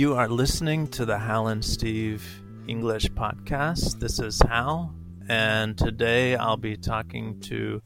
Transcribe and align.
You 0.00 0.14
are 0.14 0.30
listening 0.30 0.88
to 0.92 1.04
the 1.04 1.18
Hal 1.18 1.48
and 1.48 1.62
Steve 1.62 2.42
English 2.66 3.10
podcast. 3.10 3.98
This 3.98 4.18
is 4.18 4.40
Hal, 4.40 4.94
and 5.28 5.76
today 5.76 6.36
I'll 6.36 6.56
be 6.56 6.78
talking 6.78 7.38
to 7.40 7.82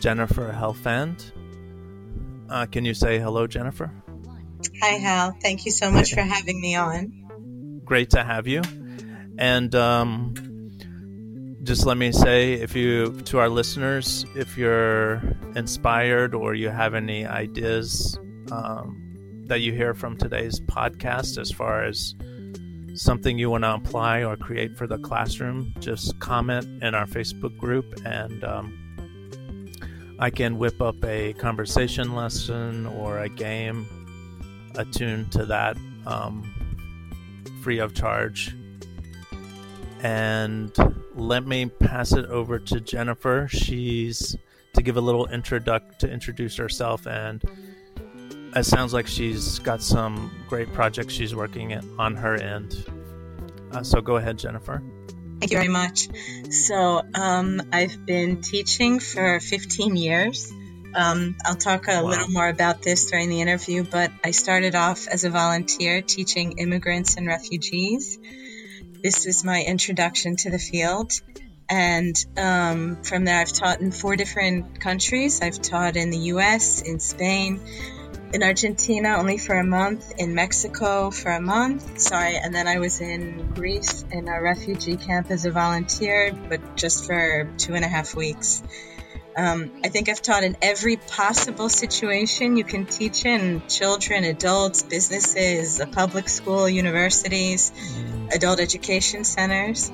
Jennifer 0.00 0.52
Helfand. 0.52 1.32
Uh, 2.50 2.66
can 2.66 2.84
you 2.84 2.92
say 2.92 3.18
hello, 3.18 3.46
Jennifer? 3.46 3.90
Hi, 4.82 4.98
Hal. 4.98 5.34
Thank 5.40 5.64
you 5.64 5.70
so 5.72 5.90
much 5.90 6.12
for 6.12 6.20
having 6.20 6.60
me 6.60 6.76
on. 6.76 7.80
Great 7.86 8.10
to 8.10 8.22
have 8.22 8.46
you. 8.46 8.60
And 9.38 9.74
um, 9.74 10.34
just 11.62 11.86
let 11.86 11.96
me 11.96 12.12
say, 12.12 12.52
if 12.52 12.76
you 12.76 13.12
to 13.22 13.38
our 13.38 13.48
listeners, 13.48 14.26
if 14.36 14.58
you're 14.58 15.22
inspired 15.56 16.34
or 16.34 16.52
you 16.52 16.68
have 16.68 16.92
any 16.92 17.24
ideas 17.24 18.18
um, 18.52 19.09
that 19.50 19.62
you 19.62 19.72
hear 19.72 19.94
from 19.94 20.16
today's 20.16 20.60
podcast 20.60 21.36
as 21.36 21.50
far 21.50 21.82
as 21.82 22.14
something 22.94 23.36
you 23.36 23.50
want 23.50 23.64
to 23.64 23.74
apply 23.74 24.22
or 24.22 24.36
create 24.36 24.78
for 24.78 24.86
the 24.86 24.96
classroom, 24.98 25.74
just 25.80 26.16
comment 26.20 26.84
in 26.84 26.94
our 26.94 27.04
Facebook 27.04 27.58
group 27.58 27.84
and 28.04 28.44
um, 28.44 30.16
I 30.20 30.30
can 30.30 30.56
whip 30.56 30.80
up 30.80 31.04
a 31.04 31.32
conversation 31.32 32.14
lesson 32.14 32.86
or 32.86 33.18
a 33.18 33.28
game 33.28 33.88
attuned 34.76 35.32
to 35.32 35.44
that 35.46 35.76
um, 36.06 36.44
free 37.60 37.80
of 37.80 37.92
charge. 37.92 38.54
And 40.00 40.72
let 41.16 41.44
me 41.44 41.66
pass 41.66 42.12
it 42.12 42.26
over 42.26 42.60
to 42.60 42.80
Jennifer. 42.80 43.48
She's 43.50 44.36
to 44.74 44.82
give 44.82 44.96
a 44.96 45.00
little 45.00 45.26
introduct 45.26 45.98
to 46.02 46.08
introduce 46.08 46.54
herself 46.56 47.08
and 47.08 47.42
it 48.56 48.64
sounds 48.64 48.92
like 48.92 49.06
she's 49.06 49.58
got 49.60 49.82
some 49.82 50.30
great 50.48 50.72
projects 50.72 51.14
she's 51.14 51.34
working 51.34 51.72
on 51.98 52.16
her 52.16 52.34
end. 52.34 52.84
Uh, 53.72 53.82
so 53.82 54.00
go 54.00 54.16
ahead, 54.16 54.38
Jennifer. 54.38 54.82
Thank 55.40 55.52
you 55.52 55.58
very 55.58 55.68
much. 55.68 56.08
So 56.50 57.02
um, 57.14 57.62
I've 57.72 58.04
been 58.04 58.42
teaching 58.42 59.00
for 59.00 59.40
15 59.40 59.96
years. 59.96 60.52
Um, 60.94 61.36
I'll 61.44 61.54
talk 61.54 61.86
a 61.88 62.02
wow. 62.02 62.08
little 62.08 62.28
more 62.28 62.48
about 62.48 62.82
this 62.82 63.10
during 63.10 63.28
the 63.28 63.40
interview, 63.40 63.84
but 63.84 64.10
I 64.24 64.32
started 64.32 64.74
off 64.74 65.06
as 65.06 65.24
a 65.24 65.30
volunteer 65.30 66.02
teaching 66.02 66.58
immigrants 66.58 67.16
and 67.16 67.26
refugees. 67.26 68.18
This 69.02 69.24
was 69.24 69.44
my 69.44 69.62
introduction 69.62 70.36
to 70.36 70.50
the 70.50 70.58
field. 70.58 71.12
And 71.70 72.16
um, 72.36 73.02
from 73.04 73.24
there, 73.24 73.40
I've 73.40 73.52
taught 73.52 73.80
in 73.80 73.92
four 73.92 74.16
different 74.16 74.80
countries. 74.80 75.40
I've 75.40 75.62
taught 75.62 75.96
in 75.96 76.10
the 76.10 76.18
US, 76.34 76.82
in 76.82 76.98
Spain, 76.98 77.60
in 78.32 78.42
Argentina 78.42 79.16
only 79.16 79.38
for 79.38 79.58
a 79.58 79.64
month, 79.64 80.12
in 80.18 80.34
Mexico 80.34 81.10
for 81.10 81.32
a 81.32 81.40
month, 81.40 81.98
sorry, 81.98 82.36
and 82.36 82.54
then 82.54 82.68
I 82.68 82.78
was 82.78 83.00
in 83.00 83.52
Greece 83.54 84.04
in 84.10 84.28
a 84.28 84.40
refugee 84.40 84.96
camp 84.96 85.30
as 85.30 85.44
a 85.44 85.50
volunteer, 85.50 86.32
but 86.48 86.76
just 86.76 87.06
for 87.06 87.50
two 87.58 87.74
and 87.74 87.84
a 87.84 87.88
half 87.88 88.14
weeks. 88.14 88.62
Um, 89.36 89.70
I 89.84 89.88
think 89.88 90.08
I've 90.08 90.22
taught 90.22 90.42
in 90.42 90.56
every 90.60 90.96
possible 90.96 91.68
situation 91.68 92.56
you 92.56 92.64
can 92.64 92.86
teach 92.86 93.24
in 93.24 93.62
children, 93.68 94.24
adults, 94.24 94.82
businesses, 94.82 95.80
a 95.80 95.86
public 95.86 96.28
school, 96.28 96.68
universities, 96.68 97.70
mm. 97.70 98.32
adult 98.34 98.60
education 98.60 99.24
centers. 99.24 99.90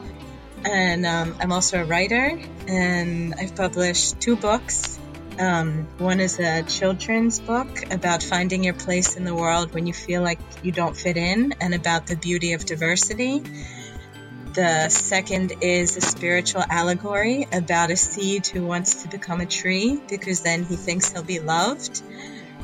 And 0.65 1.07
um, 1.07 1.37
I'm 1.39 1.53
also 1.53 1.83
a 1.83 1.85
writer, 1.85 2.41
and 2.67 3.35
I've 3.35 3.55
published 3.55 4.21
two 4.21 4.37
books 4.37 4.99
um, 5.39 5.87
one 5.99 6.21
is 6.21 6.39
a 6.39 6.63
children's 6.63 7.41
book 7.41 7.93
about 7.93 8.23
finding 8.23 8.65
your 8.65 8.75
place 8.75 9.17
in 9.17 9.25
the 9.25 9.35
world 9.35 9.75
when 9.75 9.87
you 9.87 9.93
feel 9.93 10.23
like 10.23 10.39
you 10.63 10.73
don't 10.73 10.97
fit 10.97 11.17
in 11.17 11.55
and 11.61 11.75
about 11.75 12.07
the 12.07 12.17
beauty 12.17 12.53
of 12.55 12.65
diversity. 12.65 13.43
The 14.55 14.89
second 14.89 15.53
is 15.61 15.97
a 15.97 16.01
spiritual 16.01 16.65
allegory 16.69 17.47
about 17.53 17.91
a 17.91 17.97
seed 17.97 18.47
who 18.47 18.65
wants 18.67 19.03
to 19.03 19.09
become 19.09 19.41
a 19.41 19.47
tree 19.47 20.01
because 20.09 20.41
then 20.41 20.65
he 20.65 20.77
thinks 20.77 21.13
he'll 21.13 21.23
be 21.23 21.41
loved. 21.41 22.03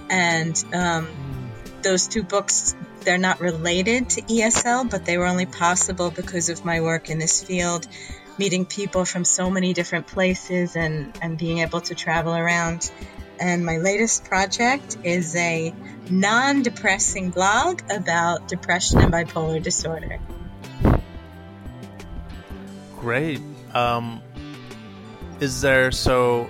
And 0.08 0.62
um, 0.72 1.08
those 1.82 2.08
two 2.08 2.22
books, 2.22 2.74
they're 3.00 3.18
not 3.18 3.40
related 3.40 4.08
to 4.10 4.22
ESL, 4.22 4.90
but 4.90 5.04
they 5.04 5.18
were 5.18 5.26
only 5.26 5.46
possible 5.46 6.10
because 6.10 6.48
of 6.48 6.64
my 6.64 6.80
work 6.80 7.10
in 7.10 7.18
this 7.18 7.42
field 7.42 7.86
meeting 8.38 8.66
people 8.66 9.04
from 9.04 9.24
so 9.24 9.50
many 9.50 9.72
different 9.72 10.06
places 10.06 10.76
and, 10.76 11.16
and 11.20 11.38
being 11.38 11.58
able 11.58 11.80
to 11.82 11.94
travel 11.94 12.34
around. 12.34 12.90
And 13.40 13.64
my 13.64 13.78
latest 13.78 14.24
project 14.24 14.96
is 15.02 15.34
a 15.34 15.74
non 16.10 16.62
depressing 16.62 17.30
blog 17.30 17.82
about 17.90 18.48
depression 18.48 19.00
and 19.00 19.12
bipolar 19.12 19.62
disorder. 19.62 20.20
Great. 22.98 23.40
Um, 23.74 24.22
is 25.40 25.60
there 25.60 25.90
so? 25.90 26.48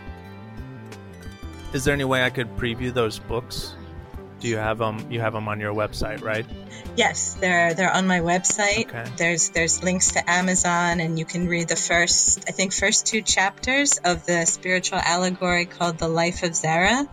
Is 1.73 1.85
there 1.85 1.95
any 1.95 2.05
way 2.05 2.23
I 2.25 2.31
could 2.31 2.57
preview 2.57 2.93
those 2.93 3.19
books? 3.19 3.75
Do 4.43 4.49
you 4.49 4.57
have 4.57 4.79
them? 4.79 5.07
You 5.09 5.21
have 5.21 5.35
them 5.35 5.47
on 5.47 5.61
your 5.61 5.73
website, 5.73 6.21
right? 6.21 6.45
Yes, 6.97 7.35
they're 7.35 7.75
they're 7.75 7.93
on 7.93 8.09
my 8.09 8.19
website. 8.19 8.89
Okay. 8.89 9.05
There's 9.17 9.51
there's 9.51 9.85
links 9.85 10.11
to 10.15 10.29
Amazon, 10.29 10.99
and 10.99 11.17
you 11.17 11.25
can 11.25 11.47
read 11.47 11.69
the 11.69 11.77
first 11.77 12.45
I 12.49 12.51
think 12.51 12.73
first 12.73 13.07
two 13.07 13.23
chapters 13.23 14.01
of 14.05 14.27
the 14.27 14.45
spiritual 14.47 14.99
allegory 14.99 15.67
called 15.67 15.99
"The 15.99 16.09
Life 16.09 16.43
of 16.43 16.57
Zara," 16.57 17.09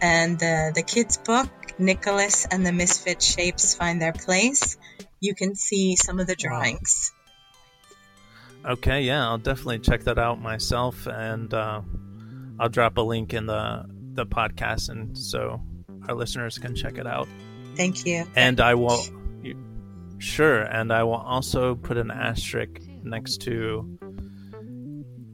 and 0.00 0.38
the 0.38 0.72
the 0.74 0.82
kids 0.82 1.18
book 1.18 1.50
Nicholas 1.78 2.46
and 2.50 2.64
the 2.64 2.72
Misfit 2.72 3.20
Shapes 3.20 3.74
Find 3.74 4.00
Their 4.00 4.14
Place. 4.14 4.78
You 5.20 5.34
can 5.34 5.56
see 5.56 5.96
some 5.96 6.18
of 6.18 6.26
the 6.26 6.34
drawings. 6.34 7.12
Okay, 8.64 9.02
yeah, 9.02 9.28
I'll 9.28 9.36
definitely 9.36 9.80
check 9.80 10.04
that 10.04 10.18
out 10.18 10.40
myself, 10.40 11.06
and 11.06 11.52
uh, 11.52 11.82
I'll 12.58 12.70
drop 12.70 12.96
a 12.96 13.02
link 13.02 13.34
in 13.34 13.44
the 13.44 13.84
the 14.14 14.24
podcast, 14.24 14.88
and 14.88 15.16
so 15.16 15.60
our 16.08 16.14
listeners 16.14 16.58
can 16.58 16.74
check 16.74 16.98
it 16.98 17.06
out. 17.06 17.28
Thank 17.76 18.04
you. 18.04 18.26
And 18.36 18.60
I 18.60 18.74
will 18.74 19.00
Sure, 20.20 20.60
and 20.64 20.92
I 20.92 21.02
will 21.02 21.14
also 21.14 21.76
put 21.76 21.96
an 21.96 22.10
asterisk 22.10 22.78
next 23.02 23.38
to 23.42 23.98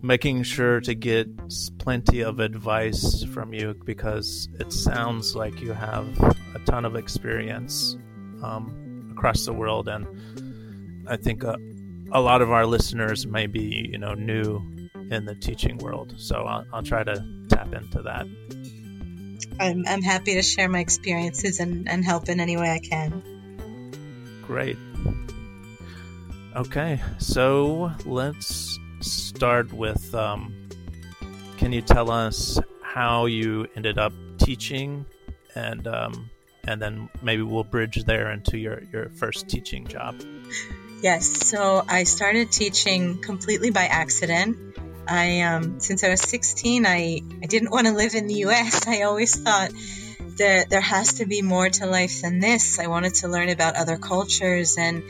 making 0.01 0.45
sure 0.45 0.81
to 0.81 0.95
get 0.95 1.27
plenty 1.79 2.21
of 2.21 2.39
advice 2.39 3.25
from 3.25 3.53
you 3.53 3.75
because 3.85 4.49
it 4.61 4.73
sounds 4.73 5.35
like 5.35 5.61
you 5.61 5.73
have 5.73 6.07
a 6.55 6.61
ton 6.67 6.85
of 6.85 6.95
experience 6.95 7.97
um, 8.45 9.11
across 9.11 9.45
the 9.45 9.53
world, 9.53 9.89
and 9.89 10.07
I 11.09 11.17
think 11.17 11.43
a, 11.43 11.57
a, 12.13 12.21
lot 12.21 12.41
of 12.41 12.53
our 12.53 12.65
listeners 12.65 13.27
may 13.27 13.49
be, 13.49 13.89
you 13.91 13.99
know, 13.99 14.15
new 14.15 14.63
in 15.11 15.25
the 15.25 15.35
teaching 15.35 15.79
world. 15.79 16.15
So 16.17 16.43
I'll, 16.43 16.65
I'll 16.73 16.85
try 16.85 17.03
to 17.03 17.27
tap 17.49 17.75
into 17.75 18.03
that. 18.03 18.29
I'm, 19.59 19.85
I'm 19.87 20.03
happy 20.03 20.35
to 20.35 20.43
share 20.43 20.69
my 20.69 20.81
experiences 20.81 21.61
and, 21.61 21.89
and 21.89 22.05
help 22.05 22.29
in 22.29 22.41
any 22.41 22.57
way 22.57 22.71
I 22.71 22.79
can. 22.79 23.23
Great. 24.47 24.77
Okay, 26.55 27.03
so 27.19 27.93
let's 28.05 28.79
start 29.01 29.73
with 29.73 30.15
um, 30.15 30.55
can 31.59 31.73
you 31.73 31.83
tell 31.83 32.11
us 32.11 32.59
how 32.83 33.27
you 33.27 33.67
ended 33.77 33.99
up 33.99 34.13
teaching 34.39 35.05
and 35.55 35.87
um, 35.87 36.31
and 36.67 36.81
then 36.83 37.09
maybe 37.23 37.43
we'll 37.43 37.65
bridge 37.65 38.05
there 38.05 38.31
into 38.31 38.59
your, 38.59 38.83
your 38.93 39.09
first 39.11 39.49
teaching 39.49 39.87
job. 39.87 40.21
Yes, 41.03 41.27
so 41.27 41.85
I 41.87 42.05
started 42.05 42.51
teaching 42.51 43.21
completely 43.21 43.71
by 43.71 43.85
accident. 43.85 44.66
I 45.09 45.41
um, 45.43 45.81
since 45.81 46.05
I 46.05 46.11
was 46.11 46.21
16, 46.23 46.87
I, 46.87 47.23
I 47.43 47.47
didn't 47.47 47.71
want 47.71 47.87
to 47.87 47.93
live 47.93 48.15
in 48.15 48.27
the 48.27 48.35
U.S. 48.35 48.87
I 48.87 49.03
always 49.03 49.37
thought 49.37 49.71
that 50.39 50.69
there 50.69 50.81
has 50.81 51.15
to 51.15 51.27
be 51.27 51.43
more 51.43 51.69
to 51.69 51.87
life 51.87 52.23
than 52.23 52.41
this. 52.41 52.79
I 52.79 52.89
wanted 52.89 53.15
to 53.17 53.29
learn 53.29 53.49
about 53.49 53.77
other 53.77 53.97
cultures 53.97 54.77
and 54.79 55.03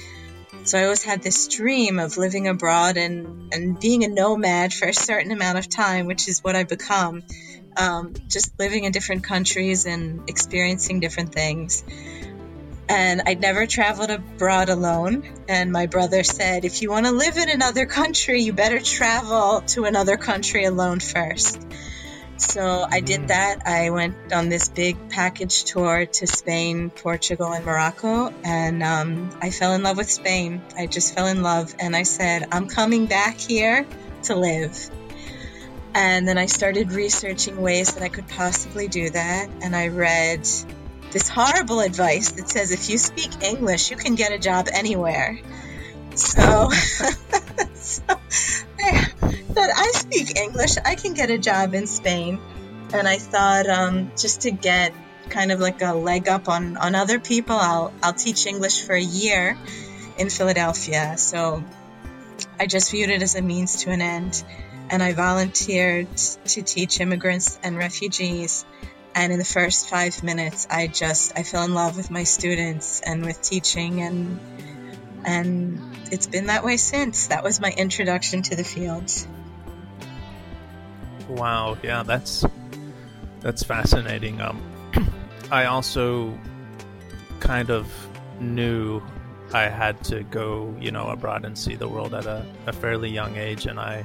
so 0.66 0.78
I 0.78 0.84
always 0.84 1.04
had 1.04 1.22
this 1.22 1.46
dream 1.46 2.00
of 2.00 2.16
living 2.16 2.48
abroad 2.48 2.96
and, 2.96 3.54
and 3.54 3.78
being 3.78 4.02
a 4.02 4.08
nomad 4.08 4.75
for 4.75 4.88
a 4.88 4.93
certain 4.93 5.31
amount 5.31 5.58
of 5.58 5.69
time, 5.69 6.06
which 6.06 6.28
is 6.28 6.42
what 6.42 6.56
I've 6.56 6.69
become. 6.69 7.22
Um, 7.76 8.14
just 8.26 8.58
living 8.58 8.82
in 8.82 8.90
different 8.90 9.22
countries 9.22 9.87
and 9.87 10.28
experiencing 10.28 10.99
different 10.99 11.32
things. 11.32 11.84
And 12.88 13.22
I'd 13.26 13.40
never 13.40 13.66
traveled 13.66 14.10
abroad 14.10 14.68
alone. 14.68 15.28
And 15.48 15.72
my 15.72 15.86
brother 15.86 16.22
said, 16.22 16.64
if 16.64 16.82
you 16.82 16.90
want 16.90 17.06
to 17.06 17.12
live 17.12 17.36
in 17.36 17.48
another 17.48 17.86
country, 17.86 18.42
you 18.42 18.52
better 18.52 18.80
travel 18.80 19.62
to 19.68 19.84
another 19.84 20.16
country 20.16 20.64
alone 20.64 21.00
first. 21.00 21.66
So 22.38 22.86
I 22.88 23.00
did 23.00 23.22
mm. 23.22 23.28
that. 23.28 23.66
I 23.66 23.90
went 23.90 24.32
on 24.32 24.48
this 24.48 24.68
big 24.68 25.08
package 25.08 25.64
tour 25.64 26.06
to 26.06 26.26
Spain, 26.26 26.90
Portugal, 26.90 27.52
and 27.52 27.64
Morocco, 27.64 28.32
and 28.44 28.82
um, 28.82 29.30
I 29.40 29.50
fell 29.50 29.72
in 29.72 29.82
love 29.82 29.96
with 29.96 30.10
Spain. 30.10 30.60
I 30.76 30.86
just 30.86 31.14
fell 31.14 31.26
in 31.26 31.42
love, 31.42 31.74
and 31.78 31.96
I 31.96 32.02
said, 32.02 32.48
I'm 32.52 32.68
coming 32.68 33.06
back 33.06 33.38
here 33.38 33.86
to 34.24 34.36
live. 34.36 34.90
And 35.94 36.28
then 36.28 36.36
I 36.36 36.44
started 36.44 36.92
researching 36.92 37.62
ways 37.62 37.94
that 37.94 38.02
I 38.02 38.10
could 38.10 38.28
possibly 38.28 38.86
do 38.86 39.08
that, 39.08 39.48
and 39.62 39.74
I 39.74 39.88
read 39.88 40.46
this 41.12 41.28
horrible 41.28 41.80
advice 41.80 42.32
that 42.32 42.48
says 42.48 42.70
if 42.70 42.90
you 42.90 42.98
speak 42.98 43.42
English, 43.42 43.90
you 43.90 43.96
can 43.96 44.14
get 44.14 44.32
a 44.32 44.38
job 44.38 44.68
anywhere. 44.72 45.38
So, 46.14 46.70
so 47.74 48.02
I 48.08 49.04
thought 49.56 49.70
I 49.74 49.90
speak 49.94 50.36
English, 50.38 50.76
I 50.84 50.94
can 50.94 51.14
get 51.14 51.30
a 51.30 51.38
job 51.38 51.74
in 51.74 51.86
Spain. 51.86 52.40
And 52.92 53.08
I 53.08 53.18
thought 53.18 53.68
um, 53.68 54.12
just 54.16 54.42
to 54.42 54.50
get 54.50 54.92
kind 55.28 55.50
of 55.50 55.60
like 55.60 55.82
a 55.82 55.92
leg 55.92 56.28
up 56.28 56.48
on, 56.48 56.76
on 56.76 56.94
other 56.94 57.18
people, 57.18 57.56
I'll, 57.56 57.92
I'll 58.02 58.12
teach 58.12 58.46
English 58.46 58.82
for 58.82 58.94
a 58.94 59.00
year 59.00 59.58
in 60.18 60.30
Philadelphia. 60.30 61.16
So 61.18 61.64
I 62.58 62.66
just 62.66 62.90
viewed 62.90 63.10
it 63.10 63.22
as 63.22 63.34
a 63.34 63.42
means 63.42 63.84
to 63.84 63.90
an 63.90 64.00
end. 64.00 64.42
And 64.88 65.02
I 65.02 65.14
volunteered 65.14 66.16
to 66.16 66.62
teach 66.62 67.00
immigrants 67.00 67.58
and 67.62 67.76
refugees. 67.76 68.64
And 69.16 69.32
in 69.32 69.38
the 69.38 69.46
first 69.46 69.88
five 69.88 70.22
minutes, 70.22 70.66
I 70.68 70.88
just 70.88 71.32
I 71.38 71.42
fell 71.42 71.64
in 71.64 71.72
love 71.72 71.96
with 71.96 72.10
my 72.10 72.24
students 72.24 73.00
and 73.00 73.24
with 73.24 73.40
teaching, 73.40 74.02
and 74.02 74.38
and 75.24 75.80
it's 76.12 76.26
been 76.26 76.48
that 76.48 76.62
way 76.62 76.76
since. 76.76 77.28
That 77.28 77.42
was 77.42 77.58
my 77.58 77.70
introduction 77.70 78.42
to 78.42 78.56
the 78.56 78.62
field. 78.62 79.10
Wow, 81.30 81.78
yeah, 81.82 82.02
that's 82.02 82.44
that's 83.40 83.62
fascinating. 83.62 84.38
Um, 84.42 84.60
I 85.50 85.64
also 85.64 86.38
kind 87.40 87.70
of 87.70 87.90
knew 88.38 89.00
I 89.54 89.62
had 89.62 90.04
to 90.04 90.24
go, 90.24 90.76
you 90.78 90.90
know, 90.90 91.08
abroad 91.08 91.46
and 91.46 91.56
see 91.56 91.74
the 91.74 91.88
world 91.88 92.12
at 92.12 92.26
a, 92.26 92.44
a 92.66 92.72
fairly 92.74 93.08
young 93.08 93.36
age, 93.36 93.64
and 93.64 93.80
I 93.80 94.04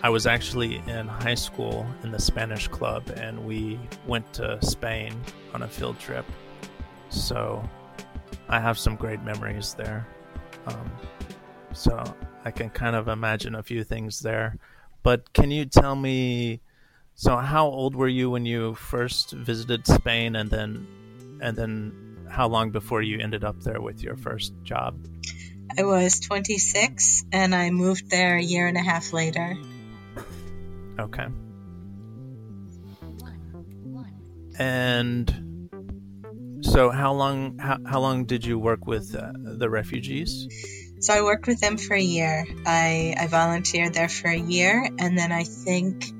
I 0.00 0.10
was 0.10 0.26
actually 0.26 0.76
in 0.86 1.08
high 1.08 1.34
school 1.34 1.84
in 2.04 2.12
the 2.12 2.20
Spanish 2.20 2.68
club, 2.68 3.10
and 3.16 3.44
we 3.44 3.80
went 4.06 4.32
to 4.34 4.58
Spain 4.62 5.12
on 5.52 5.62
a 5.62 5.68
field 5.68 5.98
trip. 5.98 6.24
So 7.08 7.68
I 8.48 8.60
have 8.60 8.78
some 8.78 8.94
great 8.94 9.22
memories 9.22 9.74
there. 9.74 10.06
Um, 10.66 10.90
so 11.72 12.02
I 12.44 12.52
can 12.52 12.70
kind 12.70 12.94
of 12.94 13.08
imagine 13.08 13.56
a 13.56 13.62
few 13.62 13.82
things 13.82 14.20
there. 14.20 14.56
But 15.02 15.32
can 15.32 15.50
you 15.50 15.64
tell 15.64 15.96
me? 15.96 16.60
So 17.14 17.36
how 17.36 17.66
old 17.66 17.96
were 17.96 18.08
you 18.08 18.30
when 18.30 18.46
you 18.46 18.74
first 18.74 19.32
visited 19.32 19.84
Spain, 19.84 20.36
and 20.36 20.48
then 20.48 20.86
and 21.42 21.56
then 21.56 22.28
how 22.30 22.46
long 22.46 22.70
before 22.70 23.02
you 23.02 23.18
ended 23.18 23.42
up 23.42 23.60
there 23.62 23.80
with 23.80 24.02
your 24.02 24.16
first 24.16 24.52
job? 24.62 24.96
I 25.76 25.82
was 25.82 26.20
26 26.20 27.24
and 27.32 27.54
I 27.54 27.70
moved 27.70 28.10
there 28.10 28.36
a 28.36 28.42
year 28.42 28.66
and 28.66 28.76
a 28.76 28.82
half 28.82 29.12
later. 29.12 29.56
Okay. 30.98 31.26
And 34.58 35.68
so 36.62 36.90
how 36.90 37.12
long 37.12 37.58
how, 37.58 37.78
how 37.86 38.00
long 38.00 38.24
did 38.24 38.44
you 38.44 38.58
work 38.58 38.86
with 38.86 39.14
uh, 39.14 39.32
the 39.34 39.70
refugees? 39.70 40.48
So 41.00 41.14
I 41.14 41.22
worked 41.22 41.46
with 41.46 41.60
them 41.60 41.76
for 41.76 41.94
a 41.94 42.02
year. 42.02 42.44
I 42.66 43.14
I 43.18 43.26
volunteered 43.28 43.94
there 43.94 44.08
for 44.08 44.28
a 44.28 44.36
year 44.36 44.88
and 44.98 45.16
then 45.16 45.30
I 45.30 45.44
think 45.44 46.12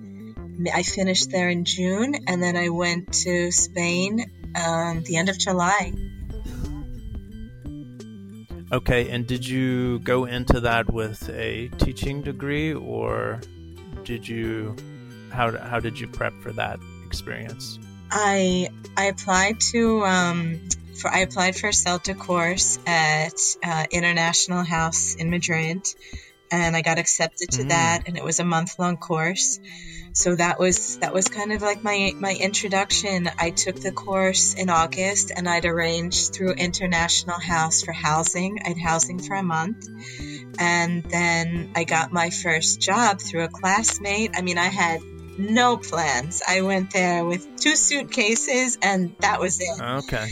I 0.72 0.82
finished 0.82 1.30
there 1.30 1.48
in 1.48 1.64
June 1.64 2.14
and 2.28 2.42
then 2.42 2.56
I 2.56 2.68
went 2.68 3.12
to 3.24 3.50
Spain 3.50 4.30
um, 4.54 5.02
the 5.04 5.16
end 5.16 5.28
of 5.28 5.38
July. 5.38 5.92
Okay, 8.70 9.08
and 9.08 9.26
did 9.26 9.48
you 9.48 9.98
go 10.00 10.26
into 10.26 10.60
that 10.60 10.92
with 10.92 11.30
a 11.30 11.68
teaching 11.78 12.20
degree, 12.20 12.74
or 12.74 13.40
did 14.08 14.26
you 14.26 14.74
how 15.30 15.56
how 15.58 15.78
did 15.78 16.00
you 16.00 16.08
prep 16.08 16.32
for 16.40 16.50
that 16.52 16.80
experience? 17.06 17.78
I 18.10 18.70
I 18.96 19.04
applied 19.04 19.60
to 19.72 20.02
um, 20.02 20.68
for 20.98 21.10
I 21.10 21.18
applied 21.18 21.56
for 21.56 21.68
a 21.68 21.72
CELTA 21.72 22.18
course 22.18 22.78
at 22.86 23.38
uh, 23.62 23.84
International 23.90 24.64
House 24.64 25.14
in 25.14 25.28
Madrid, 25.28 25.86
and 26.50 26.74
I 26.74 26.80
got 26.80 26.98
accepted 26.98 27.50
to 27.52 27.64
mm. 27.64 27.68
that, 27.68 28.08
and 28.08 28.16
it 28.16 28.24
was 28.24 28.40
a 28.40 28.44
month 28.44 28.78
long 28.78 28.96
course 28.96 29.60
so 30.18 30.34
that 30.34 30.58
was 30.58 30.98
that 30.98 31.14
was 31.14 31.28
kind 31.28 31.52
of 31.52 31.62
like 31.62 31.84
my 31.84 32.12
my 32.16 32.34
introduction. 32.34 33.30
I 33.38 33.50
took 33.50 33.76
the 33.76 33.92
course 33.92 34.54
in 34.54 34.68
August 34.68 35.30
and 35.34 35.48
I'd 35.48 35.64
arranged 35.64 36.34
through 36.34 36.54
International 36.54 37.38
House 37.38 37.82
for 37.82 37.92
housing. 37.92 38.58
I'd 38.66 38.78
housing 38.78 39.20
for 39.20 39.34
a 39.34 39.44
month. 39.44 39.86
And 40.58 41.04
then 41.04 41.70
I 41.76 41.84
got 41.84 42.12
my 42.12 42.30
first 42.30 42.80
job 42.80 43.20
through 43.20 43.44
a 43.44 43.48
classmate. 43.48 44.32
I 44.34 44.42
mean, 44.42 44.58
I 44.58 44.66
had 44.66 45.02
no 45.38 45.76
plans. 45.76 46.42
I 46.46 46.62
went 46.62 46.92
there 46.92 47.24
with 47.24 47.46
two 47.54 47.76
suitcases 47.76 48.76
and 48.82 49.14
that 49.20 49.38
was 49.38 49.60
it. 49.60 49.80
Okay. 49.80 50.28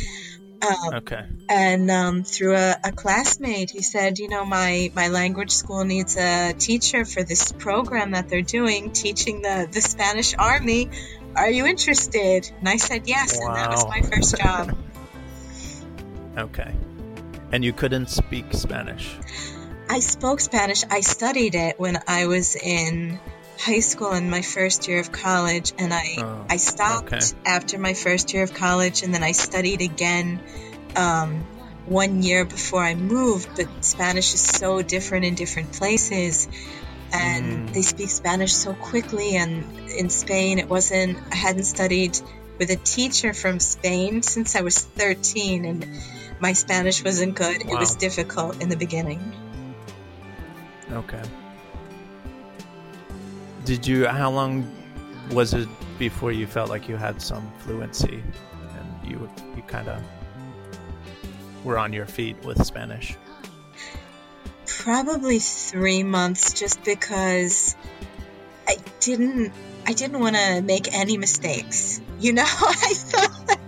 Um, 0.66 0.94
okay. 0.94 1.24
And 1.48 1.90
um, 1.90 2.24
through 2.24 2.56
a, 2.56 2.76
a, 2.84 2.92
classmate, 2.92 3.70
he 3.70 3.82
said, 3.82 4.18
you 4.18 4.28
know, 4.28 4.44
my, 4.44 4.90
my 4.94 5.08
language 5.08 5.50
school 5.50 5.84
needs 5.84 6.16
a 6.16 6.54
teacher 6.54 7.04
for 7.04 7.22
this 7.22 7.52
program 7.52 8.12
that 8.12 8.28
they're 8.28 8.42
doing, 8.42 8.92
teaching 8.92 9.42
the, 9.42 9.68
the 9.70 9.80
Spanish 9.80 10.34
army. 10.36 10.90
Are 11.36 11.50
you 11.50 11.66
interested? 11.66 12.50
And 12.58 12.68
I 12.68 12.76
said 12.78 13.06
yes, 13.06 13.38
wow. 13.38 13.48
and 13.48 13.56
that 13.56 13.70
was 13.70 13.86
my 13.86 14.00
first 14.00 14.36
job. 14.36 14.76
okay. 16.38 16.74
And 17.52 17.64
you 17.64 17.72
couldn't 17.72 18.10
speak 18.10 18.46
Spanish? 18.52 19.14
I 19.88 20.00
spoke 20.00 20.40
Spanish. 20.40 20.82
I 20.90 21.00
studied 21.00 21.54
it 21.54 21.78
when 21.78 22.02
I 22.08 22.26
was 22.26 22.56
in 22.56 23.20
high 23.58 23.80
school 23.80 24.12
and 24.12 24.30
my 24.30 24.42
first 24.42 24.88
year 24.88 25.00
of 25.00 25.12
college, 25.12 25.72
and 25.78 25.92
I 25.92 26.16
oh, 26.18 26.46
I 26.48 26.56
stopped 26.56 27.12
okay. 27.12 27.20
after 27.44 27.78
my 27.78 27.94
first 27.94 28.32
year 28.32 28.42
of 28.42 28.54
college, 28.54 29.02
and 29.02 29.12
then 29.12 29.22
I 29.22 29.32
studied 29.32 29.82
again 29.82 30.40
um, 30.94 31.46
one 31.86 32.22
year 32.22 32.44
before 32.44 32.82
I 32.82 32.94
moved. 32.94 33.48
But 33.56 33.84
Spanish 33.84 34.34
is 34.34 34.40
so 34.40 34.82
different 34.82 35.24
in 35.24 35.34
different 35.34 35.72
places, 35.72 36.48
and 37.12 37.68
mm. 37.68 37.72
they 37.72 37.82
speak 37.82 38.10
Spanish 38.10 38.52
so 38.52 38.74
quickly. 38.74 39.36
And 39.36 39.90
in 39.90 40.10
Spain, 40.10 40.58
it 40.58 40.68
wasn't. 40.68 41.18
I 41.30 41.36
hadn't 41.36 41.64
studied 41.64 42.18
with 42.58 42.70
a 42.70 42.76
teacher 42.76 43.32
from 43.32 43.60
Spain 43.60 44.22
since 44.22 44.56
I 44.56 44.62
was 44.62 44.78
13, 44.78 45.64
and 45.64 45.86
my 46.40 46.52
Spanish 46.52 47.02
wasn't 47.02 47.34
good. 47.34 47.64
Wow. 47.64 47.74
It 47.74 47.78
was 47.78 47.96
difficult 47.96 48.62
in 48.62 48.68
the 48.68 48.76
beginning. 48.76 49.32
Okay. 50.90 51.22
Did 53.66 53.84
you? 53.84 54.06
How 54.06 54.30
long 54.30 54.64
was 55.32 55.52
it 55.52 55.68
before 55.98 56.30
you 56.30 56.46
felt 56.46 56.70
like 56.70 56.88
you 56.88 56.94
had 56.94 57.20
some 57.20 57.50
fluency, 57.58 58.22
and 58.78 59.10
you 59.10 59.28
you 59.56 59.62
kind 59.62 59.88
of 59.88 60.00
were 61.64 61.76
on 61.76 61.92
your 61.92 62.06
feet 62.06 62.36
with 62.44 62.64
Spanish? 62.64 63.16
Probably 64.66 65.40
three 65.40 66.04
months, 66.04 66.52
just 66.52 66.84
because 66.84 67.74
I 68.68 68.76
didn't 69.00 69.52
I 69.84 69.94
didn't 69.94 70.20
want 70.20 70.36
to 70.36 70.62
make 70.62 70.94
any 70.94 71.18
mistakes. 71.18 72.00
You 72.20 72.34
know, 72.34 72.44
I 72.46 72.94
thought. 72.94 73.58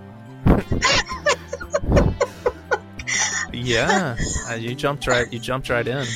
yeah, 3.52 4.16
uh, 4.48 4.54
you 4.54 4.76
jumped 4.76 5.08
right. 5.08 5.26
You 5.32 5.40
jumped 5.40 5.68
right 5.70 5.88
in 5.88 6.06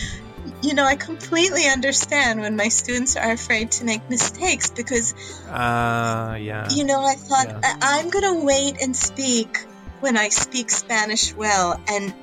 you 0.62 0.75
know, 0.75 0.85
I 0.85 0.97
completely 0.97 1.66
understand 1.66 2.40
when 2.40 2.57
my 2.57 2.69
students 2.69 3.16
are 3.16 3.33
afraid 3.33 3.73
to 3.73 3.85
make 3.85 4.09
mistakes 4.09 4.71
because, 4.71 5.12
uh, 5.49 6.37
yeah, 6.38 6.69
you 6.71 6.85
know, 6.85 7.02
I 7.04 7.14
thought 7.14 7.47
yeah. 7.49 7.76
I- 7.81 7.99
am 8.00 8.11
gonna 8.11 8.45
wait 8.45 8.81
and 8.81 8.97
speak 8.97 9.59
when 10.00 10.16
I 10.16 10.28
speak 10.28 10.71
Spanish 10.71 11.35
well, 11.35 11.81
and 11.88 12.14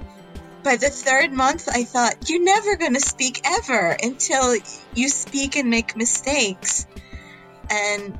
by 0.63 0.77
the 0.77 0.89
third 0.89 1.33
month, 1.33 1.67
I 1.69 1.83
thought 1.83 2.29
you're 2.29 2.43
never 2.43 2.77
gonna 2.77 2.99
speak 2.99 3.41
ever 3.45 3.97
until 4.01 4.55
you 4.93 5.09
speak 5.09 5.55
and 5.55 5.69
make 5.69 5.95
mistakes, 5.95 6.85
and. 7.69 8.17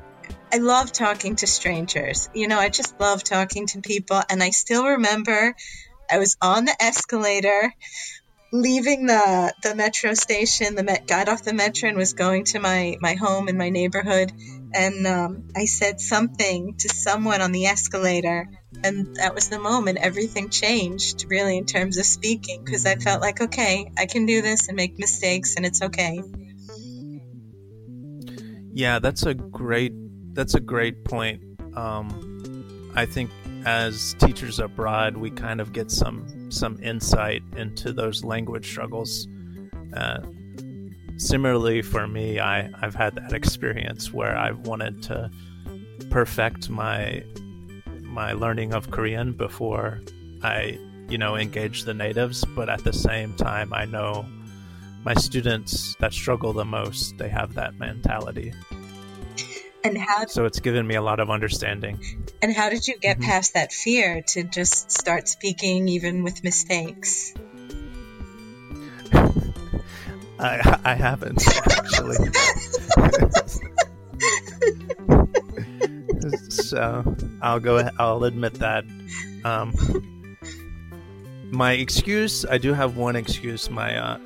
I 0.52 0.56
love 0.56 0.90
talking 0.90 1.36
to 1.36 1.46
strangers. 1.46 2.28
You 2.34 2.48
know, 2.48 2.58
I 2.58 2.70
just 2.70 2.98
love 2.98 3.22
talking 3.22 3.68
to 3.68 3.80
people. 3.80 4.20
And 4.28 4.42
I 4.42 4.50
still 4.50 4.84
remember 4.84 5.54
I 6.10 6.18
was 6.18 6.36
on 6.42 6.64
the 6.64 6.74
escalator 6.80 7.72
leaving 8.52 9.06
the 9.06 9.52
the 9.62 9.74
metro 9.74 10.14
station, 10.14 10.74
the 10.74 10.82
met, 10.82 11.06
got 11.06 11.28
off 11.28 11.42
the 11.42 11.52
metro 11.52 11.88
and 11.88 11.98
was 11.98 12.12
going 12.12 12.44
to 12.44 12.60
my 12.60 12.96
my 13.00 13.14
home 13.14 13.48
in 13.48 13.56
my 13.56 13.70
neighborhood, 13.70 14.32
and 14.74 15.06
um, 15.06 15.48
I 15.56 15.64
said 15.66 16.00
something 16.00 16.76
to 16.78 16.88
someone 16.88 17.40
on 17.40 17.52
the 17.52 17.66
escalator, 17.66 18.48
and 18.82 19.16
that 19.16 19.34
was 19.34 19.48
the 19.48 19.58
moment 19.58 19.98
everything 19.98 20.50
changed 20.50 21.26
really 21.28 21.56
in 21.56 21.66
terms 21.66 21.98
of 21.98 22.04
speaking 22.04 22.64
because 22.64 22.86
I 22.86 22.96
felt 22.96 23.20
like 23.20 23.40
okay, 23.40 23.90
I 23.96 24.06
can 24.06 24.26
do 24.26 24.42
this 24.42 24.68
and 24.68 24.76
make 24.76 24.98
mistakes, 24.98 25.56
and 25.56 25.64
it's 25.64 25.82
okay. 25.82 26.22
Yeah, 28.72 28.98
that's 28.98 29.24
a 29.24 29.34
great 29.34 29.92
that's 30.34 30.54
a 30.54 30.60
great 30.60 31.04
point. 31.04 31.42
Um, 31.76 32.92
I 32.94 33.06
think 33.06 33.30
as 33.64 34.14
teachers 34.14 34.58
abroad, 34.58 35.16
we 35.16 35.30
kind 35.30 35.60
of 35.60 35.72
get 35.72 35.90
some 35.90 36.50
some 36.50 36.82
insight 36.82 37.42
into 37.56 37.92
those 37.92 38.24
language 38.24 38.66
struggles. 38.66 39.28
Uh, 39.94 40.20
similarly, 41.16 41.82
for 41.82 42.06
me, 42.06 42.40
I 42.40 42.70
I've 42.80 42.94
had 42.94 43.14
that 43.16 43.32
experience 43.32 44.12
where 44.12 44.36
I've 44.36 44.60
wanted 44.60 45.02
to 45.04 45.30
perfect 46.10 46.70
my 46.70 47.22
my 48.02 48.32
learning 48.32 48.74
of 48.74 48.90
Korean 48.90 49.32
before 49.32 50.00
I, 50.42 50.78
you 51.08 51.18
know, 51.18 51.36
engage 51.36 51.84
the 51.84 51.94
natives. 51.94 52.44
But 52.56 52.68
at 52.68 52.84
the 52.84 52.92
same 52.92 53.34
time, 53.34 53.72
I 53.72 53.84
know 53.84 54.26
my 55.04 55.14
students 55.14 55.96
that 56.00 56.12
struggle 56.12 56.52
the 56.52 56.64
most, 56.64 57.16
they 57.18 57.28
have 57.28 57.54
that 57.54 57.78
mentality. 57.78 58.52
And 59.82 59.96
how? 59.96 60.26
So 60.26 60.44
it's 60.44 60.60
given 60.60 60.86
me 60.86 60.94
a 60.94 61.02
lot 61.02 61.20
of 61.20 61.30
understanding. 61.30 62.26
And 62.42 62.52
how 62.52 62.68
did 62.68 62.86
you 62.86 62.98
get 62.98 63.18
mm-hmm. 63.18 63.30
past 63.30 63.54
that 63.54 63.72
fear 63.72 64.22
to 64.28 64.42
just 64.42 64.90
start 64.90 65.28
speaking 65.28 65.88
even 65.88 66.22
with 66.22 66.44
mistakes? 66.44 67.32
I 70.38 70.78
I 70.84 70.94
haven't 70.94 71.42
actually. 71.70 72.16
so 76.48 77.16
I'll 77.40 77.60
go. 77.60 77.88
I'll 77.98 78.24
admit 78.24 78.54
that. 78.54 78.84
Um, 79.44 80.36
my 81.50 81.72
excuse. 81.72 82.44
I 82.44 82.58
do 82.58 82.72
have 82.72 82.96
one 82.96 83.16
excuse. 83.16 83.70
My 83.70 83.96
uh, 83.96 84.18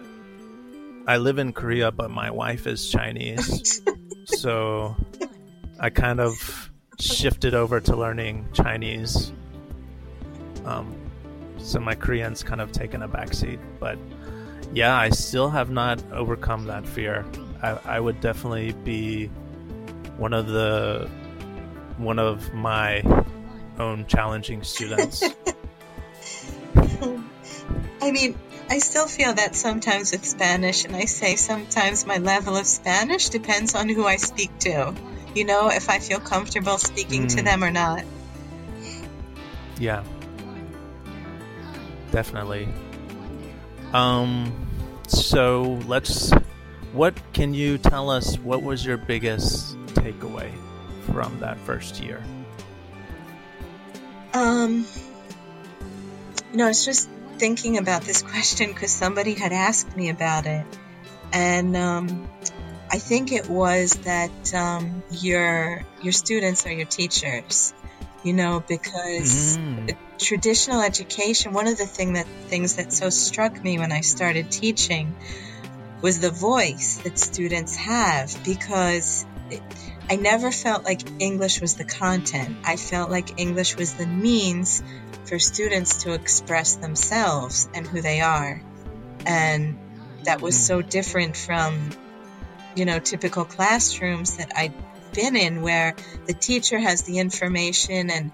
I 1.06 1.18
live 1.18 1.38
in 1.38 1.52
Korea, 1.52 1.90
but 1.90 2.10
my 2.10 2.30
wife 2.30 2.66
is 2.66 2.88
Chinese, 2.88 3.82
so 4.24 4.96
I 5.78 5.90
kind 5.90 6.20
of 6.20 6.70
shifted 6.98 7.54
over 7.54 7.80
to 7.80 7.96
learning 7.96 8.48
Chinese. 8.52 9.32
Um, 10.64 10.94
so 11.58 11.80
my 11.80 11.94
Korean's 11.94 12.42
kind 12.42 12.60
of 12.60 12.72
taken 12.72 13.02
a 13.02 13.08
backseat, 13.08 13.58
but 13.80 13.98
yeah, 14.72 14.96
I 14.96 15.10
still 15.10 15.50
have 15.50 15.70
not 15.70 16.02
overcome 16.12 16.66
that 16.66 16.86
fear. 16.86 17.24
I, 17.62 17.78
I 17.84 18.00
would 18.00 18.20
definitely 18.20 18.72
be 18.72 19.26
one 20.16 20.32
of 20.32 20.46
the 20.46 21.10
one 21.96 22.18
of 22.18 22.52
my 22.52 23.02
own 23.78 24.06
challenging 24.06 24.62
students. 24.62 25.22
I 28.00 28.10
mean, 28.10 28.38
I 28.68 28.78
still 28.78 29.06
feel 29.06 29.34
that 29.34 29.54
sometimes 29.54 30.12
with 30.12 30.24
Spanish, 30.24 30.84
and 30.84 30.94
I 30.94 31.04
say 31.06 31.36
sometimes 31.36 32.06
my 32.06 32.18
level 32.18 32.56
of 32.56 32.66
Spanish 32.66 33.28
depends 33.28 33.74
on 33.74 33.88
who 33.88 34.06
I 34.06 34.16
speak 34.16 34.58
to. 34.60 34.94
You 35.34 35.44
know, 35.44 35.68
if 35.68 35.88
I 35.88 35.98
feel 35.98 36.20
comfortable 36.20 36.78
speaking 36.78 37.26
mm. 37.26 37.36
to 37.36 37.42
them 37.42 37.64
or 37.64 37.70
not. 37.70 38.04
Yeah. 39.78 40.04
Definitely. 42.12 42.68
Um 43.92 44.52
so 45.08 45.80
let's 45.86 46.30
what 46.92 47.14
can 47.32 47.54
you 47.54 47.78
tell 47.78 48.08
us 48.10 48.38
what 48.38 48.62
was 48.62 48.86
your 48.86 48.96
biggest 48.96 49.76
takeaway 49.88 50.52
from 51.12 51.38
that 51.40 51.58
first 51.58 52.00
year? 52.00 52.22
Um 54.32 54.86
you 56.54 56.58
know, 56.58 56.66
I 56.66 56.68
was 56.68 56.84
just 56.84 57.10
thinking 57.38 57.78
about 57.78 58.02
this 58.02 58.22
question 58.22 58.72
because 58.72 58.92
somebody 58.92 59.34
had 59.34 59.52
asked 59.52 59.96
me 59.96 60.08
about 60.08 60.46
it. 60.46 60.64
And 61.32 61.76
um, 61.76 62.28
I 62.94 62.98
think 62.98 63.32
it 63.32 63.50
was 63.50 63.94
that 64.04 64.54
um, 64.54 65.02
your 65.10 65.82
your 66.00 66.12
students 66.12 66.64
are 66.64 66.70
your 66.70 66.86
teachers, 66.86 67.74
you 68.22 68.32
know, 68.32 68.62
because 68.68 69.58
mm. 69.58 69.96
traditional 70.16 70.80
education. 70.80 71.52
One 71.52 71.66
of 71.66 71.76
the 71.76 71.86
thing 71.86 72.12
that 72.12 72.28
things 72.46 72.76
that 72.76 72.92
so 72.92 73.10
struck 73.10 73.60
me 73.64 73.80
when 73.80 73.90
I 73.90 74.02
started 74.02 74.48
teaching 74.48 75.12
was 76.02 76.20
the 76.20 76.30
voice 76.30 76.98
that 76.98 77.18
students 77.18 77.74
have 77.74 78.32
because. 78.44 79.26
It, 79.50 79.60
I 80.08 80.14
never 80.14 80.52
felt 80.52 80.84
like 80.84 81.00
English 81.20 81.60
was 81.60 81.74
the 81.74 81.84
content. 81.84 82.58
I 82.64 82.76
felt 82.76 83.10
like 83.10 83.40
English 83.40 83.74
was 83.76 83.94
the 83.94 84.06
means 84.06 84.84
for 85.24 85.40
students 85.40 86.04
to 86.04 86.12
express 86.12 86.76
themselves 86.76 87.68
and 87.74 87.86
who 87.86 88.02
they 88.02 88.20
are. 88.20 88.62
And 89.26 89.78
that 90.24 90.42
was 90.42 90.54
so 90.64 90.82
different 90.82 91.36
from, 91.36 91.90
you 92.74 92.84
know, 92.84 92.98
typical 92.98 93.44
classrooms 93.44 94.36
that 94.36 94.52
I'd 94.56 94.74
been 95.12 95.36
in 95.36 95.62
where 95.62 95.94
the 96.26 96.34
teacher 96.34 96.78
has 96.78 97.02
the 97.02 97.18
information 97.18 98.10
and, 98.10 98.32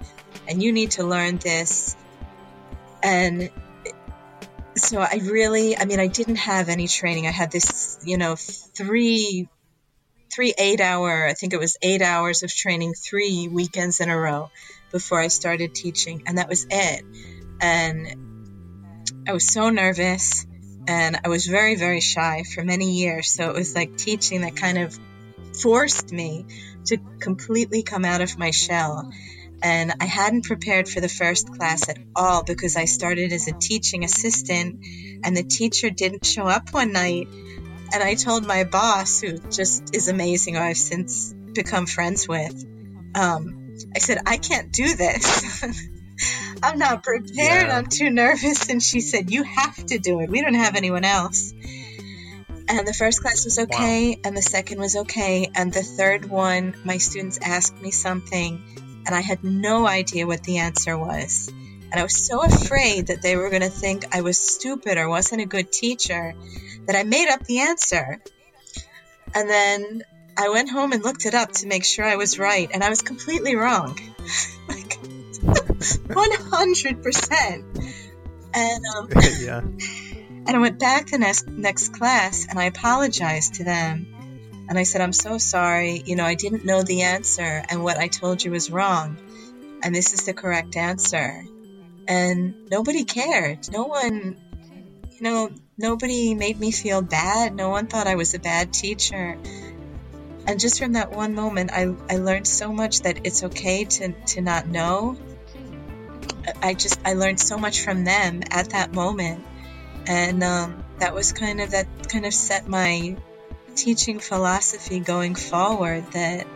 and 0.49 0.63
you 0.63 0.73
need 0.73 0.93
to 0.93 1.05
learn 1.05 1.37
this. 1.37 1.97
And 3.03 3.51
so 4.77 5.01
I 5.01 5.21
really, 5.23 5.77
I 5.77 5.85
mean, 5.85 6.01
I 6.01 6.07
didn't 6.07 6.37
have 6.37 6.69
any 6.69 6.89
training. 6.89 7.27
I 7.27 7.31
had 7.31 7.51
this, 7.51 7.99
you 8.05 8.17
know, 8.17 8.37
three, 8.37 9.49
three 10.33 10.55
eight 10.57 10.81
hour, 10.81 11.27
I 11.27 11.35
think 11.35 11.53
it 11.53 11.61
was 11.61 11.77
eight 11.83 12.03
hours 12.03 12.43
of 12.43 12.55
training, 12.55 12.95
three 12.95 13.49
weekends 13.49 14.01
in 14.01 14.09
a 14.09 14.19
row 14.19 14.51
before 14.91 15.21
I 15.21 15.29
started 15.29 15.75
teaching, 15.75 16.23
and 16.27 16.39
that 16.39 16.49
was 16.49 16.67
it. 16.71 17.05
And 17.61 19.15
I 19.29 19.33
was 19.33 19.47
so 19.47 19.71
nervous 19.71 20.47
and 20.91 21.21
I 21.25 21.29
was 21.29 21.47
very, 21.47 21.77
very 21.77 22.01
shy 22.01 22.43
for 22.43 22.65
many 22.65 22.91
years. 22.91 23.31
So 23.31 23.49
it 23.49 23.55
was 23.55 23.77
like 23.77 23.97
teaching 23.97 24.41
that 24.41 24.57
kind 24.57 24.77
of 24.77 24.99
forced 25.63 26.11
me 26.11 26.47
to 26.87 26.99
completely 27.21 27.85
come 27.85 28.05
out 28.05 28.23
of 28.23 28.37
my 28.37 28.51
shell. 28.51 29.13
And 29.63 29.93
I 30.01 30.07
hadn't 30.07 30.47
prepared 30.47 30.89
for 30.89 31.01
the 31.01 31.09
first 31.09 31.47
class 31.55 31.89
at 31.89 31.99
all 32.17 32.43
because 32.43 32.75
I 32.75 32.87
started 32.87 33.33
as 33.33 33.47
a 33.47 33.53
teaching 33.53 34.03
assistant 34.03 34.85
and 35.23 35.37
the 35.37 35.45
teacher 35.45 35.91
didn't 35.91 36.27
show 36.27 36.47
up 36.47 36.75
one 36.75 36.93
night. 36.93 37.29
And 37.93 38.03
I 38.03 38.15
told 38.15 38.45
my 38.45 38.65
boss, 38.65 39.21
who 39.21 39.39
just 39.39 39.95
is 39.95 40.09
amazing, 40.09 40.57
who 40.57 40.61
I've 40.61 40.77
since 40.77 41.33
become 41.53 41.87
friends 41.87 42.27
with, 42.27 42.67
um, 43.15 43.77
I 43.95 44.01
said, 44.01 44.19
I 44.27 44.39
can't 44.39 44.73
do 44.73 44.97
this. 44.97 45.65
I'm 46.63 46.79
not 46.79 47.03
prepared. 47.03 47.69
Yeah. 47.69 47.77
I'm 47.77 47.87
too 47.87 48.11
nervous. 48.11 48.69
And 48.69 48.83
she 48.83 49.01
said, 49.01 49.31
You 49.31 49.43
have 49.43 49.77
to 49.87 49.99
do 49.99 50.21
it. 50.21 50.31
We 50.31 50.43
don't 50.43 50.55
have 50.55 50.77
anyone 50.77 51.05
else. 51.05 51.53
And 52.69 52.87
the 52.87 52.95
first 52.95 53.21
class 53.21 53.45
was 53.45 53.59
okay, 53.59 54.11
wow. 54.11 54.21
and 54.25 54.37
the 54.37 54.43
second 54.43 54.79
was 54.79 54.95
okay, 54.95 55.51
and 55.57 55.73
the 55.73 55.83
third 55.83 56.27
one, 56.27 56.77
my 56.85 56.99
students 56.99 57.41
asked 57.43 57.83
me 57.83 57.91
something, 57.91 58.63
and 59.05 59.13
I 59.13 59.21
had 59.21 59.43
no 59.43 59.89
idea 59.89 60.25
what 60.25 60.45
the 60.45 60.59
answer 60.59 60.97
was. 60.97 61.49
And 61.91 61.99
I 61.99 62.05
was 62.05 62.15
so 62.15 62.45
afraid 62.45 63.09
that 63.09 63.23
they 63.23 63.35
were 63.35 63.51
going 63.51 63.63
to 63.63 63.71
think 63.71 64.15
I 64.15 64.21
was 64.21 64.39
stupid 64.39 64.99
or 64.99 65.09
wasn't 65.09 65.43
a 65.43 65.47
good 65.47 65.73
teacher 65.73 66.35
that 66.87 66.95
I 66.95 67.03
made 67.03 67.29
up 67.29 67.45
the 67.45 67.59
answer. 67.59 68.23
And 69.35 69.51
then 69.51 70.05
I 70.37 70.51
went 70.51 70.71
home 70.71 70.93
and 70.93 71.03
looked 71.03 71.27
it 71.27 71.35
up 71.35 71.51
to 71.53 71.67
make 71.67 71.85
sure 71.85 72.05
I 72.05 72.15
was 72.15 72.39
right, 72.39 72.71
and 72.73 72.85
I 72.85 72.89
was 72.89 73.03
completely 73.03 73.57
wrong. 73.57 73.99
like, 76.09 76.31
100%. 76.39 77.95
And, 78.53 78.85
um, 78.97 79.09
yeah. 79.41 79.61
and 79.61 80.49
I 80.49 80.59
went 80.59 80.79
back 80.79 81.07
to 81.07 81.19
next, 81.19 81.49
next 81.49 81.95
class 81.95 82.47
and 82.49 82.59
I 82.59 82.65
apologized 82.65 83.55
to 83.55 83.65
them. 83.65 84.07
And 84.69 84.79
I 84.79 84.85
said, 84.85 85.01
I'm 85.01 85.13
so 85.13 85.39
sorry. 85.39 86.03
You 86.05 86.17
know, 86.17 86.25
I 86.25 86.35
didn't 86.35 86.65
know 86.65 86.83
the 86.83 87.03
answer, 87.03 87.43
and 87.43 87.83
what 87.83 87.99
I 87.99 88.07
told 88.07 88.45
you 88.45 88.53
was 88.53 88.71
wrong. 88.71 89.17
And 89.83 89.93
this 89.93 90.13
is 90.13 90.27
the 90.27 90.33
correct 90.33 90.77
answer. 90.77 91.45
And 92.07 92.71
nobody 92.71 93.03
cared. 93.03 93.69
No 93.73 93.85
one, 93.85 94.37
you 95.11 95.23
know, 95.23 95.51
nobody 95.77 96.37
made 96.37 96.61
me 96.61 96.71
feel 96.71 97.03
bad. 97.03 97.57
No 97.57 97.71
one 97.71 97.89
thought 97.89 98.07
I 98.07 98.15
was 98.15 98.35
a 98.35 98.39
bad 98.39 98.73
teacher 98.73 99.39
and 100.47 100.59
just 100.59 100.79
from 100.79 100.95
that 100.95 101.13
one 101.13 101.35
moment 101.35 101.71
I, 101.73 101.95
I 102.09 102.17
learned 102.17 102.47
so 102.47 102.73
much 102.73 103.03
that 103.03 103.21
it's 103.25 103.45
okay 103.45 103.85
to, 103.85 104.13
to 104.13 104.41
not 104.41 104.67
know 104.67 105.17
i 106.63 106.75
just 106.75 107.01
i 107.05 107.15
learned 107.15 107.41
so 107.41 107.59
much 107.59 107.83
from 107.83 108.05
them 108.05 108.43
at 108.51 108.71
that 108.71 108.93
moment 108.93 109.45
and 110.07 110.43
um, 110.43 110.83
that 110.99 111.15
was 111.15 111.33
kind 111.33 111.61
of 111.61 111.73
that 111.73 111.87
kind 112.09 112.25
of 112.25 112.33
set 112.33 112.67
my 112.67 113.17
teaching 113.75 114.19
philosophy 114.19 115.01
going 115.01 115.35
forward 115.35 116.05
that 116.13 116.47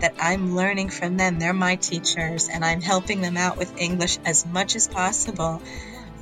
that 0.00 0.14
i'm 0.20 0.54
learning 0.54 0.88
from 0.88 1.16
them 1.16 1.38
they're 1.38 1.52
my 1.52 1.76
teachers 1.76 2.48
and 2.48 2.64
i'm 2.64 2.80
helping 2.80 3.20
them 3.20 3.36
out 3.36 3.56
with 3.56 3.76
english 3.78 4.18
as 4.24 4.46
much 4.46 4.76
as 4.76 4.86
possible 4.88 5.60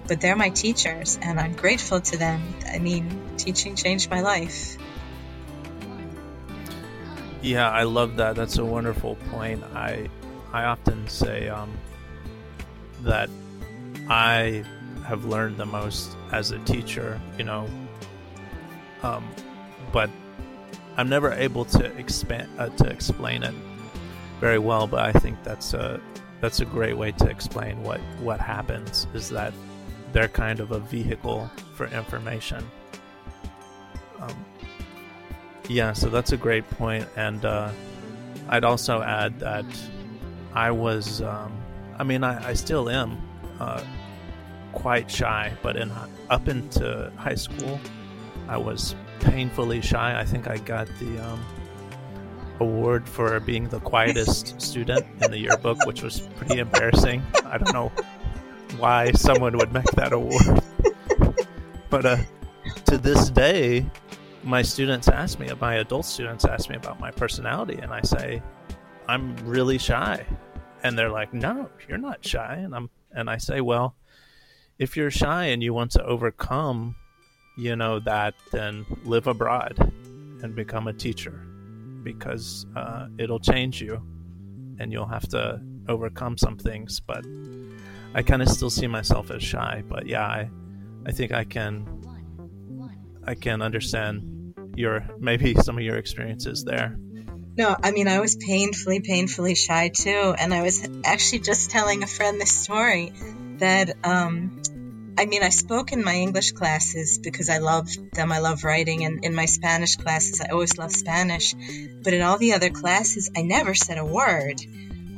but 0.06 0.20
they're 0.20 0.36
my 0.36 0.50
teachers 0.50 1.18
and 1.20 1.38
i'm 1.38 1.54
grateful 1.54 2.00
to 2.00 2.16
them 2.16 2.42
i 2.72 2.78
mean 2.78 3.20
teaching 3.36 3.74
changed 3.74 4.10
my 4.10 4.20
life 4.20 4.76
yeah, 7.44 7.70
I 7.70 7.82
love 7.82 8.16
that. 8.16 8.36
That's 8.36 8.56
a 8.56 8.64
wonderful 8.64 9.16
point. 9.30 9.62
I 9.74 10.08
I 10.50 10.64
often 10.64 11.06
say 11.08 11.48
um, 11.48 11.70
that 13.04 13.30
I 14.08 14.64
have 15.06 15.24
learned 15.24 15.56
the 15.56 15.66
most 15.66 16.16
as 16.32 16.50
a 16.50 16.58
teacher, 16.60 17.20
you 17.38 17.44
know, 17.44 17.68
um, 19.02 19.26
but 19.92 20.10
I'm 20.96 21.08
never 21.08 21.32
able 21.32 21.64
to 21.66 21.84
expand 21.98 22.48
uh, 22.58 22.68
to 22.68 22.88
explain 22.88 23.42
it 23.42 23.54
very 24.40 24.58
well. 24.58 24.86
But 24.86 25.04
I 25.04 25.12
think 25.18 25.42
that's 25.42 25.74
a 25.74 26.00
that's 26.40 26.60
a 26.60 26.64
great 26.64 26.96
way 26.96 27.12
to 27.12 27.28
explain 27.28 27.82
what 27.82 28.00
what 28.20 28.40
happens 28.40 29.06
is 29.14 29.30
that 29.30 29.52
they're 30.12 30.28
kind 30.28 30.60
of 30.60 30.70
a 30.70 30.78
vehicle 30.78 31.50
for 31.74 31.86
information. 31.86 32.64
Um, 34.20 34.44
yeah, 35.68 35.92
so 35.92 36.08
that's 36.08 36.32
a 36.32 36.36
great 36.36 36.68
point, 36.70 37.08
and 37.16 37.44
uh, 37.44 37.70
I'd 38.48 38.64
also 38.64 39.02
add 39.02 39.40
that 39.40 39.64
I 40.54 40.70
was 40.70 41.20
um, 41.22 41.52
I 41.98 42.04
mean, 42.04 42.24
I, 42.24 42.50
I 42.50 42.54
still 42.54 42.88
am 42.88 43.20
uh, 43.60 43.82
quite 44.72 45.10
shy, 45.10 45.52
but 45.62 45.76
in 45.76 45.90
up 46.30 46.48
into 46.48 47.12
high 47.16 47.34
school, 47.34 47.78
I 48.48 48.56
was 48.56 48.94
painfully 49.20 49.80
shy. 49.80 50.18
I 50.18 50.24
think 50.24 50.48
I 50.48 50.58
got 50.58 50.88
the 50.98 51.18
um, 51.18 51.44
award 52.60 53.08
for 53.08 53.38
being 53.40 53.68
the 53.68 53.80
quietest 53.80 54.60
student 54.70 55.06
in 55.22 55.30
the 55.30 55.38
yearbook, 55.38 55.86
which 55.86 56.02
was 56.02 56.20
pretty 56.36 56.58
embarrassing. 56.58 57.22
I 57.44 57.58
don't 57.58 57.72
know 57.72 57.92
why 58.78 59.12
someone 59.12 59.56
would 59.58 59.72
make 59.72 59.90
that 59.92 60.12
award, 60.12 60.62
but 61.90 62.04
uh, 62.04 62.16
to 62.86 62.98
this 62.98 63.30
day, 63.30 63.86
my 64.42 64.62
students 64.62 65.08
ask 65.08 65.38
me, 65.38 65.48
my 65.60 65.76
adult 65.76 66.04
students 66.04 66.44
ask 66.44 66.68
me 66.68 66.76
about 66.76 67.00
my 67.00 67.10
personality, 67.10 67.78
and 67.78 67.92
I 67.92 68.02
say, 68.02 68.42
I'm 69.08 69.36
really 69.36 69.78
shy. 69.78 70.24
And 70.84 70.96
they're 70.96 71.10
like, 71.10 71.34
No, 71.34 71.68
you're 71.88 71.98
not 71.98 72.24
shy. 72.24 72.54
And 72.56 72.74
I'm 72.74 72.90
and 73.10 73.28
I 73.28 73.38
say, 73.38 73.60
Well, 73.60 73.96
if 74.78 74.96
you're 74.96 75.10
shy 75.10 75.46
and 75.46 75.62
you 75.62 75.74
want 75.74 75.90
to 75.92 76.04
overcome, 76.04 76.94
you 77.56 77.74
know, 77.74 78.00
that, 78.00 78.34
then 78.52 78.84
live 79.04 79.26
abroad 79.26 79.76
and 80.42 80.54
become 80.54 80.86
a 80.86 80.92
teacher 80.92 81.46
because 82.02 82.66
uh, 82.76 83.06
it'll 83.18 83.40
change 83.40 83.80
you 83.80 84.02
and 84.78 84.92
you'll 84.92 85.06
have 85.06 85.26
to 85.28 85.60
overcome 85.88 86.36
some 86.36 86.58
things. 86.58 87.00
But 87.00 87.24
I 88.14 88.22
kind 88.22 88.42
of 88.42 88.48
still 88.48 88.70
see 88.70 88.86
myself 88.86 89.30
as 89.30 89.42
shy. 89.42 89.82
But 89.88 90.06
yeah, 90.06 90.26
I, 90.26 90.50
I 91.06 91.12
think 91.12 91.32
I 91.32 91.44
can, 91.44 91.86
I 93.24 93.34
can 93.34 93.62
understand 93.62 94.54
your 94.76 95.06
maybe 95.18 95.54
some 95.54 95.78
of 95.78 95.84
your 95.84 95.96
experiences 95.96 96.64
there. 96.64 96.98
No, 97.56 97.76
I 97.80 97.92
mean, 97.92 98.08
I 98.08 98.18
was 98.18 98.34
painfully, 98.34 99.00
painfully 99.00 99.54
shy 99.54 99.88
too. 99.88 100.34
And 100.36 100.52
I 100.52 100.62
was 100.62 100.88
actually 101.04 101.40
just 101.40 101.70
telling 101.70 102.02
a 102.02 102.06
friend 102.06 102.40
this 102.40 102.50
story 102.50 103.12
that, 103.58 103.94
um, 104.02 104.60
I 105.16 105.26
mean, 105.26 105.44
I 105.44 105.50
spoke 105.50 105.92
in 105.92 106.02
my 106.02 106.14
English 106.14 106.52
classes 106.52 107.18
because 107.18 107.48
I 107.48 107.58
loved 107.58 108.12
them. 108.12 108.32
I 108.32 108.40
love 108.40 108.64
writing. 108.64 109.04
And 109.04 109.24
in 109.24 109.34
my 109.34 109.44
Spanish 109.44 109.94
classes, 109.94 110.40
I 110.40 110.48
always 110.48 110.76
loved 110.76 110.96
Spanish. 110.96 111.54
But 112.02 112.12
in 112.12 112.22
all 112.22 112.38
the 112.38 112.54
other 112.54 112.70
classes, 112.70 113.30
I 113.36 113.42
never 113.42 113.74
said 113.74 113.98
a 113.98 114.04
word. 114.04 114.60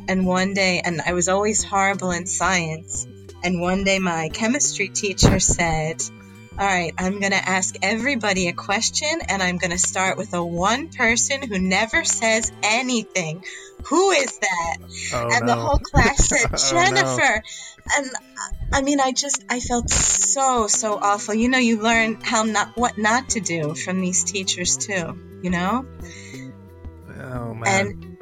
And 0.09 0.27
one 0.27 0.53
day, 0.53 0.83
and 0.85 1.01
I 1.01 1.15
was 1.15 1.29
always 1.29 1.65
horrible 1.65 2.11
in 2.11 2.27
science. 2.27 3.07
And 3.43 3.63
one 3.63 3.85
day, 3.85 3.99
my 3.99 4.29
chemistry 4.29 4.89
teacher 4.89 5.41
said, 5.41 6.03
all 6.59 6.67
right, 6.67 6.95
I'm 6.97 7.21
going 7.21 7.33
to 7.33 7.49
ask 7.49 7.77
everybody 7.83 8.49
a 8.49 8.53
question, 8.55 9.21
and 9.29 9.43
I'm 9.43 9.59
going 9.59 9.73
to 9.73 9.79
start 9.79 10.17
with 10.17 10.33
a 10.33 10.43
one 10.43 10.89
person 10.89 11.43
who 11.43 11.59
never 11.59 12.05
says 12.05 12.51
anything. 12.63 13.45
Who 13.85 14.11
is 14.11 14.39
that? 14.39 14.77
Oh, 15.13 15.29
and 15.33 15.47
no. 15.47 15.55
the 15.55 15.61
whole 15.61 15.79
class 15.79 16.29
said, 16.29 16.47
Oh, 16.53 16.71
Jennifer. 16.71 17.43
no. 17.43 17.99
And 17.99 18.11
I 18.73 18.81
mean, 18.81 19.01
I 19.01 19.13
just, 19.13 19.45
I 19.51 19.61
felt 19.61 19.91
so, 19.91 20.67
so 20.67 20.99
awful. 21.01 21.35
You 21.35 21.51
know, 21.51 21.59
you 21.59 21.81
learn 21.83 22.21
how 22.23 22.43
not, 22.43 22.77
what 22.77 22.97
not 22.97 23.31
to 23.31 23.41
do 23.41 23.75
from 23.75 24.01
these 24.01 24.25
teachers 24.25 24.79
too, 24.79 25.41
you 25.43 25.51
know? 25.51 25.87
Oh 27.19 27.55
man! 27.55 27.67
And 27.67 28.17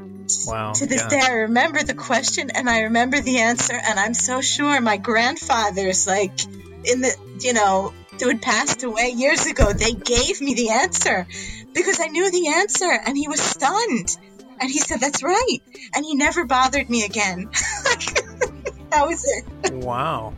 wow. 0.46 0.72
to 0.72 0.86
this 0.86 1.02
yeah. 1.02 1.08
day, 1.08 1.20
I 1.20 1.32
remember 1.32 1.82
the 1.82 1.94
question 1.94 2.50
and 2.50 2.68
I 2.68 2.82
remember 2.82 3.20
the 3.20 3.40
answer, 3.40 3.74
and 3.74 3.98
I'm 3.98 4.14
so 4.14 4.40
sure 4.40 4.80
my 4.80 4.96
grandfather's 4.96 6.06
like 6.06 6.44
in 6.84 7.00
the, 7.00 7.14
you 7.40 7.52
know, 7.52 7.92
who 8.20 8.28
had 8.28 8.42
passed 8.42 8.82
away 8.82 9.12
years 9.14 9.46
ago, 9.46 9.72
they 9.72 9.92
gave 9.92 10.40
me 10.40 10.54
the 10.54 10.70
answer 10.70 11.26
because 11.72 12.00
I 12.00 12.06
knew 12.06 12.30
the 12.30 12.48
answer, 12.48 12.90
and 12.90 13.16
he 13.16 13.28
was 13.28 13.40
stunned. 13.40 14.16
And 14.60 14.70
he 14.70 14.78
said, 14.78 15.00
"That's 15.00 15.22
right," 15.22 15.58
and 15.94 16.04
he 16.04 16.14
never 16.14 16.44
bothered 16.44 16.88
me 16.88 17.04
again. 17.04 17.50
that 18.90 19.06
was 19.06 19.24
it. 19.24 19.74
Wow. 19.74 20.32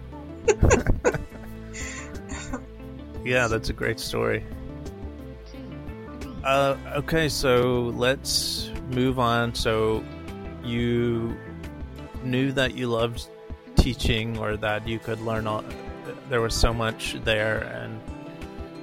yeah, 3.25 3.47
that's 3.47 3.69
a 3.69 3.75
great 3.75 4.00
story. 4.00 4.45
Uh, 6.43 6.76
okay, 6.95 7.28
so 7.28 7.93
let's 7.95 8.71
move 8.91 9.19
on. 9.19 9.54
So, 9.54 10.02
you 10.65 11.36
knew 12.23 12.52
that 12.52 12.75
you 12.75 12.89
loved 12.89 13.28
teaching, 13.76 14.39
or 14.39 14.56
that 14.56 14.89
you 14.89 14.99
could 14.99 15.21
learn 15.21 15.47
all. 15.47 15.62
There 16.28 16.40
was 16.40 16.54
so 16.54 16.73
much 16.73 17.16
there, 17.25 17.58
and 17.58 18.00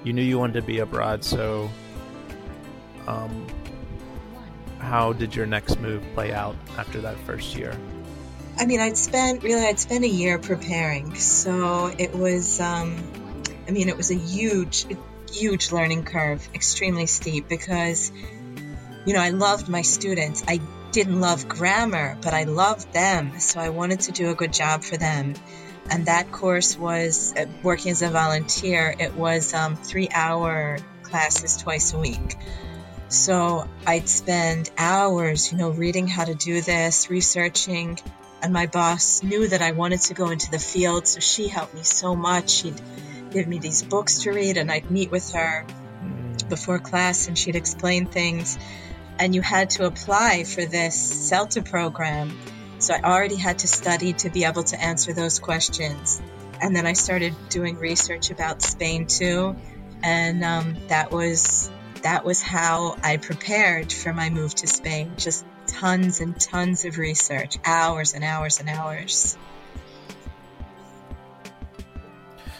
you 0.03 0.13
knew 0.13 0.21
you 0.21 0.39
wanted 0.39 0.53
to 0.53 0.61
be 0.61 0.79
abroad. 0.79 1.23
So, 1.23 1.69
um, 3.07 3.47
how 4.79 5.13
did 5.13 5.35
your 5.35 5.45
next 5.45 5.79
move 5.79 6.03
play 6.13 6.33
out 6.33 6.55
after 6.77 7.01
that 7.01 7.17
first 7.19 7.55
year? 7.55 7.77
I 8.57 8.65
mean, 8.65 8.79
I'd 8.79 8.97
spent 8.97 9.43
really, 9.43 9.65
I'd 9.65 9.79
spent 9.79 10.03
a 10.03 10.09
year 10.09 10.37
preparing, 10.37 11.15
so 11.15 11.87
it 11.97 12.13
was. 12.13 12.59
Um, 12.59 12.95
I 13.67 13.71
mean, 13.71 13.87
it 13.89 13.97
was 13.97 14.11
a 14.11 14.15
huge, 14.15 14.85
huge 15.31 15.71
learning 15.71 16.03
curve, 16.03 16.47
extremely 16.53 17.05
steep 17.05 17.47
because, 17.47 18.11
you 19.05 19.13
know, 19.13 19.21
I 19.21 19.29
loved 19.29 19.69
my 19.69 19.81
students. 19.81 20.43
I 20.47 20.59
didn't 20.91 21.19
love 21.21 21.47
grammar, 21.47 22.17
but 22.21 22.33
I 22.33 22.43
loved 22.43 22.91
them, 22.93 23.39
so 23.39 23.59
I 23.59 23.69
wanted 23.69 24.01
to 24.01 24.11
do 24.11 24.29
a 24.29 24.35
good 24.35 24.53
job 24.53 24.83
for 24.83 24.97
them. 24.97 25.33
And 25.89 26.05
that 26.05 26.31
course 26.31 26.77
was 26.77 27.33
uh, 27.35 27.45
working 27.61 27.91
as 27.91 28.01
a 28.01 28.09
volunteer. 28.09 28.95
It 28.97 29.15
was 29.15 29.53
um, 29.53 29.75
three-hour 29.75 30.79
classes 31.03 31.57
twice 31.57 31.93
a 31.93 31.99
week. 31.99 32.37
So 33.09 33.67
I'd 33.85 34.09
spend 34.09 34.71
hours, 34.77 35.51
you 35.51 35.57
know, 35.57 35.69
reading 35.69 36.07
how 36.07 36.25
to 36.25 36.33
do 36.33 36.61
this, 36.61 37.11
researching, 37.11 37.99
and 38.41 38.51
my 38.51 38.65
boss 38.65 39.21
knew 39.21 39.47
that 39.47 39.61
I 39.61 39.71
wanted 39.71 40.01
to 40.01 40.15
go 40.15 40.31
into 40.31 40.49
the 40.49 40.59
field, 40.59 41.07
so 41.07 41.19
she 41.19 41.47
helped 41.47 41.75
me 41.75 41.83
so 41.83 42.15
much. 42.15 42.49
She'd 42.49 42.81
give 43.31 43.47
me 43.47 43.59
these 43.59 43.83
books 43.83 44.23
to 44.23 44.31
read, 44.31 44.57
and 44.57 44.71
I'd 44.71 44.89
meet 44.89 45.11
with 45.11 45.31
her 45.33 45.65
before 46.49 46.79
class, 46.79 47.27
and 47.27 47.37
she'd 47.37 47.55
explain 47.55 48.05
things. 48.07 48.57
And 49.19 49.35
you 49.35 49.41
had 49.41 49.69
to 49.71 49.85
apply 49.85 50.43
for 50.43 50.65
this 50.65 50.95
CELTA 51.29 51.63
program, 51.63 52.35
so 52.83 52.93
I 52.93 53.01
already 53.01 53.37
had 53.37 53.59
to 53.59 53.67
study 53.67 54.11
to 54.13 54.29
be 54.29 54.43
able 54.43 54.63
to 54.63 54.81
answer 54.81 55.13
those 55.13 55.39
questions. 55.39 56.21
And 56.61 56.75
then 56.75 56.85
I 56.85 56.93
started 56.93 57.33
doing 57.49 57.77
research 57.77 58.29
about 58.29 58.61
Spain 58.61 59.07
too, 59.07 59.55
and 60.03 60.43
um, 60.43 60.75
that 60.89 61.11
was 61.11 61.71
that 62.01 62.25
was 62.25 62.41
how 62.41 62.97
I 63.01 63.17
prepared 63.17 63.91
for 63.91 64.13
my 64.13 64.29
move 64.29 64.53
to 64.55 64.67
Spain. 64.67 65.13
Just 65.17 65.45
tons 65.65 66.19
and 66.19 66.37
tons 66.39 66.83
of 66.83 66.97
research, 66.97 67.57
hours 67.63 68.13
and 68.13 68.23
hours 68.23 68.59
and 68.59 68.67
hours. 68.67 69.37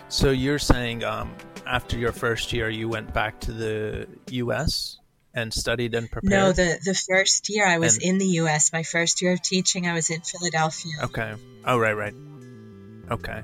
So 0.08 0.32
you're 0.32 0.60
saying 0.60 1.04
um, 1.04 1.34
after 1.66 1.98
your 1.98 2.14
first 2.14 2.54
year, 2.54 2.70
you 2.70 2.88
went 2.88 3.14
back 3.14 3.42
to 3.42 3.52
the 3.52 4.08
U.S. 4.30 5.00
and 5.34 5.54
studied 5.54 5.96
and 5.96 6.10
prepared? 6.10 6.32
No, 6.32 6.52
the 6.52 6.80
the 6.84 6.94
first 6.94 7.50
year 7.50 7.66
I 7.66 7.78
was 7.80 7.96
And- 7.96 8.04
in 8.04 8.18
the 8.18 8.28
U.S. 8.44 8.72
My 8.72 8.84
first 8.84 9.22
year 9.22 9.34
of 9.34 9.42
teaching, 9.42 9.88
I 9.88 9.94
was 9.94 10.10
in 10.10 10.22
Philadelphia. 10.22 10.94
Okay. 11.04 11.34
Oh, 11.66 11.78
right, 11.78 11.94
right. 11.94 12.14
Okay. 13.12 13.42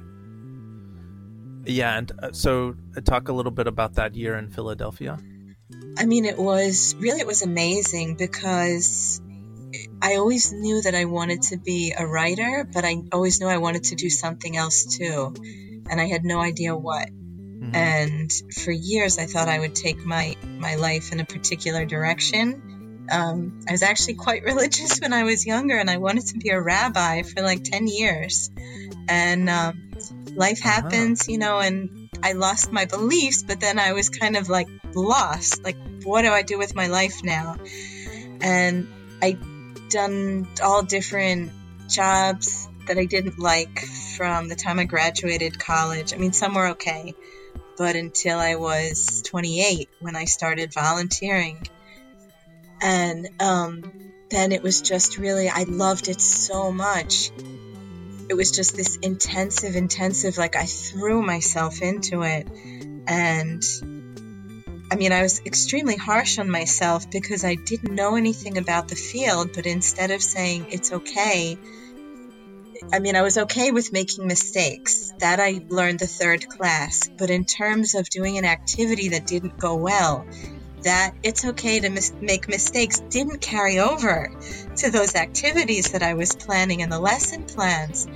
Yeah, 1.65 1.97
and 1.97 2.11
uh, 2.21 2.31
so 2.31 2.75
uh, 2.95 3.01
talk 3.01 3.27
a 3.29 3.33
little 3.33 3.51
bit 3.51 3.67
about 3.67 3.95
that 3.95 4.15
year 4.15 4.35
in 4.37 4.49
Philadelphia. 4.49 5.17
I 5.97 6.05
mean, 6.05 6.25
it 6.25 6.37
was 6.37 6.95
really 6.99 7.19
it 7.19 7.27
was 7.27 7.41
amazing 7.41 8.15
because 8.15 9.21
I 10.01 10.15
always 10.15 10.51
knew 10.53 10.81
that 10.81 10.95
I 10.95 11.05
wanted 11.05 11.43
to 11.43 11.57
be 11.57 11.93
a 11.97 12.05
writer, 12.07 12.67
but 12.73 12.85
I 12.85 12.95
always 13.11 13.39
knew 13.39 13.47
I 13.47 13.57
wanted 13.57 13.83
to 13.85 13.95
do 13.95 14.09
something 14.09 14.55
else 14.57 14.97
too, 14.97 15.33
and 15.89 15.99
I 16.01 16.05
had 16.07 16.23
no 16.23 16.39
idea 16.39 16.75
what. 16.75 17.09
Mhm. 17.61 17.73
And 17.75 18.31
for 18.63 18.71
years, 18.71 19.17
I 19.17 19.25
thought 19.25 19.47
I 19.47 19.59
would 19.59 19.75
take 19.75 20.05
my 20.05 20.35
my 20.43 20.75
life 20.75 21.11
in 21.11 21.19
a 21.19 21.25
particular 21.25 21.85
direction. 21.85 23.05
Um, 23.11 23.61
I 23.67 23.71
was 23.71 23.83
actually 23.83 24.15
quite 24.15 24.43
religious 24.51 24.99
when 24.99 25.13
I 25.13 25.23
was 25.23 25.45
younger, 25.45 25.77
and 25.77 25.89
I 25.89 25.97
wanted 25.97 26.27
to 26.27 26.37
be 26.37 26.49
a 26.49 26.61
rabbi 26.61 27.23
for 27.23 27.41
like 27.41 27.63
ten 27.63 27.87
years. 27.87 28.49
And 29.07 29.49
um, 29.49 29.91
life 30.35 30.61
Uh-huh. 30.63 30.69
happens, 30.71 31.27
you 31.27 31.37
know, 31.37 31.59
and 31.59 32.09
I 32.23 32.33
lost 32.33 32.71
my 32.71 32.85
beliefs, 32.85 33.43
but 33.43 33.59
then 33.59 33.79
I 33.79 33.93
was 33.93 34.09
kind 34.09 34.37
of 34.37 34.49
like 34.49 34.67
lost. 34.93 35.63
Like, 35.63 35.77
what 36.03 36.21
do 36.21 36.29
I 36.31 36.43
do 36.43 36.57
with 36.57 36.75
my 36.75 36.87
life 36.87 37.23
now? 37.23 37.55
And 38.41 38.87
I 39.21 39.37
done 39.89 40.47
all 40.63 40.83
different 40.83 41.51
jobs 41.87 42.67
that 42.87 42.97
I 42.97 43.05
didn't 43.05 43.39
like 43.39 43.79
from 44.17 44.47
the 44.49 44.55
time 44.55 44.79
I 44.79 44.85
graduated 44.85 45.59
college. 45.59 46.13
I 46.13 46.17
mean, 46.17 46.33
some 46.33 46.53
were 46.55 46.69
okay, 46.69 47.15
but 47.79 47.95
until 47.95 48.37
I 48.37 48.55
was 48.55 49.23
28 49.25 49.89
when 50.01 50.17
I 50.17 50.25
started 50.25 50.73
volunteering. 50.73 51.65
And 52.81 53.29
um, 53.39 54.11
then 54.29 54.51
it 54.51 54.61
was 54.61 54.81
just 54.81 55.17
really, 55.17 55.47
I 55.47 55.63
loved 55.63 56.09
it 56.09 56.19
so 56.19 56.73
much. 56.73 57.31
It 58.29 58.33
was 58.33 58.51
just 58.51 58.75
this 58.75 58.97
intensive, 58.97 59.77
intensive, 59.77 60.37
like 60.37 60.57
I 60.57 60.65
threw 60.65 61.21
myself 61.21 61.81
into 61.81 62.23
it. 62.23 62.49
And 63.07 63.63
I 64.91 64.95
mean, 64.97 65.13
I 65.13 65.21
was 65.21 65.41
extremely 65.45 65.95
harsh 65.95 66.37
on 66.37 66.49
myself 66.49 67.09
because 67.09 67.45
I 67.45 67.55
didn't 67.55 67.95
know 67.95 68.17
anything 68.17 68.57
about 68.57 68.89
the 68.89 68.97
field, 68.97 69.51
but 69.55 69.65
instead 69.65 70.11
of 70.11 70.21
saying 70.21 70.67
it's 70.71 70.91
okay, 70.91 71.57
I 72.91 72.99
mean, 72.99 73.15
I 73.15 73.21
was 73.21 73.37
okay 73.37 73.71
with 73.71 73.93
making 73.93 74.27
mistakes. 74.27 75.13
That 75.19 75.39
I 75.39 75.61
learned 75.69 75.99
the 75.99 76.07
third 76.07 76.47
class. 76.47 77.09
But 77.17 77.29
in 77.29 77.45
terms 77.45 77.95
of 77.95 78.09
doing 78.09 78.37
an 78.37 78.45
activity 78.45 79.09
that 79.09 79.27
didn't 79.27 79.57
go 79.57 79.75
well, 79.75 80.25
that 80.83 81.13
it's 81.23 81.45
okay 81.45 81.79
to 81.79 81.89
mis- 81.89 82.13
make 82.21 82.47
mistakes 82.47 82.99
didn't 82.99 83.41
carry 83.41 83.79
over 83.79 84.31
to 84.77 84.91
those 84.91 85.15
activities 85.15 85.91
that 85.91 86.03
I 86.03 86.13
was 86.13 86.35
planning 86.35 86.79
in 86.79 86.89
the 86.89 86.99
lesson 86.99 87.43
plans. 87.43 88.07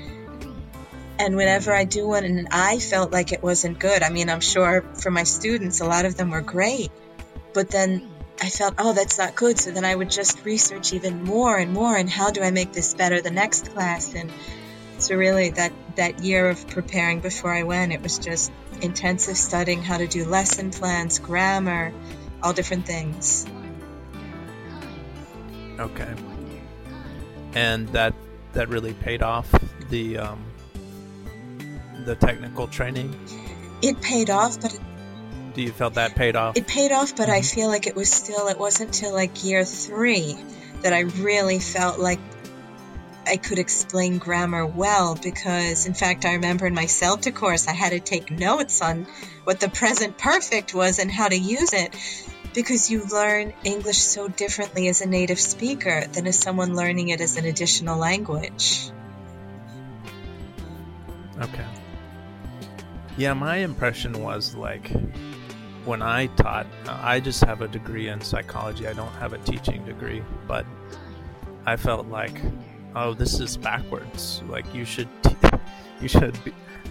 And 1.20 1.36
whenever 1.36 1.74
I 1.74 1.84
do 1.84 2.08
one 2.08 2.24
and 2.24 2.48
I 2.52 2.80
felt 2.80 3.12
like 3.12 3.32
it 3.32 3.44
wasn't 3.44 3.80
good, 3.80 4.02
I 4.02 4.10
mean, 4.10 4.30
I'm 4.30 4.42
sure 4.42 4.84
for 4.96 5.12
my 5.12 5.24
students, 5.24 5.82
a 5.82 5.86
lot 5.86 6.06
of 6.06 6.18
them 6.18 6.32
were 6.32 6.42
great. 6.42 6.92
But 7.54 7.70
then 7.70 8.10
I 8.42 8.50
felt, 8.50 8.76
oh, 8.78 8.94
that's 8.94 9.18
not 9.18 9.36
good. 9.36 9.60
So 9.60 9.72
then 9.72 9.86
I 9.86 9.96
would 9.96 10.10
just 10.10 10.44
research 10.44 10.94
even 10.94 11.24
more 11.24 11.58
and 11.58 11.72
more. 11.74 11.96
And 11.96 12.10
how 12.10 12.32
do 12.32 12.42
I 12.42 12.52
make 12.52 12.74
this 12.74 12.94
better 12.94 13.22
the 13.22 13.32
next 13.32 13.72
class? 13.74 14.14
And 14.14 14.32
so 14.98 15.16
really 15.16 15.52
that, 15.52 15.72
that 15.96 16.24
year 16.24 16.50
of 16.50 16.68
preparing 16.68 17.20
before 17.20 17.54
I 17.54 17.64
went, 17.64 17.94
it 17.94 18.02
was 18.02 18.20
just 18.20 18.52
intensive 18.82 19.38
studying 19.38 19.82
how 19.82 19.98
to 19.98 20.08
do 20.08 20.26
lesson 20.26 20.72
plans, 20.72 21.20
grammar, 21.20 21.94
all 22.42 22.54
different 22.54 22.86
things. 22.86 23.46
Okay. 25.80 26.14
And 27.56 27.88
that 27.90 28.14
that 28.54 28.70
really 28.70 28.94
paid 28.94 29.24
off 29.24 29.54
the 29.90 30.18
um, 30.18 30.44
the 32.06 32.16
technical 32.16 32.68
training. 32.68 33.16
It 33.82 34.00
paid 34.02 34.30
off, 34.30 34.62
but 34.62 34.74
it, 34.74 34.82
do 35.54 35.62
you 35.62 35.72
felt 35.72 35.96
that 35.96 36.16
paid 36.16 36.36
off? 36.36 36.58
It 36.58 36.68
paid 36.68 36.92
off, 36.92 37.16
but 37.16 37.24
mm-hmm. 37.24 37.32
I 37.32 37.42
feel 37.42 37.68
like 37.68 37.88
it 37.88 37.96
was 37.96 38.12
still. 38.12 38.48
It 38.48 38.58
wasn't 38.58 38.94
till 38.94 39.14
like 39.14 39.44
year 39.44 39.64
three 39.66 40.38
that 40.82 40.94
I 40.94 41.02
really 41.02 41.60
felt 41.60 42.00
like 42.00 42.20
I 43.26 43.38
could 43.38 43.60
explain 43.60 44.18
grammar 44.18 44.66
well 44.66 45.16
because, 45.16 45.86
in 45.86 45.94
fact, 45.94 46.26
I 46.26 46.34
remember 46.34 46.68
in 46.68 46.74
my 46.74 46.86
CELTA 46.86 47.34
course 47.34 47.68
I 47.68 47.74
had 47.74 47.92
to 47.92 48.00
take 48.00 48.32
notes 48.32 48.82
on 48.82 49.08
what 49.44 49.60
the 49.60 49.70
present 49.70 50.18
perfect 50.18 50.74
was 50.74 51.00
and 51.00 51.12
how 51.12 51.28
to 51.28 51.38
use 51.38 51.74
it 51.74 51.96
because 52.54 52.92
you 52.92 53.06
learn 53.06 53.54
English 53.64 53.98
so 53.98 54.28
differently 54.28 54.88
as 54.88 55.02
a 55.02 55.08
native 55.08 55.40
speaker 55.40 56.06
than 56.12 56.28
as 56.28 56.38
someone 56.38 56.76
learning 56.76 57.10
it 57.10 57.22
as 57.22 57.38
an 57.38 57.46
additional 57.46 57.98
language. 57.98 58.92
Okay. 61.42 61.66
Yeah, 63.18 63.34
my 63.34 63.58
impression 63.58 64.22
was 64.22 64.56
like 64.56 64.92
when 65.86 66.02
I 66.02 66.28
taught, 66.28 66.68
I 66.88 67.20
just 67.20 67.44
have 67.44 67.62
a 67.62 67.68
degree 67.68 68.08
in 68.08 68.22
psychology. 68.22 68.88
I 68.88 68.94
don't 68.94 69.12
have 69.14 69.34
a 69.34 69.38
teaching 69.40 69.84
degree, 69.86 70.24
but 70.48 70.66
I 71.66 71.76
felt 71.76 72.08
like, 72.08 72.40
oh, 72.96 73.14
this 73.14 73.40
is 73.40 73.58
backwards. 73.58 74.42
Like 74.48 74.74
you 74.74 74.86
should, 74.86 75.10
you 76.02 76.08
should 76.08 76.38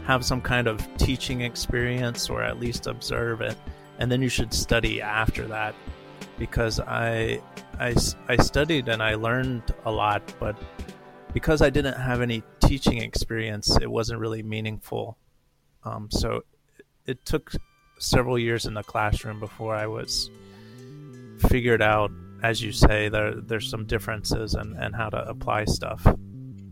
have 0.04 0.24
some 0.24 0.40
kind 0.40 0.66
of 0.66 0.86
teaching 0.96 1.42
experience 1.42 2.28
or 2.28 2.42
at 2.42 2.58
least 2.58 2.86
observe 2.86 3.40
it 3.40 3.56
and 3.98 4.10
then 4.10 4.20
you 4.20 4.28
should 4.28 4.52
study 4.52 5.00
after 5.00 5.46
that 5.46 5.74
because 6.38 6.80
I, 6.80 7.40
I, 7.78 7.94
I 8.28 8.36
studied 8.38 8.88
and 8.88 9.02
I 9.02 9.14
learned 9.14 9.62
a 9.84 9.92
lot, 9.92 10.22
but 10.40 10.56
because 11.32 11.62
I 11.62 11.70
didn't 11.70 11.96
have 12.00 12.20
any 12.20 12.42
teaching 12.60 12.98
experience, 12.98 13.76
it 13.80 13.90
wasn't 13.90 14.18
really 14.18 14.42
meaningful. 14.42 15.18
Um, 15.84 16.10
so 16.10 16.42
it 17.06 17.24
took 17.24 17.52
several 18.02 18.38
years 18.38 18.66
in 18.66 18.74
the 18.74 18.82
classroom 18.82 19.40
before 19.40 19.74
I 19.74 19.86
was 19.86 20.30
figured 21.48 21.82
out, 21.82 22.10
as 22.42 22.60
you 22.60 22.72
say, 22.72 23.08
there 23.08 23.34
there's 23.34 23.70
some 23.70 23.86
differences 23.86 24.54
and, 24.54 24.76
and 24.76 24.94
how 24.94 25.08
to 25.08 25.28
apply 25.28 25.64
stuff. 25.64 26.06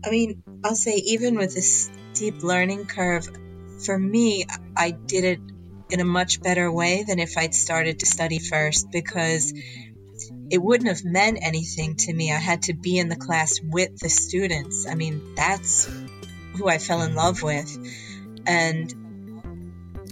I 0.03 0.09
mean, 0.09 0.43
I'll 0.63 0.75
say 0.75 0.95
even 0.95 1.37
with 1.37 1.53
this 1.53 1.89
steep 2.13 2.43
learning 2.43 2.85
curve, 2.85 3.29
for 3.85 3.97
me, 3.97 4.45
I 4.75 4.91
did 4.91 5.23
it 5.23 5.39
in 5.89 5.99
a 5.99 6.05
much 6.05 6.41
better 6.41 6.71
way 6.71 7.03
than 7.07 7.19
if 7.19 7.37
I'd 7.37 7.53
started 7.53 7.99
to 7.99 8.05
study 8.05 8.39
first 8.39 8.91
because 8.91 9.53
it 10.49 10.61
wouldn't 10.61 10.89
have 10.89 11.03
meant 11.03 11.39
anything 11.41 11.95
to 11.95 12.13
me. 12.13 12.31
I 12.31 12.37
had 12.37 12.63
to 12.63 12.73
be 12.73 12.97
in 12.97 13.09
the 13.09 13.15
class 13.15 13.59
with 13.63 13.97
the 13.97 14.09
students. 14.09 14.87
I 14.87 14.95
mean, 14.95 15.35
that's 15.35 15.89
who 16.55 16.67
I 16.67 16.77
fell 16.77 17.01
in 17.01 17.15
love 17.15 17.41
with. 17.41 17.77
And, 18.45 18.93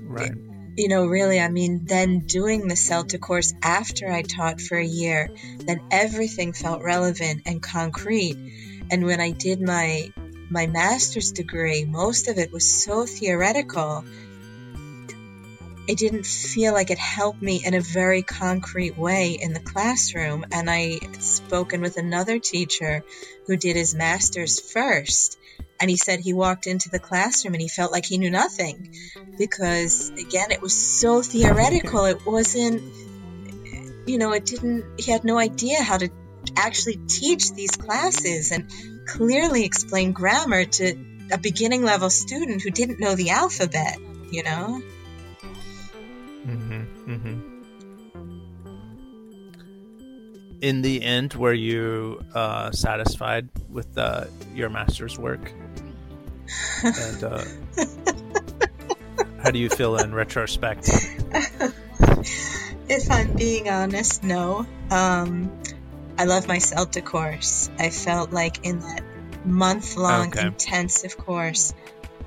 right. 0.03 0.32
You 0.79 0.87
know, 0.87 1.05
really, 1.05 1.39
I 1.39 1.49
mean, 1.49 1.85
then 1.85 2.19
doing 2.19 2.67
the 2.67 2.75
CELTA 2.75 3.19
course 3.19 3.53
after 3.61 4.09
I 4.09 4.21
taught 4.21 4.61
for 4.61 4.77
a 4.77 4.85
year, 4.85 5.29
then 5.59 5.81
everything 5.91 6.53
felt 6.53 6.81
relevant 6.81 7.43
and 7.45 7.61
concrete. 7.61 8.37
And 8.89 9.05
when 9.05 9.21
I 9.21 9.31
did 9.31 9.61
my 9.61 10.11
my 10.49 10.65
master's 10.65 11.31
degree, 11.31 11.85
most 11.85 12.27
of 12.27 12.39
it 12.39 12.51
was 12.51 12.73
so 12.73 13.05
theoretical 13.05 14.03
it 15.89 15.97
didn't 15.97 16.27
feel 16.27 16.71
like 16.71 16.91
it 16.91 16.99
helped 16.99 17.41
me 17.41 17.63
in 17.65 17.73
a 17.73 17.81
very 17.81 18.21
concrete 18.21 18.95
way 18.95 19.39
in 19.41 19.53
the 19.53 19.59
classroom. 19.59 20.45
And 20.51 20.69
I 20.69 20.99
had 21.01 21.23
spoken 21.23 21.81
with 21.81 21.97
another 21.97 22.37
teacher 22.37 23.03
who 23.47 23.57
did 23.57 23.75
his 23.75 23.95
master's 23.95 24.59
first. 24.59 25.38
And 25.81 25.89
he 25.89 25.95
said 25.95 26.19
he 26.19 26.33
walked 26.33 26.67
into 26.67 26.89
the 26.89 26.99
classroom 26.99 27.53
and 27.53 27.61
he 27.61 27.69
felt 27.69 27.91
like 27.91 28.05
he 28.05 28.17
knew 28.17 28.29
nothing 28.29 28.93
because, 29.37 30.09
again, 30.09 30.51
it 30.51 30.61
was 30.61 30.75
so 30.75 31.21
theoretical. 31.21 32.03
It 32.05 32.25
wasn't, 32.25 32.81
you 34.05 34.17
know, 34.17 34.33
it 34.33 34.45
didn't, 34.45 34.83
he 34.99 35.09
had 35.09 35.23
no 35.23 35.37
idea 35.37 35.81
how 35.81 35.97
to 35.97 36.09
actually 36.57 36.99
teach 37.07 37.53
these 37.53 37.71
classes 37.71 38.51
and 38.51 38.69
clearly 39.07 39.63
explain 39.63 40.11
grammar 40.11 40.65
to 40.65 40.95
a 41.31 41.37
beginning 41.37 41.83
level 41.83 42.09
student 42.09 42.61
who 42.61 42.71
didn't 42.71 42.99
know 42.99 43.15
the 43.15 43.29
alphabet, 43.29 43.97
you 44.31 44.43
know? 44.43 44.81
Mm-hmm. 46.45 47.11
Mm-hmm. 47.11 47.45
In 50.61 50.81
the 50.81 51.01
end, 51.03 51.35
were 51.35 51.53
you 51.53 52.21
uh, 52.35 52.71
satisfied 52.71 53.47
with 53.69 53.97
uh, 53.97 54.25
your 54.53 54.69
master's 54.69 55.17
work? 55.17 55.53
And 56.83 57.23
uh, 57.23 57.43
how 59.43 59.51
do 59.51 59.59
you 59.59 59.69
feel 59.69 59.97
in 59.97 60.13
retrospect? 60.13 60.89
if 62.89 63.12
I'm 63.12 63.35
being 63.35 63.69
honest, 63.69 64.23
no. 64.23 64.65
Um, 64.89 65.51
I 66.17 66.25
love 66.25 66.47
my 66.47 66.57
CELTA 66.57 67.03
course. 67.03 67.69
I 67.79 67.89
felt 67.89 68.31
like 68.31 68.65
in 68.65 68.79
that 68.81 69.03
month 69.45 69.95
long 69.95 70.29
okay. 70.29 70.47
intensive 70.47 71.17
course, 71.17 71.73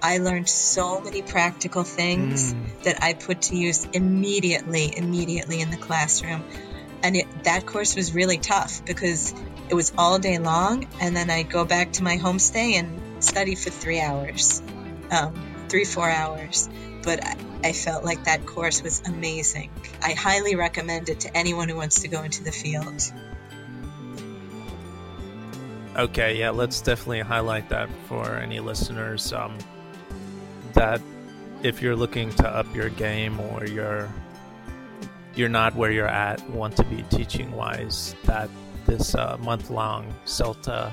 I 0.01 0.19
learned 0.19 0.49
so 0.49 1.01
many 1.01 1.23
practical 1.23 1.85
things 1.85 2.55
mm. 2.55 2.83
that 2.85 3.03
I 3.03 3.13
put 3.15 3.43
to 3.43 3.57
use 3.57 3.85
immediately, 3.93 4.97
immediately 4.97 5.61
in 5.61 5.71
the 5.71 5.77
classroom. 5.77 6.43
And 7.03 7.17
it, 7.17 7.45
that 7.45 7.67
course 7.67 7.95
was 7.95 8.15
really 8.15 8.39
tough 8.39 8.85
because 8.85 9.35
it 9.69 9.75
was 9.75 9.93
all 9.97 10.19
day 10.19 10.39
long, 10.39 10.87
and 11.01 11.17
then 11.17 11.31
I'd 11.31 11.51
go 11.51 11.65
back 11.65 11.93
to 11.93 12.03
my 12.03 12.17
homestay 12.17 12.75
and 12.75 13.01
study 13.23 13.55
for 13.55 13.71
three 13.71 14.01
hours, 14.01 14.63
um, 15.11 15.35
three, 15.69 15.85
four 15.85 16.11
hours. 16.11 16.69
But 17.03 17.25
I, 17.25 17.37
I 17.65 17.73
felt 17.73 18.05
like 18.05 18.25
that 18.25 18.47
course 18.47 18.83
was 18.83 19.03
amazing. 19.07 19.71
I 20.03 20.13
highly 20.13 20.57
recommend 20.57 21.09
it 21.09 21.21
to 21.21 21.37
anyone 21.37 21.69
who 21.69 21.77
wants 21.77 22.03
to 22.03 22.09
go 22.09 22.23
into 22.23 22.45
the 22.45 22.53
field. 22.53 23.13
Okay, 25.97 26.39
yeah, 26.39 26.51
let's 26.51 26.81
definitely 26.81 27.21
highlight 27.21 27.69
that 27.69 27.91
for 28.09 28.37
any 28.37 28.61
listeners. 28.61 29.33
Um, 29.33 29.59
that 30.73 31.03
if 31.63 31.83
you're 31.83 31.97
looking 31.97 32.31
to 32.31 32.49
up 32.49 32.75
your 32.75 32.89
game 32.89 33.39
or 33.39 33.67
you're 33.67 34.09
you're 35.35 35.49
not 35.49 35.75
where 35.75 35.91
you're 35.91 36.09
at, 36.09 36.49
want 36.51 36.77
to 36.77 36.85
be 36.85 37.03
teaching 37.11 37.51
wise, 37.53 38.15
that 38.25 38.51
this 38.87 39.15
uh, 39.15 39.37
month 39.39 39.71
long 39.71 40.13
CELTA 40.25 40.93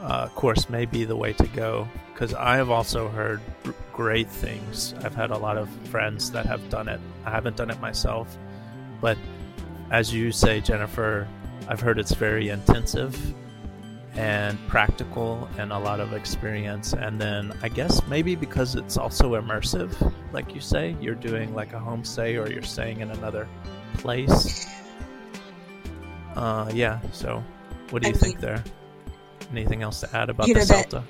uh, 0.00 0.28
course 0.28 0.68
may 0.68 0.86
be 0.86 1.04
the 1.04 1.16
way 1.16 1.32
to 1.34 1.46
go. 1.48 1.88
Because 2.12 2.34
I 2.34 2.56
have 2.56 2.70
also 2.70 3.08
heard 3.08 3.40
great 3.92 4.28
things. 4.28 4.94
I've 5.02 5.14
had 5.14 5.30
a 5.30 5.38
lot 5.38 5.56
of 5.56 5.70
friends 5.88 6.30
that 6.32 6.46
have 6.46 6.68
done 6.68 6.88
it. 6.88 7.00
I 7.24 7.30
haven't 7.30 7.56
done 7.56 7.70
it 7.70 7.80
myself, 7.80 8.36
but 9.00 9.16
as 9.90 10.12
you 10.12 10.30
say, 10.30 10.60
Jennifer, 10.60 11.26
I've 11.66 11.80
heard 11.80 11.98
it's 11.98 12.14
very 12.14 12.48
intensive 12.48 13.34
and 14.14 14.58
practical 14.68 15.48
and 15.56 15.72
a 15.72 15.78
lot 15.78 16.00
of 16.00 16.12
experience. 16.12 16.92
And 16.92 17.20
then 17.20 17.56
I 17.62 17.68
guess 17.68 18.06
maybe 18.06 18.34
because 18.34 18.74
it's 18.74 18.96
also 18.96 19.40
immersive, 19.40 20.12
like 20.32 20.54
you 20.54 20.60
say, 20.60 20.96
you're 21.00 21.14
doing 21.14 21.54
like 21.54 21.72
a 21.72 21.78
homestay 21.78 22.42
or 22.42 22.50
you're 22.52 22.62
staying 22.62 23.00
in 23.00 23.10
another 23.10 23.48
place. 23.94 24.66
Uh, 26.36 26.70
yeah. 26.74 27.00
So, 27.12 27.42
what 27.90 28.02
do 28.02 28.08
you 28.08 28.14
I 28.14 28.18
think 28.18 28.40
there? 28.40 28.62
Anything 29.50 29.82
else 29.82 30.00
to 30.00 30.16
add 30.16 30.30
about 30.30 30.46
the 30.46 30.54
CELTA? 30.54 31.02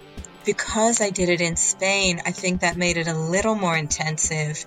because 0.45 1.01
I 1.01 1.11
did 1.11 1.29
it 1.29 1.41
in 1.41 1.57
Spain, 1.57 2.21
I 2.25 2.33
think 2.33 2.63
that 2.63 2.77
made 2.77 2.97
it 2.97 3.09
a 3.09 3.15
little 3.15 3.55
more 3.55 3.77
intensive 3.77 4.65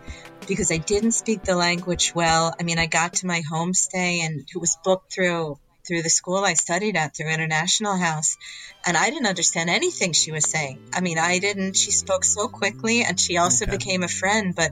because 0.48 0.72
I 0.72 0.78
didn't 0.78 1.14
speak 1.14 1.44
the 1.44 1.56
language 1.56 2.14
well. 2.14 2.54
I 2.60 2.64
mean, 2.64 2.80
I 2.80 2.86
got 2.86 3.14
to 3.16 3.28
my 3.28 3.42
homestay 3.42 4.20
and 4.20 4.42
it 4.42 4.60
was 4.60 4.78
booked 4.84 5.14
through 5.14 5.58
through 5.86 6.02
the 6.02 6.10
school 6.10 6.38
I 6.38 6.54
studied 6.54 6.96
at, 6.96 7.14
through 7.14 7.28
International 7.28 7.98
House, 7.98 8.38
and 8.86 8.96
I 8.96 9.10
didn't 9.10 9.28
understand 9.28 9.70
anything 9.70 10.14
she 10.14 10.32
was 10.32 10.50
saying. 10.50 10.80
I 10.94 11.02
mean, 11.02 11.20
I 11.20 11.40
didn't. 11.40 11.76
She 11.76 11.92
spoke 11.92 12.24
so 12.24 12.48
quickly, 12.48 13.04
and 13.04 13.20
she 13.20 13.36
also 13.36 13.66
okay. 13.66 13.76
became 13.76 14.02
a 14.02 14.08
friend, 14.08 14.56
but 14.56 14.72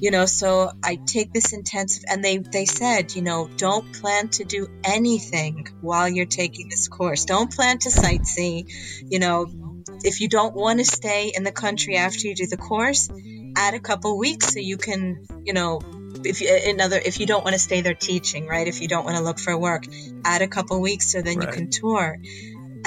you 0.00 0.10
know 0.10 0.26
so 0.26 0.70
i 0.82 0.96
take 0.96 1.32
this 1.32 1.52
intensive 1.52 2.04
and 2.08 2.24
they 2.24 2.38
they 2.38 2.64
said 2.64 3.14
you 3.14 3.22
know 3.22 3.48
don't 3.56 3.92
plan 3.94 4.28
to 4.28 4.44
do 4.44 4.68
anything 4.84 5.66
while 5.80 6.08
you're 6.08 6.26
taking 6.26 6.68
this 6.68 6.88
course. 6.88 7.24
Don't 7.24 7.52
plan 7.52 7.78
to 7.78 7.88
sightsee. 7.88 8.70
You 9.08 9.18
know 9.18 9.46
if 10.04 10.20
you 10.20 10.28
don't 10.28 10.54
want 10.54 10.78
to 10.78 10.84
stay 10.84 11.32
in 11.34 11.42
the 11.44 11.52
country 11.52 11.96
after 11.96 12.26
you 12.26 12.34
do 12.34 12.46
the 12.46 12.56
course 12.56 13.08
add 13.56 13.74
a 13.74 13.80
couple 13.80 14.18
weeks 14.18 14.52
so 14.52 14.60
you 14.60 14.76
can 14.76 15.26
you 15.44 15.52
know 15.52 15.80
if 16.24 16.40
you, 16.40 16.48
another 16.66 17.00
if 17.02 17.20
you 17.20 17.26
don't 17.26 17.44
want 17.44 17.54
to 17.54 17.58
stay 17.58 17.80
there 17.82 17.94
teaching 17.94 18.46
right? 18.46 18.66
If 18.66 18.80
you 18.80 18.88
don't 18.88 19.04
want 19.04 19.16
to 19.16 19.22
look 19.22 19.38
for 19.38 19.56
work 19.56 19.84
add 20.24 20.42
a 20.42 20.48
couple 20.48 20.80
weeks 20.80 21.12
so 21.12 21.22
then 21.22 21.38
right. 21.38 21.48
you 21.48 21.54
can 21.54 21.70
tour 21.70 22.18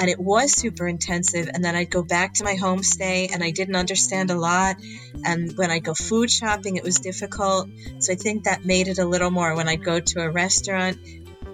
and 0.00 0.08
it 0.08 0.18
was 0.18 0.52
super 0.52 0.88
intensive 0.88 1.48
and 1.52 1.62
then 1.62 1.76
i'd 1.76 1.90
go 1.90 2.02
back 2.02 2.32
to 2.34 2.42
my 2.42 2.54
homestay 2.54 3.30
and 3.32 3.44
i 3.44 3.50
didn't 3.50 3.76
understand 3.76 4.30
a 4.30 4.34
lot 4.34 4.76
and 5.24 5.56
when 5.56 5.70
i 5.70 5.78
go 5.78 5.94
food 5.94 6.30
shopping 6.30 6.76
it 6.76 6.82
was 6.82 6.96
difficult. 6.96 7.68
So 7.98 8.12
i 8.12 8.16
think 8.16 8.44
that 8.44 8.64
made 8.64 8.88
it 8.88 8.98
a 8.98 9.04
little 9.04 9.30
more 9.30 9.54
when 9.54 9.68
i'd 9.68 9.84
go 9.84 10.00
to 10.00 10.22
a 10.22 10.30
restaurant 10.30 10.98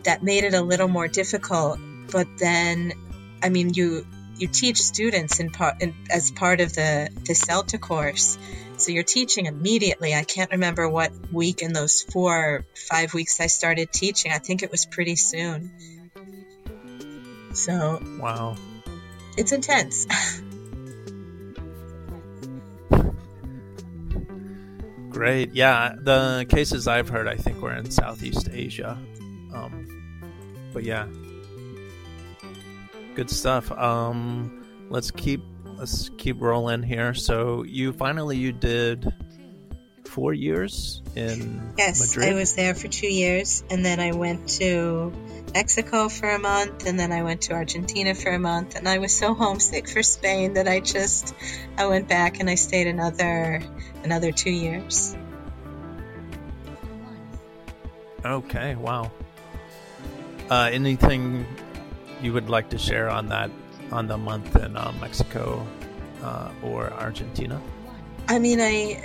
that 0.05 0.23
made 0.23 0.45
it 0.45 0.55
a 0.55 0.63
little 0.63 0.89
more 0.89 1.09
difficult. 1.09 1.79
But 2.11 2.29
then 2.39 2.93
i 3.43 3.49
mean 3.49 3.75
you 3.75 4.07
you 4.39 4.47
teach 4.47 4.79
students 4.83 5.41
in 5.41 5.51
part 5.51 5.83
in, 5.83 5.95
as 6.11 6.31
part 6.31 6.61
of 6.61 6.73
the 6.73 7.11
the 7.25 7.35
CELTA 7.35 7.81
course. 7.81 8.39
So 8.79 8.93
you're 8.93 9.05
teaching 9.05 9.47
immediately. 9.47 10.15
I 10.15 10.23
can't 10.23 10.51
remember 10.51 10.87
what 10.87 11.11
week 11.33 11.63
in 11.63 11.73
those 11.73 12.03
four 12.03 12.65
five 12.89 13.15
weeks 13.15 13.41
i 13.41 13.49
started 13.49 13.93
teaching. 13.93 14.33
I 14.33 14.39
think 14.39 14.63
it 14.63 14.71
was 14.71 14.87
pretty 14.87 15.17
soon 15.17 15.73
so 17.57 18.01
wow, 18.21 18.55
it's 19.37 19.53
intense. 19.53 20.07
Great, 25.11 25.55
yeah. 25.55 25.95
The 25.99 26.45
cases 26.49 26.87
I've 26.87 27.09
heard, 27.09 27.27
I 27.27 27.37
think, 27.37 27.63
were 27.63 27.73
in 27.73 27.91
Southeast 27.91 28.51
Asia. 28.53 28.99
Um, 29.55 30.21
but 30.75 30.85
yeah, 30.85 31.07
good 33.15 33.31
stuff. 33.31 33.73
Um, 33.73 34.67
let's 34.91 35.11
keep 35.11 35.43
let's 35.79 36.11
keep 36.19 36.41
rolling 36.41 36.83
here. 36.83 37.15
So 37.15 37.63
you 37.63 37.95
finally 37.95 38.37
you 38.37 38.53
did 38.53 39.11
four 40.05 40.35
years 40.35 41.03
in 41.15 41.73
yes, 41.79 42.15
Madrid? 42.15 42.35
I 42.35 42.35
was 42.35 42.55
there 42.55 42.75
for 42.75 42.89
two 42.89 43.13
years, 43.13 43.65
and 43.71 43.85
then 43.85 44.01
I 44.01 44.13
went 44.13 44.49
to 44.61 45.13
Mexico 45.57 46.11
for 46.11 46.29
a 46.29 46.39
month, 46.39 46.85
and 46.87 47.01
then 47.01 47.13
I 47.13 47.23
went 47.23 47.41
to 47.49 47.55
Argentina 47.55 48.15
for 48.15 48.29
a 48.29 48.39
month, 48.39 48.77
and 48.77 48.87
I 48.87 48.99
was 48.99 49.17
so 49.17 49.33
homesick 49.33 49.89
for 49.89 50.03
Spain 50.03 50.53
that 50.53 50.69
I 50.69 50.81
just 50.81 51.35
I 51.79 51.87
went 51.87 52.09
back 52.09 52.41
and 52.41 52.51
I 52.51 52.57
stayed 52.57 52.87
another 52.87 53.63
another 54.05 54.33
two 54.33 54.51
years. 54.51 55.17
Okay, 58.23 58.75
wow. 58.75 59.11
Uh, 60.51 60.69
anything 60.71 61.47
you 62.21 62.35
would 62.35 62.51
like 62.51 62.69
to 62.69 62.79
share 62.79 63.09
on 63.09 63.29
that 63.29 63.51
on 63.91 64.09
the 64.09 64.19
month 64.19 64.57
in 64.57 64.77
uh, 64.77 64.93
Mexico 65.01 65.67
uh, 66.23 66.51
or 66.63 66.93
Argentina? 66.93 67.63
I 68.29 68.39
mean, 68.39 68.61
I 68.61 69.01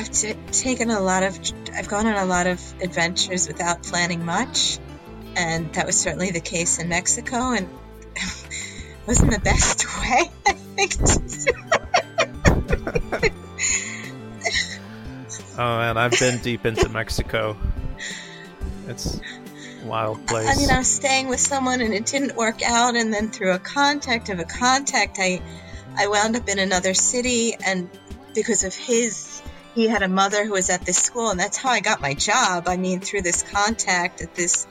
I've 0.00 0.10
t- 0.10 0.32
taken 0.50 0.88
a 0.88 0.98
lot 0.98 1.22
of, 1.22 1.38
I've 1.74 1.86
gone 1.86 2.06
on 2.06 2.14
a 2.14 2.24
lot 2.24 2.46
of 2.46 2.58
adventures 2.80 3.46
without 3.46 3.82
planning 3.82 4.24
much, 4.24 4.78
and 5.36 5.70
that 5.74 5.84
was 5.84 6.00
certainly 6.00 6.30
the 6.30 6.40
case 6.40 6.78
in 6.78 6.88
Mexico, 6.88 7.52
and 7.52 7.68
wasn't 9.06 9.30
the 9.30 9.40
best 9.40 9.84
way, 10.00 10.30
I 10.46 10.52
think. 10.52 10.94
oh 15.58 15.78
man, 15.78 15.98
I've 15.98 16.18
been 16.18 16.38
deep 16.38 16.64
into 16.64 16.88
Mexico. 16.88 17.58
It's 18.88 19.20
wild 19.84 20.26
place. 20.26 20.48
I 20.48 20.56
mean, 20.58 20.70
I 20.70 20.78
was 20.78 20.88
staying 20.88 21.28
with 21.28 21.40
someone 21.40 21.82
and 21.82 21.92
it 21.92 22.06
didn't 22.06 22.36
work 22.36 22.62
out, 22.62 22.96
and 22.96 23.12
then 23.12 23.30
through 23.30 23.52
a 23.52 23.58
contact 23.58 24.30
of 24.30 24.38
a 24.38 24.44
contact, 24.44 25.18
I, 25.20 25.42
I 25.94 26.06
wound 26.06 26.36
up 26.36 26.48
in 26.48 26.58
another 26.58 26.94
city, 26.94 27.54
and 27.66 27.90
because 28.34 28.64
of 28.64 28.74
his 28.74 29.29
he 29.74 29.86
had 29.86 30.02
a 30.02 30.08
mother 30.08 30.44
who 30.44 30.52
was 30.52 30.70
at 30.70 30.82
this 30.82 30.98
school, 30.98 31.30
and 31.30 31.38
that's 31.38 31.56
how 31.56 31.70
I 31.70 31.80
got 31.80 32.00
my 32.00 32.14
job. 32.14 32.64
I 32.66 32.76
mean, 32.76 33.00
through 33.00 33.22
this 33.22 33.42
contact 33.42 34.20
at 34.20 34.34
this 34.34 34.66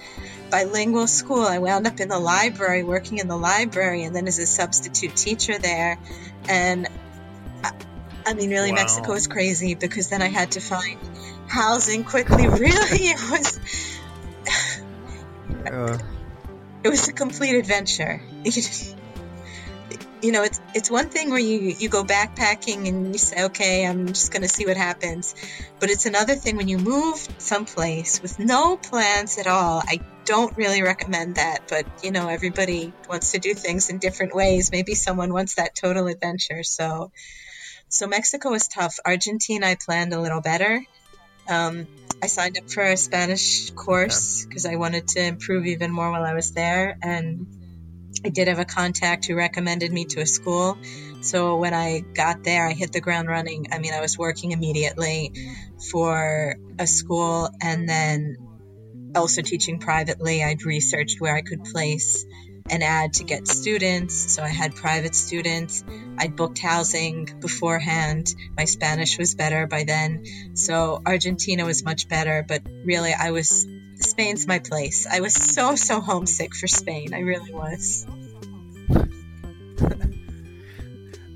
bilingual 0.51 1.07
school, 1.07 1.43
I 1.43 1.59
wound 1.59 1.87
up 1.87 1.99
in 1.99 2.09
the 2.09 2.19
library, 2.19 2.83
working 2.83 3.19
in 3.19 3.27
the 3.27 3.37
library, 3.37 4.03
and 4.03 4.15
then 4.15 4.27
as 4.27 4.39
a 4.39 4.45
substitute 4.45 5.15
teacher 5.15 5.57
there. 5.57 5.97
And 6.47 6.87
I, 7.63 7.71
I 8.25 8.33
mean, 8.33 8.49
really, 8.49 8.71
wow. 8.71 8.77
Mexico 8.77 9.13
was 9.13 9.27
crazy 9.27 9.75
because 9.75 10.09
then 10.09 10.21
I 10.21 10.27
had 10.27 10.51
to 10.51 10.59
find 10.59 10.99
housing 11.47 12.03
quickly. 12.03 12.47
Really, 12.47 13.07
it 13.07 13.31
was. 13.31 13.59
Uh. 15.65 15.97
It 16.81 16.89
was 16.89 17.09
a 17.09 17.13
complete 17.13 17.55
adventure 17.55 18.21
you 20.21 20.31
know, 20.31 20.43
it's 20.43 20.59
it's 20.73 20.91
one 20.91 21.09
thing 21.09 21.29
where 21.29 21.39
you 21.39 21.75
you 21.79 21.89
go 21.89 22.03
backpacking 22.03 22.87
and 22.87 23.13
you 23.13 23.17
say, 23.17 23.45
okay, 23.45 23.85
I'm 23.85 24.07
just 24.07 24.31
going 24.31 24.41
to 24.41 24.49
see 24.49 24.65
what 24.65 24.77
happens, 24.77 25.33
but 25.79 25.89
it's 25.89 26.05
another 26.05 26.35
thing 26.35 26.57
when 26.57 26.67
you 26.67 26.77
move 26.77 27.17
someplace 27.37 28.21
with 28.21 28.37
no 28.39 28.75
plans 28.75 29.37
at 29.37 29.47
all. 29.47 29.81
I 29.85 29.99
don't 30.25 30.55
really 30.57 30.81
recommend 30.81 31.35
that, 31.35 31.67
but 31.69 31.85
you 32.03 32.11
know, 32.11 32.27
everybody 32.27 32.91
wants 33.07 33.31
to 33.31 33.39
do 33.39 33.53
things 33.53 33.89
in 33.89 33.99
different 33.99 34.35
ways. 34.35 34.71
Maybe 34.71 34.93
someone 34.93 35.31
wants 35.31 35.55
that 35.55 35.75
total 35.75 36.07
adventure. 36.07 36.63
So, 36.63 37.11
so 37.87 38.07
Mexico 38.07 38.51
was 38.51 38.67
tough. 38.67 38.99
Argentina, 39.05 39.67
I 39.67 39.75
planned 39.75 40.13
a 40.13 40.19
little 40.19 40.41
better. 40.41 40.83
Um, 41.47 41.87
I 42.21 42.27
signed 42.27 42.57
up 42.57 42.69
for 42.69 42.83
a 42.83 42.97
Spanish 42.97 43.71
course 43.71 44.45
because 44.45 44.65
I 44.65 44.75
wanted 44.75 45.07
to 45.09 45.23
improve 45.23 45.65
even 45.65 45.91
more 45.91 46.11
while 46.11 46.23
I 46.23 46.33
was 46.33 46.51
there, 46.51 46.97
and 47.01 47.47
I 48.25 48.29
did 48.29 48.47
have 48.47 48.59
a 48.59 48.65
contact 48.65 49.25
who 49.25 49.35
recommended 49.35 49.91
me 49.91 50.05
to 50.05 50.21
a 50.21 50.25
school. 50.25 50.77
So 51.21 51.57
when 51.57 51.73
I 51.73 51.99
got 51.99 52.43
there, 52.43 52.67
I 52.67 52.73
hit 52.73 52.91
the 52.91 53.01
ground 53.01 53.27
running. 53.27 53.67
I 53.71 53.79
mean, 53.79 53.93
I 53.93 54.01
was 54.01 54.17
working 54.17 54.51
immediately 54.51 55.33
for 55.91 56.55
a 56.77 56.87
school 56.87 57.49
and 57.61 57.87
then 57.87 58.37
also 59.15 59.41
teaching 59.41 59.79
privately. 59.79 60.43
I'd 60.43 60.63
researched 60.63 61.19
where 61.19 61.35
I 61.35 61.41
could 61.41 61.63
place 61.63 62.25
an 62.69 62.83
ad 62.83 63.13
to 63.13 63.23
get 63.23 63.47
students. 63.47 64.33
So 64.33 64.43
I 64.43 64.49
had 64.49 64.75
private 64.75 65.15
students. 65.15 65.83
I'd 66.17 66.35
booked 66.35 66.59
housing 66.59 67.39
beforehand. 67.39 68.33
My 68.55 68.65
Spanish 68.65 69.17
was 69.17 69.33
better 69.35 69.65
by 69.67 69.83
then. 69.83 70.23
So 70.55 71.01
Argentina 71.05 71.65
was 71.65 71.83
much 71.83 72.07
better, 72.07 72.45
but 72.47 72.61
really 72.83 73.13
I 73.13 73.31
was 73.31 73.67
Spain's 73.99 74.47
my 74.47 74.59
place. 74.59 75.05
I 75.05 75.19
was 75.19 75.33
so, 75.33 75.75
so 75.75 75.99
homesick 76.01 76.55
for 76.55 76.67
Spain. 76.67 77.13
I 77.13 77.19
really 77.19 77.53
was. 77.53 78.05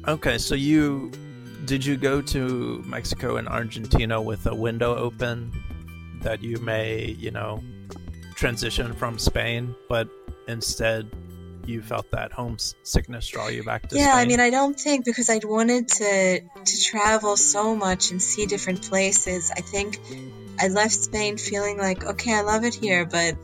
okay, 0.08 0.38
so 0.38 0.56
you 0.56 1.12
did 1.66 1.86
you 1.86 1.96
go 1.96 2.22
to 2.22 2.84
Mexico 2.86 3.38
and 3.38 3.48
Argentina 3.48 4.22
with 4.22 4.46
a 4.48 4.56
window 4.56 4.96
open 4.96 5.52
that 6.22 6.42
you 6.42 6.58
may, 6.58 7.16
you 7.20 7.32
know, 7.32 7.64
transition 8.36 8.94
from 8.94 9.18
Spain, 9.18 9.76
but 9.88 10.10
instead 10.48 11.10
you 11.66 11.82
felt 11.82 12.10
that 12.12 12.32
homesickness 12.32 13.28
draw 13.28 13.48
you 13.48 13.64
back 13.64 13.88
to 13.88 13.96
yeah, 13.96 14.12
Spain? 14.12 14.18
I 14.18 14.26
mean, 14.26 14.40
I 14.40 14.50
don't 14.50 14.78
think 14.78 15.06
because 15.06 15.30
I'd 15.30 15.46
wanted 15.46 15.88
to 15.88 16.42
to 16.42 16.82
travel 16.82 17.38
so 17.38 17.76
much 17.76 18.12
and 18.12 18.22
see 18.22 18.46
different 18.46 18.82
places. 18.82 19.52
I 19.52 19.62
think 19.62 20.00
I 20.60 20.68
left 20.68 20.94
Spain 20.94 21.38
feeling 21.38 21.78
like, 21.78 22.04
okay, 22.04 22.34
I 22.34 22.42
love 22.42 22.64
it 22.64 22.76
here, 22.76 23.06
but 23.06 23.36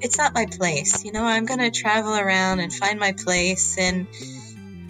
it's 0.00 0.18
not 0.18 0.34
my 0.34 0.46
place. 0.46 1.04
You 1.04 1.12
know, 1.12 1.24
I'm 1.24 1.46
going 1.46 1.60
to 1.60 1.70
travel 1.70 2.14
around 2.14 2.60
and 2.60 2.72
find 2.72 2.98
my 2.98 3.12
place. 3.12 3.76
And 3.78 4.06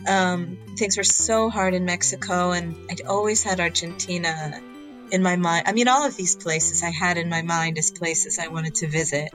um, 0.09 0.59
things 0.77 0.97
were 0.97 1.05
so 1.05 1.51
hard 1.51 1.75
in 1.75 1.85
Mexico, 1.85 2.53
and 2.53 2.77
I'd 2.91 3.03
always 3.03 3.43
had 3.43 3.61
Argentina 3.61 4.61
in 5.11 5.23
my 5.23 5.37
mind. 5.37 5.65
I 5.67 5.73
mean, 5.73 5.89
all 5.89 6.07
of 6.07 6.17
these 6.17 6.37
places 6.37 6.83
I 6.83 6.91
had 6.91 7.17
in 7.17 7.29
my 7.29 7.43
mind 7.43 7.79
as 7.79 7.91
places 7.91 8.39
I 8.39 8.49
wanted 8.49 8.77
to 8.77 8.89
visit. 8.89 9.31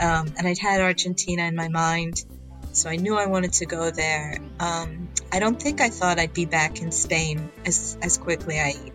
Um, 0.00 0.32
and 0.38 0.46
I'd 0.46 0.58
had 0.58 0.80
Argentina 0.80 1.42
in 1.42 1.54
my 1.54 1.68
mind, 1.68 2.24
so 2.72 2.88
I 2.88 2.96
knew 2.96 3.16
I 3.16 3.26
wanted 3.26 3.52
to 3.54 3.66
go 3.66 3.90
there. 3.90 4.38
Um, 4.58 5.08
I 5.30 5.38
don't 5.38 5.60
think 5.60 5.82
I 5.82 5.90
thought 5.90 6.18
I'd 6.18 6.32
be 6.32 6.46
back 6.46 6.80
in 6.80 6.90
Spain 6.90 7.50
as, 7.66 7.98
as 8.00 8.16
quickly. 8.16 8.58
I 8.58 8.89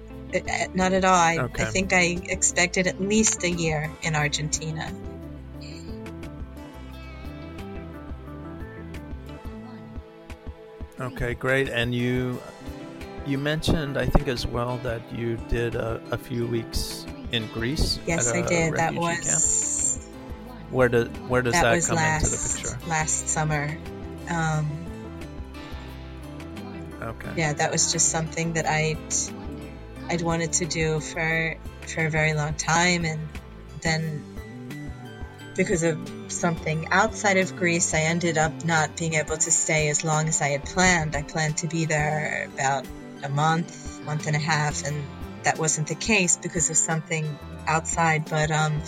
not 0.73 0.93
at 0.93 1.05
all. 1.05 1.13
I, 1.13 1.37
okay. 1.37 1.63
I 1.63 1.65
think 1.65 1.93
I 1.93 2.17
expected 2.29 2.87
at 2.87 2.99
least 2.99 3.43
a 3.43 3.49
year 3.49 3.91
in 4.01 4.15
Argentina. 4.15 4.91
Okay, 10.99 11.33
great. 11.33 11.69
And 11.69 11.93
you 11.93 12.41
you 13.25 13.37
mentioned, 13.37 13.97
I 13.97 14.05
think, 14.05 14.27
as 14.27 14.45
well 14.45 14.77
that 14.83 15.01
you 15.13 15.37
did 15.49 15.75
a, 15.75 16.01
a 16.11 16.17
few 16.17 16.47
weeks 16.47 17.05
in 17.31 17.47
Greece. 17.47 17.99
Yes, 18.05 18.31
I 18.31 18.41
did. 18.41 18.75
That 18.75 18.95
was 18.95 19.19
camp. 19.19 20.71
Where 20.71 20.89
does 20.89 21.07
where 21.27 21.41
does 21.41 21.53
that, 21.53 21.63
that, 21.63 21.83
come 21.83 21.95
last 21.95 22.25
into 22.25 22.37
the 22.37 22.69
picture? 22.69 22.89
last 22.89 23.27
summer. 23.27 23.77
Um, 24.29 24.85
Okay. 27.05 27.33
yeah, 27.37 27.53
that 27.53 27.71
was 27.71 27.91
just 27.91 28.09
something 28.09 28.53
that 28.53 28.65
I'd 28.65 28.97
I'd 30.09 30.21
wanted 30.21 30.53
to 30.53 30.65
do 30.65 30.99
for 30.99 31.57
for 31.87 32.05
a 32.05 32.09
very 32.09 32.33
long 32.33 32.53
time, 32.55 33.05
and 33.05 33.27
then 33.81 34.23
because 35.55 35.83
of 35.83 35.97
something 36.27 36.87
outside 36.91 37.37
of 37.37 37.55
Greece, 37.55 37.93
I 37.93 38.01
ended 38.01 38.37
up 38.37 38.65
not 38.65 38.97
being 38.97 39.13
able 39.13 39.37
to 39.37 39.51
stay 39.51 39.89
as 39.89 40.03
long 40.03 40.27
as 40.27 40.41
I 40.41 40.49
had 40.49 40.65
planned. 40.65 41.15
I 41.15 41.23
planned 41.23 41.57
to 41.57 41.67
be 41.67 41.85
there 41.85 42.49
about 42.53 42.85
a 43.23 43.29
month, 43.29 44.01
month 44.03 44.27
and 44.27 44.35
a 44.35 44.39
half, 44.39 44.85
and 44.85 45.03
that 45.43 45.57
wasn't 45.57 45.87
the 45.87 45.95
case 45.95 46.37
because 46.37 46.69
of 46.69 46.77
something 46.77 47.37
outside. 47.67 48.29
But 48.29 48.51
um, 48.51 48.81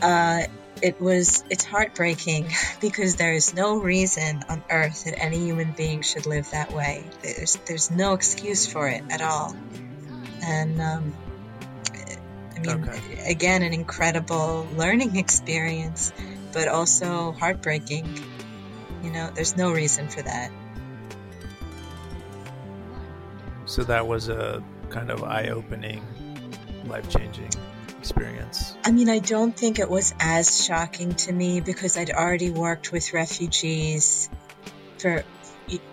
uh, 0.00 0.44
it 0.84 1.00
was 1.00 1.42
it's 1.48 1.64
heartbreaking 1.64 2.46
because 2.80 3.16
there 3.16 3.32
is 3.32 3.54
no 3.54 3.78
reason 3.78 4.44
on 4.50 4.62
earth 4.70 5.04
that 5.04 5.18
any 5.18 5.38
human 5.38 5.72
being 5.72 6.02
should 6.02 6.26
live 6.26 6.50
that 6.50 6.72
way. 6.72 7.02
There's 7.22 7.56
there's 7.66 7.90
no 7.90 8.12
excuse 8.12 8.66
for 8.66 8.86
it 8.86 9.02
at 9.10 9.22
all, 9.22 9.56
and 10.42 10.80
um, 10.80 11.14
I 12.54 12.60
mean, 12.60 12.84
Okay. 12.84 13.24
again, 13.26 13.62
an 13.62 13.72
incredible 13.72 14.68
learning 14.76 15.16
experience, 15.16 16.12
but 16.52 16.68
also 16.68 17.32
heartbreaking. 17.32 18.06
You 19.02 19.10
know, 19.10 19.30
there's 19.34 19.56
no 19.56 19.72
reason 19.72 20.08
for 20.08 20.20
that. 20.22 20.50
So 23.64 23.84
that 23.84 24.06
was 24.06 24.28
a 24.28 24.62
kind 24.90 25.10
of 25.10 25.24
eye-opening, 25.24 26.04
life-changing 26.84 27.50
experience. 28.04 28.76
I 28.84 28.90
mean, 28.92 29.08
I 29.08 29.18
don't 29.18 29.56
think 29.56 29.78
it 29.78 29.88
was 29.88 30.14
as 30.20 30.64
shocking 30.64 31.14
to 31.14 31.32
me 31.32 31.60
because 31.60 31.96
I'd 31.96 32.10
already 32.10 32.50
worked 32.50 32.92
with 32.92 33.14
refugees 33.14 34.28
for 34.98 35.24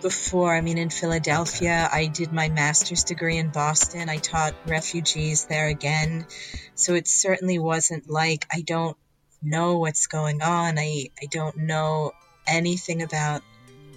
before. 0.02 0.54
I 0.54 0.60
mean, 0.60 0.76
in 0.76 0.90
Philadelphia, 0.90 1.88
I 1.90 2.06
did 2.06 2.30
my 2.30 2.50
master's 2.50 3.04
degree 3.04 3.38
in 3.38 3.48
Boston. 3.48 4.10
I 4.10 4.18
taught 4.18 4.54
refugees 4.66 5.46
there 5.46 5.68
again. 5.68 6.26
So 6.74 6.92
it 6.94 7.08
certainly 7.08 7.58
wasn't 7.58 8.10
like 8.10 8.46
I 8.52 8.60
don't 8.60 8.96
know 9.42 9.78
what's 9.78 10.06
going 10.06 10.42
on. 10.42 10.78
I, 10.78 11.08
I 11.20 11.26
don't 11.30 11.56
know 11.56 12.12
anything 12.46 13.02
about 13.02 13.40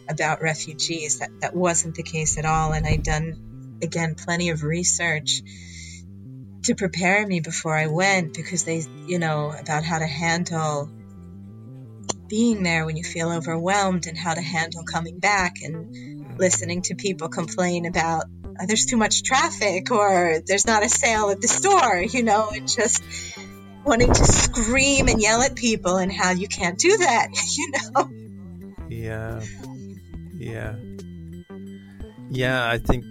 about 0.08 0.42
refugees. 0.42 1.20
That 1.20 1.32
that 1.42 1.54
wasn't 1.54 1.96
the 1.96 2.04
case 2.04 2.38
at 2.38 2.46
all. 2.46 2.72
And 2.72 2.88
I'd 2.88 3.04
done 3.04 3.78
again 3.84 4.16
plenty 4.16 4.52
of 4.52 4.64
research 4.64 5.42
to 6.66 6.76
prepare 6.76 7.26
me 7.26 7.40
before 7.40 7.76
I 7.76 7.88
went 7.88 8.34
because 8.34 8.64
they, 8.64 8.84
you 9.08 9.20
know, 9.20 9.52
about 9.52 9.84
how 9.84 10.00
to 10.00 10.08
handle 10.08 10.90
being 12.28 12.64
there 12.64 12.86
when 12.86 12.98
you 12.98 13.04
feel 13.04 13.32
overwhelmed 13.32 14.08
and 14.08 14.18
how 14.18 14.34
to 14.34 14.42
handle 14.42 14.84
coming 14.84 15.20
back 15.20 15.56
and 15.62 16.38
listening 16.40 16.82
to 16.84 16.96
people 16.96 17.30
complain 17.30 17.86
about 17.86 18.26
"Oh, 18.60 18.66
there's 18.66 18.86
too 18.86 18.98
much 18.98 19.24
traffic 19.24 19.92
or 19.92 20.42
there's 20.46 20.66
not 20.66 20.84
a 20.84 20.90
sale 20.90 21.30
at 21.30 21.42
the 21.42 21.48
store, 21.48 22.02
you 22.02 22.24
know, 22.24 22.50
and 22.52 22.68
just 22.68 23.04
wanting 23.86 24.12
to 24.12 24.26
scream 24.26 25.08
and 25.08 25.22
yell 25.22 25.42
at 25.42 25.56
people 25.56 25.98
and 25.98 26.12
how 26.12 26.32
you 26.32 26.48
can't 26.48 26.80
do 26.80 26.98
that, 26.98 27.30
you 27.58 27.72
know. 27.72 28.10
Yeah. 28.90 29.42
Yeah. 30.34 30.76
Yeah, 32.30 32.68
I 32.68 32.80
think 32.80 33.06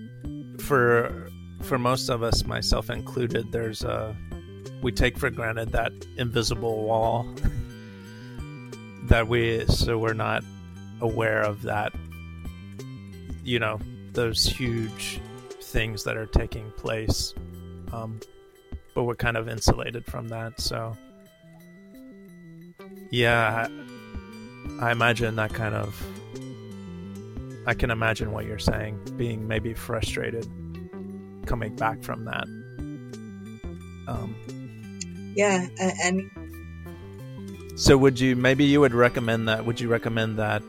for 0.60 1.23
for 1.64 1.78
most 1.78 2.08
of 2.08 2.22
us, 2.22 2.44
myself 2.44 2.90
included, 2.90 3.50
there's 3.50 3.82
a 3.82 4.16
we 4.84 4.92
take 4.92 5.16
for 5.16 5.30
granted 5.30 5.72
that 5.72 5.92
invisible 6.18 6.84
wall 6.84 7.26
that 9.04 9.26
we 9.26 9.64
so 9.66 9.96
we're 9.96 10.12
not 10.12 10.44
aware 11.00 11.40
of 11.40 11.62
that 11.62 11.92
you 13.42 13.58
know 13.58 13.78
those 14.12 14.44
huge 14.44 15.20
things 15.62 16.04
that 16.04 16.18
are 16.18 16.26
taking 16.26 16.70
place 16.72 17.34
um, 17.92 18.20
but 18.94 19.04
we're 19.04 19.14
kind 19.14 19.36
of 19.36 19.48
insulated 19.48 20.04
from 20.04 20.28
that 20.28 20.60
so. 20.60 20.96
Yeah 23.10 23.68
I, 24.80 24.88
I 24.88 24.92
imagine 24.92 25.36
that 25.36 25.54
kind 25.54 25.74
of 25.74 26.02
i 27.66 27.72
can 27.72 27.90
imagine 27.90 28.32
what 28.32 28.44
you're 28.44 28.58
saying 28.58 28.98
being 29.16 29.48
maybe 29.48 29.72
frustrated 29.72 30.46
coming 31.44 31.74
back 31.76 32.02
from 32.02 32.24
that 32.24 32.46
um, 34.06 34.34
Yeah, 35.36 35.66
and 35.78 36.30
So 37.76 37.96
would 37.96 38.20
you 38.20 38.36
maybe 38.36 38.64
you 38.64 38.80
would 38.80 38.94
recommend 38.94 39.48
that 39.48 39.64
would 39.64 39.80
you 39.80 39.88
recommend 39.88 40.38
that 40.38 40.62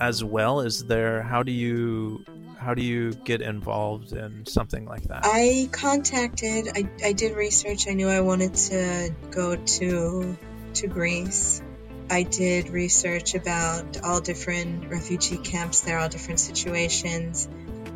as 0.00 0.24
well? 0.24 0.60
Is 0.60 0.84
there 0.84 1.22
how 1.22 1.42
do 1.42 1.52
you 1.52 2.24
how 2.58 2.74
do 2.74 2.82
you 2.82 3.12
get 3.24 3.42
involved 3.42 4.12
in 4.12 4.46
something 4.46 4.84
like 4.86 5.02
that? 5.04 5.22
I 5.24 5.68
contacted. 5.72 6.68
I, 6.74 6.88
I 7.04 7.12
did 7.12 7.36
research. 7.36 7.88
I 7.88 7.94
knew 7.94 8.08
I 8.08 8.20
wanted 8.20 8.54
to 8.54 9.14
go 9.30 9.56
to 9.56 10.38
to 10.74 10.86
Greece. 10.86 11.60
I 12.08 12.24
did 12.24 12.68
research 12.68 13.34
about 13.34 14.02
all 14.04 14.20
different 14.20 14.90
refugee 14.90 15.38
camps 15.38 15.80
there, 15.80 15.98
all 15.98 16.08
different 16.08 16.40
situations. 16.40 17.48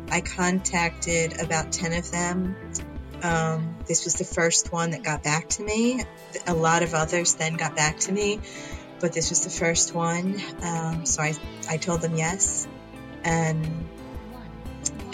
I 0.09 0.21
contacted 0.21 1.39
about 1.41 1.71
ten 1.71 1.93
of 1.93 2.09
them. 2.11 2.55
Um, 3.23 3.75
this 3.87 4.05
was 4.05 4.15
the 4.15 4.23
first 4.23 4.71
one 4.71 4.91
that 4.91 5.03
got 5.03 5.23
back 5.23 5.49
to 5.49 5.63
me. 5.63 6.03
A 6.45 6.53
lot 6.53 6.83
of 6.83 6.93
others 6.93 7.33
then 7.35 7.55
got 7.55 7.75
back 7.75 7.99
to 8.01 8.11
me, 8.11 8.39
but 8.99 9.13
this 9.13 9.29
was 9.29 9.43
the 9.43 9.49
first 9.49 9.93
one. 9.93 10.39
Um, 10.61 11.05
so 11.05 11.21
I 11.21 11.33
I 11.69 11.77
told 11.77 12.01
them 12.01 12.15
yes, 12.15 12.67
and 13.23 13.65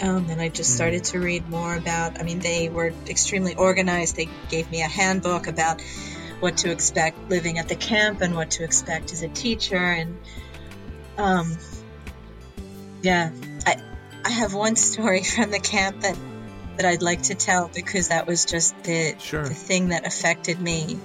um, 0.02 0.28
and 0.28 0.40
I 0.40 0.48
just 0.48 0.74
started 0.74 1.04
to 1.04 1.18
read 1.18 1.48
more 1.48 1.74
about. 1.74 2.20
I 2.20 2.24
mean, 2.24 2.40
they 2.40 2.68
were 2.68 2.92
extremely 3.08 3.54
organized. 3.54 4.16
They 4.16 4.28
gave 4.50 4.70
me 4.70 4.82
a 4.82 4.88
handbook 4.88 5.46
about 5.46 5.80
what 6.40 6.58
to 6.58 6.70
expect 6.70 7.30
living 7.30 7.58
at 7.58 7.68
the 7.68 7.76
camp 7.76 8.20
and 8.20 8.34
what 8.34 8.50
to 8.52 8.64
expect 8.64 9.12
as 9.12 9.22
a 9.22 9.28
teacher. 9.28 9.76
And 9.76 10.18
um, 11.16 11.56
yeah, 13.02 13.30
I 14.24 14.30
have 14.30 14.54
one 14.54 14.76
story 14.76 15.22
from 15.34 15.50
the 15.50 15.60
camp 15.60 16.00
that 16.00 16.16
that 16.76 16.86
I'd 16.86 17.02
like 17.02 17.22
to 17.24 17.34
tell 17.36 17.70
because 17.72 18.08
that 18.08 18.26
was 18.26 18.44
just 18.44 18.74
the 18.82 19.14
Sure. 19.20 19.44
the 19.44 19.54
thing 19.54 19.88
that 19.90 20.06
affected 20.06 20.60
me. 20.60 20.98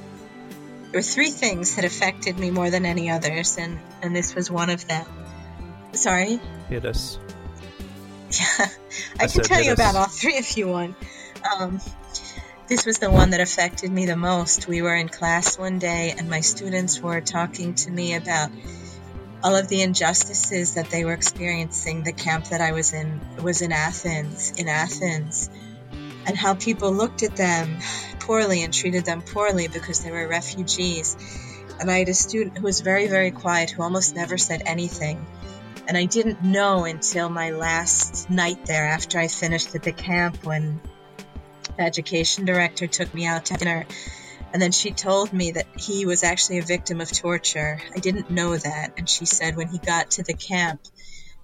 There 0.91 0.97
were 0.97 1.03
three 1.03 1.29
things 1.29 1.75
that 1.75 1.85
affected 1.85 2.39
me 2.39 2.49
more 2.49 2.71
than 2.71 2.85
any 2.85 3.11
others, 3.11 3.57
and 3.57 3.79
and 4.01 4.15
this 4.15 4.33
was 4.33 4.49
one 4.49 4.69
of 4.71 4.87
them. 4.87 5.05
Sorry. 5.93 6.39
Hit 6.69 6.85
us. 6.85 7.19
Yeah, 8.31 8.45
I, 9.19 9.23
I 9.23 9.27
can 9.27 9.43
tell 9.43 9.61
you 9.61 9.71
us. 9.71 9.79
about 9.79 9.95
all 9.95 10.07
three 10.07 10.35
if 10.35 10.55
you 10.57 10.67
want. 10.67 10.95
Um, 11.59 11.79
this 12.67 12.85
was 12.85 12.99
the 12.99 13.09
one 13.09 13.31
that 13.31 13.39
affected 13.41 13.91
me 13.91 14.05
the 14.05 14.15
most. 14.15 14.67
We 14.67 14.81
were 14.83 14.95
in 14.95 15.09
class 15.09 15.57
one 15.57 15.79
day, 15.79 16.13
and 16.17 16.29
my 16.29 16.41
students 16.41 16.99
were 16.99 17.21
talking 17.21 17.73
to 17.75 17.91
me 17.91 18.13
about 18.15 18.51
all 19.43 19.55
of 19.55 19.67
the 19.67 19.81
injustices 19.81 20.75
that 20.75 20.89
they 20.89 21.05
were 21.05 21.13
experiencing. 21.13 22.03
The 22.03 22.13
camp 22.13 22.45
that 22.45 22.61
I 22.61 22.71
was 22.71 22.93
in 22.93 23.19
was 23.41 23.61
in 23.61 23.71
Athens, 23.71 24.53
in 24.57 24.67
Athens, 24.67 25.49
and 26.25 26.37
how 26.37 26.55
people 26.55 26.91
looked 26.91 27.23
at 27.23 27.35
them 27.35 27.79
poorly 28.19 28.63
and 28.63 28.73
treated 28.73 29.05
them 29.05 29.21
poorly 29.21 29.67
because 29.67 30.03
they 30.03 30.11
were 30.11 30.27
refugees. 30.27 31.15
And 31.79 31.89
I 31.89 31.99
had 31.99 32.09
a 32.09 32.13
student 32.13 32.57
who 32.57 32.63
was 32.63 32.81
very, 32.81 33.07
very 33.07 33.31
quiet, 33.31 33.71
who 33.71 33.83
almost 33.83 34.15
never 34.15 34.37
said 34.37 34.63
anything. 34.65 35.25
And 35.87 35.97
I 35.97 36.05
didn't 36.05 36.43
know 36.43 36.85
until 36.85 37.29
my 37.29 37.51
last 37.51 38.29
night 38.29 38.65
there 38.65 38.85
after 38.85 39.17
I 39.17 39.27
finished 39.27 39.73
at 39.73 39.83
the 39.83 39.91
camp 39.91 40.45
when 40.45 40.79
the 41.77 41.83
education 41.83 42.45
director 42.45 42.85
took 42.85 43.11
me 43.13 43.25
out 43.25 43.45
to 43.45 43.53
dinner. 43.55 43.85
And 44.51 44.61
then 44.61 44.71
she 44.71 44.91
told 44.91 45.31
me 45.31 45.51
that 45.51 45.67
he 45.77 46.05
was 46.05 46.23
actually 46.23 46.57
a 46.57 46.63
victim 46.63 47.01
of 47.01 47.11
torture. 47.11 47.79
I 47.95 47.99
didn't 47.99 48.31
know 48.31 48.57
that. 48.57 48.93
And 48.97 49.07
she 49.07 49.25
said 49.25 49.55
when 49.55 49.67
he 49.67 49.77
got 49.77 50.11
to 50.11 50.23
the 50.23 50.33
camp, 50.33 50.81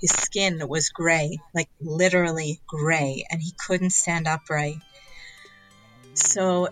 his 0.02 0.12
skin 0.12 0.62
was 0.68 0.90
gray, 0.90 1.40
like 1.54 1.70
literally 1.80 2.62
gray, 2.68 3.26
and 3.30 3.42
he 3.42 3.54
couldn't 3.68 3.92
stand 3.92 4.28
upright. 4.28 4.76
So 6.16 6.70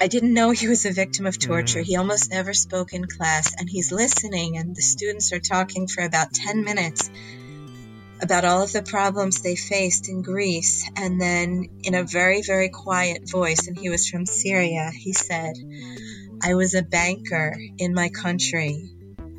I, 0.00 0.06
didn't 0.08 0.32
know 0.32 0.50
he 0.50 0.68
was 0.68 0.86
a 0.86 0.92
victim 0.92 1.26
of 1.26 1.38
torture. 1.38 1.80
Mhm. 1.80 1.84
He 1.84 1.96
almost 1.96 2.30
never 2.30 2.54
spoke 2.54 2.92
in 2.94 3.06
class, 3.06 3.52
and 3.58 3.68
he's 3.68 3.92
listening, 3.92 4.56
and 4.56 4.74
the 4.74 4.82
students 4.82 5.32
are 5.32 5.40
talking 5.40 5.86
for 5.86 6.02
about 6.02 6.32
10 6.32 6.64
minutes 6.64 7.10
about 8.22 8.44
all 8.44 8.62
of 8.62 8.72
the 8.72 8.82
problems 8.82 9.42
they 9.42 9.56
faced 9.56 10.08
in 10.08 10.22
Greece. 10.22 10.88
And 10.96 11.20
then, 11.20 11.66
in 11.82 11.94
a 11.94 12.04
very, 12.04 12.42
very 12.42 12.70
quiet 12.70 13.30
voice, 13.30 13.66
and 13.68 13.76
he 13.76 13.90
was 13.90 14.08
from 14.08 14.26
Syria, 14.26 14.90
he 14.94 15.12
said, 15.12 15.54
I 16.42 16.54
was 16.54 16.74
a 16.74 16.82
banker 16.82 17.56
in 17.78 17.94
my 17.94 18.08
country, 18.08 18.90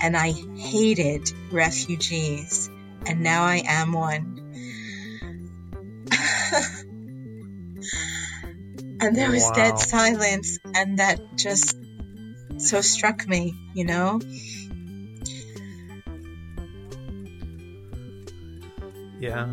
and 0.02 0.16
I 0.16 0.32
hated 0.56 1.30
refugees, 1.52 2.70
and 3.06 3.22
now 3.22 3.44
I 3.44 3.64
am 3.66 3.94
one. 3.94 4.38
and 9.02 9.16
there 9.16 9.32
was 9.32 9.44
Wow. 9.44 9.54
dead 9.56 9.80
silence, 9.80 10.60
and 10.74 11.00
that 11.00 11.20
just 11.36 11.76
so 12.58 12.82
struck 12.82 13.28
me, 13.28 13.54
you 13.74 13.86
know? 13.86 14.20
Yeah. 19.20 19.48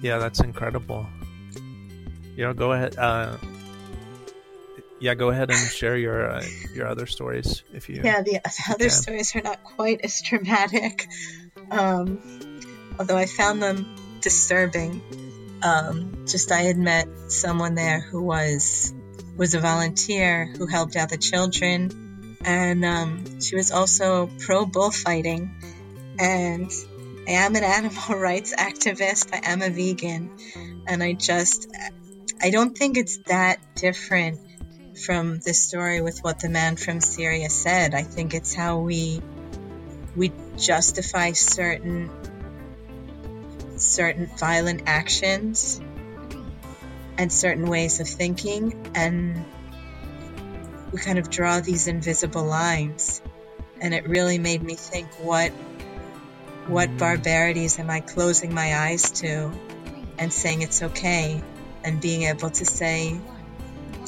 Yeah, 0.00 0.18
that's 0.18 0.40
incredible. 0.40 1.06
Yeah, 2.36 2.52
go 2.52 2.72
ahead. 2.72 2.96
Uh, 2.96 3.36
yeah, 5.00 5.14
go 5.14 5.30
ahead 5.30 5.50
and 5.50 5.58
share 5.58 5.96
your 5.96 6.30
uh, 6.30 6.44
your 6.74 6.86
other 6.86 7.06
stories 7.06 7.62
if 7.72 7.88
you. 7.88 8.02
Yeah, 8.04 8.22
the 8.22 8.40
other 8.70 8.90
stories 8.90 9.34
are 9.36 9.42
not 9.42 9.62
quite 9.64 10.00
as 10.02 10.22
dramatic, 10.22 11.08
um, 11.70 12.20
although 12.98 13.16
I 13.16 13.26
found 13.26 13.62
them 13.62 13.86
disturbing. 14.20 15.02
Um, 15.62 16.24
just 16.26 16.52
I 16.52 16.62
had 16.62 16.78
met 16.78 17.08
someone 17.28 17.74
there 17.74 18.00
who 18.00 18.22
was 18.22 18.94
was 19.36 19.54
a 19.54 19.60
volunteer 19.60 20.46
who 20.46 20.66
helped 20.66 20.96
out 20.96 21.10
the 21.10 21.18
children, 21.18 22.07
and 22.44 22.84
um, 22.84 23.40
she 23.40 23.56
was 23.56 23.70
also 23.70 24.30
pro 24.38 24.66
bullfighting, 24.66 25.54
and 26.18 26.70
I 27.26 27.32
am 27.32 27.56
an 27.56 27.64
animal 27.64 28.18
rights 28.18 28.54
activist. 28.54 29.32
I 29.32 29.50
am 29.50 29.62
a 29.62 29.70
vegan, 29.70 30.30
and 30.86 31.02
I 31.02 31.12
just 31.14 31.68
I 32.40 32.50
don't 32.50 32.76
think 32.76 32.96
it's 32.96 33.18
that 33.26 33.58
different 33.74 34.38
from 35.04 35.38
this 35.38 35.60
story 35.60 36.00
with 36.00 36.20
what 36.20 36.40
the 36.40 36.48
man 36.48 36.76
from 36.76 37.00
Syria 37.00 37.50
said. 37.50 37.94
I 37.94 38.02
think 38.02 38.34
it's 38.34 38.54
how 38.54 38.78
we 38.78 39.20
we 40.16 40.32
justify 40.56 41.32
certain 41.32 42.10
certain 43.76 44.28
violent 44.36 44.82
actions 44.86 45.80
and 47.16 47.32
certain 47.32 47.66
ways 47.66 48.00
of 48.00 48.08
thinking 48.08 48.90
and 48.94 49.44
we 50.92 50.98
kind 50.98 51.18
of 51.18 51.30
draw 51.30 51.60
these 51.60 51.86
invisible 51.86 52.44
lines. 52.44 53.20
And 53.80 53.94
it 53.94 54.08
really 54.08 54.38
made 54.38 54.62
me 54.62 54.74
think 54.74 55.08
what 55.20 55.52
what 56.66 56.98
barbarities 56.98 57.78
am 57.78 57.88
I 57.88 58.00
closing 58.00 58.52
my 58.52 58.76
eyes 58.76 59.10
to 59.22 59.50
and 60.18 60.32
saying 60.32 60.62
it's 60.62 60.82
okay? 60.82 61.42
And 61.84 62.00
being 62.00 62.24
able 62.24 62.50
to 62.50 62.64
say 62.64 63.20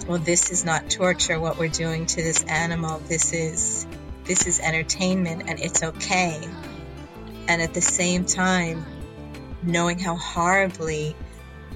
well 0.07 0.19
this 0.19 0.51
is 0.51 0.65
not 0.65 0.91
torture 0.91 1.39
what 1.39 1.59
we're 1.59 1.69
doing 1.69 2.07
to 2.07 2.17
this 2.17 2.43
animal. 2.45 2.99
This 2.99 3.33
is 3.33 3.87
this 4.25 4.47
is 4.47 4.61
entertainment 4.61 5.45
and 5.49 5.61
it's 5.61 5.83
okay. 5.83 6.41
And 7.49 7.63
at 7.63 7.75
the 7.75 7.81
same 7.81 8.25
time 8.25 8.85
knowing 9.63 9.99
how 9.99 10.17
horribly 10.17 11.15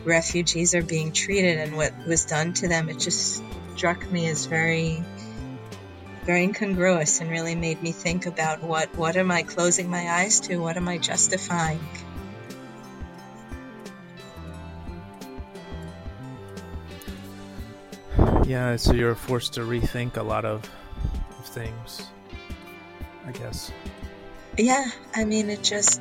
refugees 0.05 0.75
are 0.75 0.83
being 0.83 1.13
treated 1.13 1.59
and 1.59 1.77
what 1.77 1.93
was 2.07 2.25
done 2.27 2.53
to 2.53 2.69
them 2.69 2.89
it 2.89 2.99
just 2.99 3.43
struck 3.75 4.11
me 4.11 4.29
as 4.29 4.47
very 4.47 5.03
very 6.25 6.45
incongruous 6.45 7.21
and 7.21 7.31
really 7.31 7.55
made 7.55 7.83
me 7.83 7.93
think 7.93 8.27
about 8.27 8.63
what 8.63 8.95
what 8.97 9.17
am 9.17 9.31
I 9.31 9.43
closing 9.43 9.91
my 9.91 10.09
eyes 10.09 10.41
to? 10.41 10.57
What 10.57 10.77
am 10.77 10.89
I 10.89 10.99
justifying? 10.99 11.81
Yeah, 18.47 18.77
so 18.77 18.93
you're 18.93 19.15
forced 19.15 19.55
to 19.55 19.61
rethink 19.61 20.19
a 20.19 20.23
lot 20.23 20.45
of, 20.45 20.69
of 21.39 21.47
things, 21.47 22.03
I 23.27 23.33
guess. 23.33 23.73
Yeah, 24.59 24.85
I 25.15 25.25
mean, 25.25 25.49
it 25.49 25.63
just 25.63 26.01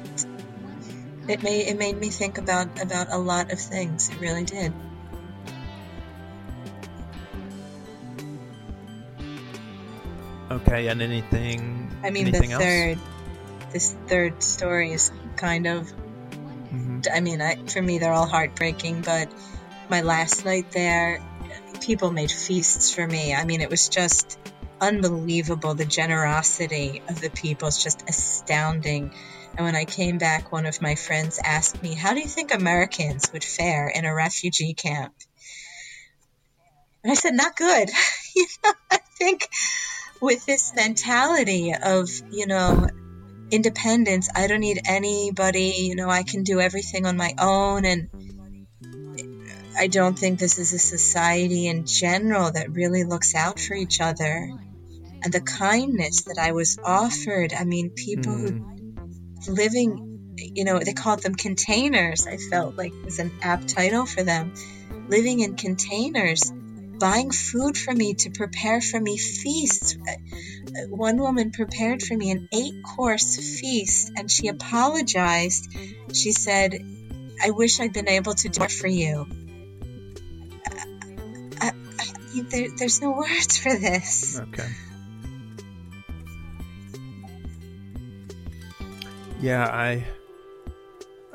it 1.27 1.41
made 1.41 1.67
it 1.67 1.77
made 1.77 1.97
me 1.97 2.09
think 2.09 2.37
about 2.37 2.81
about 2.81 3.07
a 3.11 3.17
lot 3.17 3.51
of 3.51 3.59
things. 3.59 4.09
It 4.09 4.19
really 4.19 4.43
did. 4.43 4.73
Okay, 10.53 10.87
and 10.87 11.01
anything? 11.01 11.89
I 12.03 12.11
mean, 12.11 12.27
anything 12.27 12.49
the 12.49 12.55
else? 12.55 12.63
third, 12.63 12.99
this 13.71 13.95
third 14.07 14.43
story 14.43 14.91
is 14.91 15.11
kind 15.35 15.65
of. 15.65 15.89
hmm 15.89 16.99
I 17.11 17.21
mean, 17.21 17.41
I, 17.41 17.55
for 17.55 17.81
me, 17.81 17.97
they're 17.97 18.13
all 18.13 18.27
heartbreaking. 18.27 19.01
But 19.01 19.33
my 19.89 20.01
last 20.01 20.45
night 20.45 20.71
there, 20.71 21.23
people 21.81 22.11
made 22.11 22.31
feasts 22.31 22.93
for 22.93 23.05
me. 23.07 23.33
I 23.33 23.45
mean, 23.45 23.61
it 23.61 23.69
was 23.71 23.89
just 23.89 24.37
unbelievable. 24.79 25.73
The 25.73 25.85
generosity 25.85 27.01
of 27.09 27.19
the 27.19 27.31
people 27.31 27.67
is 27.67 27.81
just 27.81 28.03
astounding. 28.07 29.11
And 29.57 29.65
when 29.65 29.75
I 29.75 29.85
came 29.85 30.19
back, 30.19 30.51
one 30.51 30.67
of 30.67 30.81
my 30.83 30.93
friends 30.93 31.39
asked 31.43 31.81
me, 31.81 31.95
"How 31.95 32.13
do 32.13 32.19
you 32.19 32.27
think 32.27 32.53
Americans 32.53 33.31
would 33.33 33.43
fare 33.43 33.87
in 33.87 34.05
a 34.05 34.13
refugee 34.13 34.75
camp?" 34.75 35.15
And 37.03 37.11
I 37.11 37.15
said, 37.15 37.33
"Not 37.33 37.55
good." 37.55 37.89
you 38.35 38.47
know, 38.63 38.73
I 38.91 38.99
think 39.17 39.49
with 40.23 40.45
this 40.45 40.73
mentality 40.73 41.73
of, 41.73 42.09
you 42.31 42.47
know, 42.47 42.87
independence, 43.51 44.29
I 44.33 44.47
don't 44.47 44.61
need 44.61 44.79
anybody, 44.85 45.73
you 45.79 45.95
know, 45.95 46.09
I 46.09 46.23
can 46.23 46.43
do 46.43 46.61
everything 46.61 47.05
on 47.05 47.17
my 47.17 47.33
own. 47.37 47.83
And 47.83 48.09
I 49.77 49.87
don't 49.87 50.17
think 50.17 50.39
this 50.39 50.59
is 50.59 50.71
a 50.71 50.79
society 50.79 51.67
in 51.67 51.85
general 51.85 52.49
that 52.53 52.71
really 52.71 53.03
looks 53.03 53.35
out 53.35 53.59
for 53.59 53.73
each 53.73 53.99
other. 53.99 54.49
And 55.21 55.33
the 55.33 55.41
kindness 55.41 56.23
that 56.23 56.37
I 56.39 56.53
was 56.53 56.79
offered, 56.81 57.51
I 57.53 57.65
mean, 57.65 57.89
people 57.89 58.33
who 58.33 58.47
hmm. 58.47 59.53
living, 59.53 60.35
you 60.37 60.63
know, 60.63 60.79
they 60.79 60.93
called 60.93 61.21
them 61.21 61.35
containers. 61.35 62.27
I 62.27 62.37
felt 62.37 62.77
like 62.77 62.93
it 62.93 63.03
was 63.03 63.19
an 63.19 63.31
apt 63.41 63.67
title 63.67 64.05
for 64.05 64.23
them. 64.23 64.53
Living 65.09 65.41
in 65.41 65.57
containers 65.57 66.49
buying 67.03 67.31
food 67.31 67.77
for 67.77 67.93
me 67.93 68.13
to 68.13 68.29
prepare 68.29 68.79
for 68.79 68.97
me 68.97 69.17
feasts. 69.17 69.97
Uh, 70.07 70.11
uh, 70.11 70.87
one 70.87 71.17
woman 71.17 71.51
prepared 71.51 72.01
for 72.01 72.15
me 72.15 72.31
an 72.31 72.47
eight 72.53 72.75
course 72.95 73.59
feast 73.59 74.09
and 74.15 74.31
she 74.31 74.47
apologized. 74.47 75.67
She 76.13 76.31
said, 76.31 76.79
I 77.43 77.49
wish 77.49 77.81
I'd 77.81 77.91
been 77.91 78.07
able 78.07 78.33
to 78.35 78.47
do 78.47 78.57
more 78.57 78.69
for 78.69 78.87
you. 78.87 79.27
Uh, 80.65 80.79
I, 81.59 81.71
I, 81.99 82.41
there, 82.49 82.69
there's 82.77 83.01
no 83.01 83.11
words 83.11 83.57
for 83.57 83.77
this. 83.77 84.39
Okay. 84.39 84.69
Yeah, 89.41 89.65
I 89.65 90.05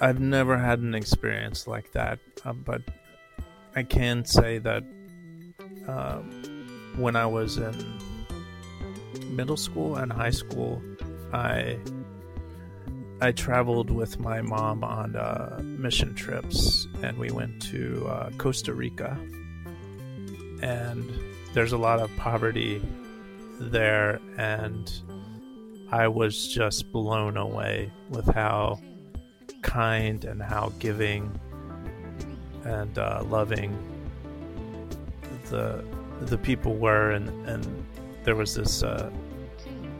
I've 0.00 0.18
never 0.18 0.56
had 0.56 0.78
an 0.78 0.94
experience 0.94 1.66
like 1.66 1.92
that, 1.92 2.20
uh, 2.42 2.54
but 2.54 2.80
I 3.76 3.82
can 3.82 4.24
say 4.24 4.56
that 4.60 4.84
um, 5.88 6.30
when 6.96 7.16
I 7.16 7.26
was 7.26 7.56
in 7.56 7.74
middle 9.30 9.56
school 9.56 9.96
and 9.96 10.12
high 10.12 10.30
school, 10.30 10.82
I 11.32 11.78
I 13.20 13.32
traveled 13.32 13.90
with 13.90 14.20
my 14.20 14.42
mom 14.42 14.84
on 14.84 15.16
uh, 15.16 15.60
mission 15.62 16.14
trips, 16.14 16.86
and 17.02 17.18
we 17.18 17.30
went 17.30 17.60
to 17.62 18.06
uh, 18.06 18.30
Costa 18.38 18.72
Rica. 18.72 19.18
And 20.62 21.10
there's 21.52 21.72
a 21.72 21.78
lot 21.78 22.00
of 22.00 22.14
poverty 22.16 22.80
there, 23.58 24.20
and 24.36 24.92
I 25.90 26.06
was 26.08 26.46
just 26.46 26.92
blown 26.92 27.36
away 27.36 27.90
with 28.08 28.26
how 28.26 28.80
kind 29.62 30.24
and 30.24 30.40
how 30.42 30.72
giving 30.78 31.40
and 32.64 32.96
uh, 32.98 33.24
loving 33.26 33.76
the 35.50 35.84
the 36.22 36.38
people 36.38 36.74
were, 36.76 37.12
and 37.12 37.28
and 37.48 37.84
there 38.24 38.34
was 38.36 38.54
this 38.54 38.82
uh, 38.82 39.10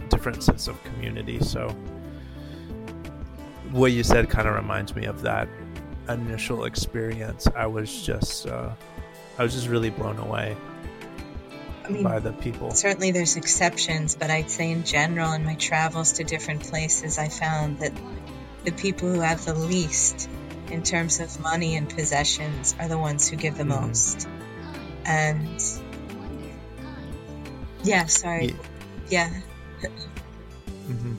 different 0.09 0.42
sense 0.42 0.68
of 0.68 0.82
community. 0.84 1.38
So 1.40 1.68
what 3.70 3.92
you 3.92 4.03
said 4.03 4.28
kind 4.30 4.49
of 4.49 4.55
reminds 4.55 4.94
me 4.94 5.05
of 5.07 5.22
that 5.22 5.49
initial 6.09 6.64
experience. 6.64 7.46
I 7.55 7.66
was 7.66 8.03
just 8.03 8.46
uh, 8.46 8.70
I 9.38 9.42
was 9.42 9.55
just 9.55 9.68
really 9.68 9.90
blown 9.90 10.18
away 10.18 10.57
I 11.84 11.88
mean, 11.90 12.03
by 12.03 12.18
the 12.18 12.32
people. 12.32 12.70
certainly 12.72 13.11
there's 13.12 13.36
exceptions, 13.36 14.16
but 14.16 14.30
I'd 14.30 14.51
say 14.51 14.70
in 14.70 14.84
general, 14.84 15.32
in 15.32 15.44
my 15.44 15.55
travels 15.55 16.12
to 16.14 16.24
different 16.24 16.62
places, 16.62 17.18
I 17.18 17.28
found 17.28 17.80
that 17.80 17.92
the 18.64 18.72
people 18.72 19.12
who 19.12 19.20
have 19.20 19.44
the 19.44 19.55
least 19.55 20.28
in 20.70 20.82
terms 20.82 21.20
of 21.20 21.40
money 21.40 21.76
and 21.76 21.88
possessions 21.88 22.74
are 22.80 22.88
the 22.88 22.99
ones 22.99 23.28
who 23.28 23.36
give 23.36 23.57
the 23.57 23.64
Mhm. 23.64 23.80
most. 23.86 24.28
And 25.09 25.61
yeah, 27.82 28.04
sorry. 28.06 28.54
Yeah. 29.09 29.30
hmm 30.86 31.14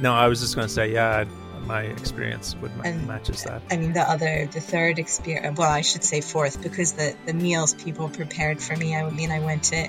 No, 0.00 0.12
I 0.12 0.26
was 0.26 0.40
just 0.40 0.56
going 0.56 0.66
to 0.66 0.72
say, 0.72 0.92
yeah, 0.92 1.24
my 1.64 1.82
experience 1.82 2.56
would 2.60 2.72
And- 2.84 3.06
matches 3.06 3.44
that. 3.44 3.62
I 3.70 3.76
mean, 3.76 3.92
the 3.92 4.02
other, 4.02 4.46
the 4.46 4.60
third 4.60 4.98
experience, 4.98 5.56
well, 5.56 5.70
I 5.70 5.82
should 5.82 6.02
say 6.02 6.20
fourth, 6.20 6.60
because 6.60 6.92
the, 6.94 7.14
the 7.24 7.32
meals 7.34 7.74
people 7.74 8.08
prepared 8.08 8.60
for 8.60 8.76
me, 8.76 8.96
I 8.96 9.08
mean, 9.10 9.30
I 9.30 9.38
went 9.38 9.62
to, 9.64 9.88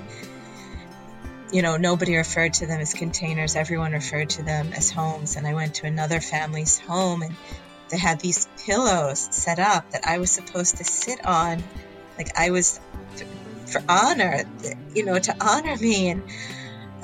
you 1.52 1.62
know, 1.62 1.76
nobody 1.76 2.14
referred 2.16 2.54
to 2.54 2.66
them 2.66 2.80
as 2.80 2.94
containers, 2.94 3.56
everyone 3.56 3.90
referred 3.92 4.30
to 4.30 4.44
them 4.44 4.72
as 4.72 4.90
homes. 4.90 5.34
And 5.34 5.46
I 5.48 5.54
went 5.54 5.74
to 5.76 5.86
another 5.86 6.20
family's 6.20 6.78
home 6.78 7.22
and 7.22 7.34
they 7.90 7.98
had 7.98 8.20
these 8.20 8.46
pillows 8.64 9.18
set 9.32 9.58
up 9.58 9.90
that 9.90 10.06
I 10.06 10.18
was 10.18 10.30
supposed 10.30 10.76
to 10.76 10.84
sit 10.84 11.26
on. 11.26 11.62
Like, 12.18 12.38
I 12.38 12.50
was 12.50 12.80
for 13.66 13.82
honor, 13.88 14.44
you 14.94 15.04
know, 15.04 15.18
to 15.18 15.34
honor 15.40 15.76
me. 15.76 16.10
And 16.10 16.22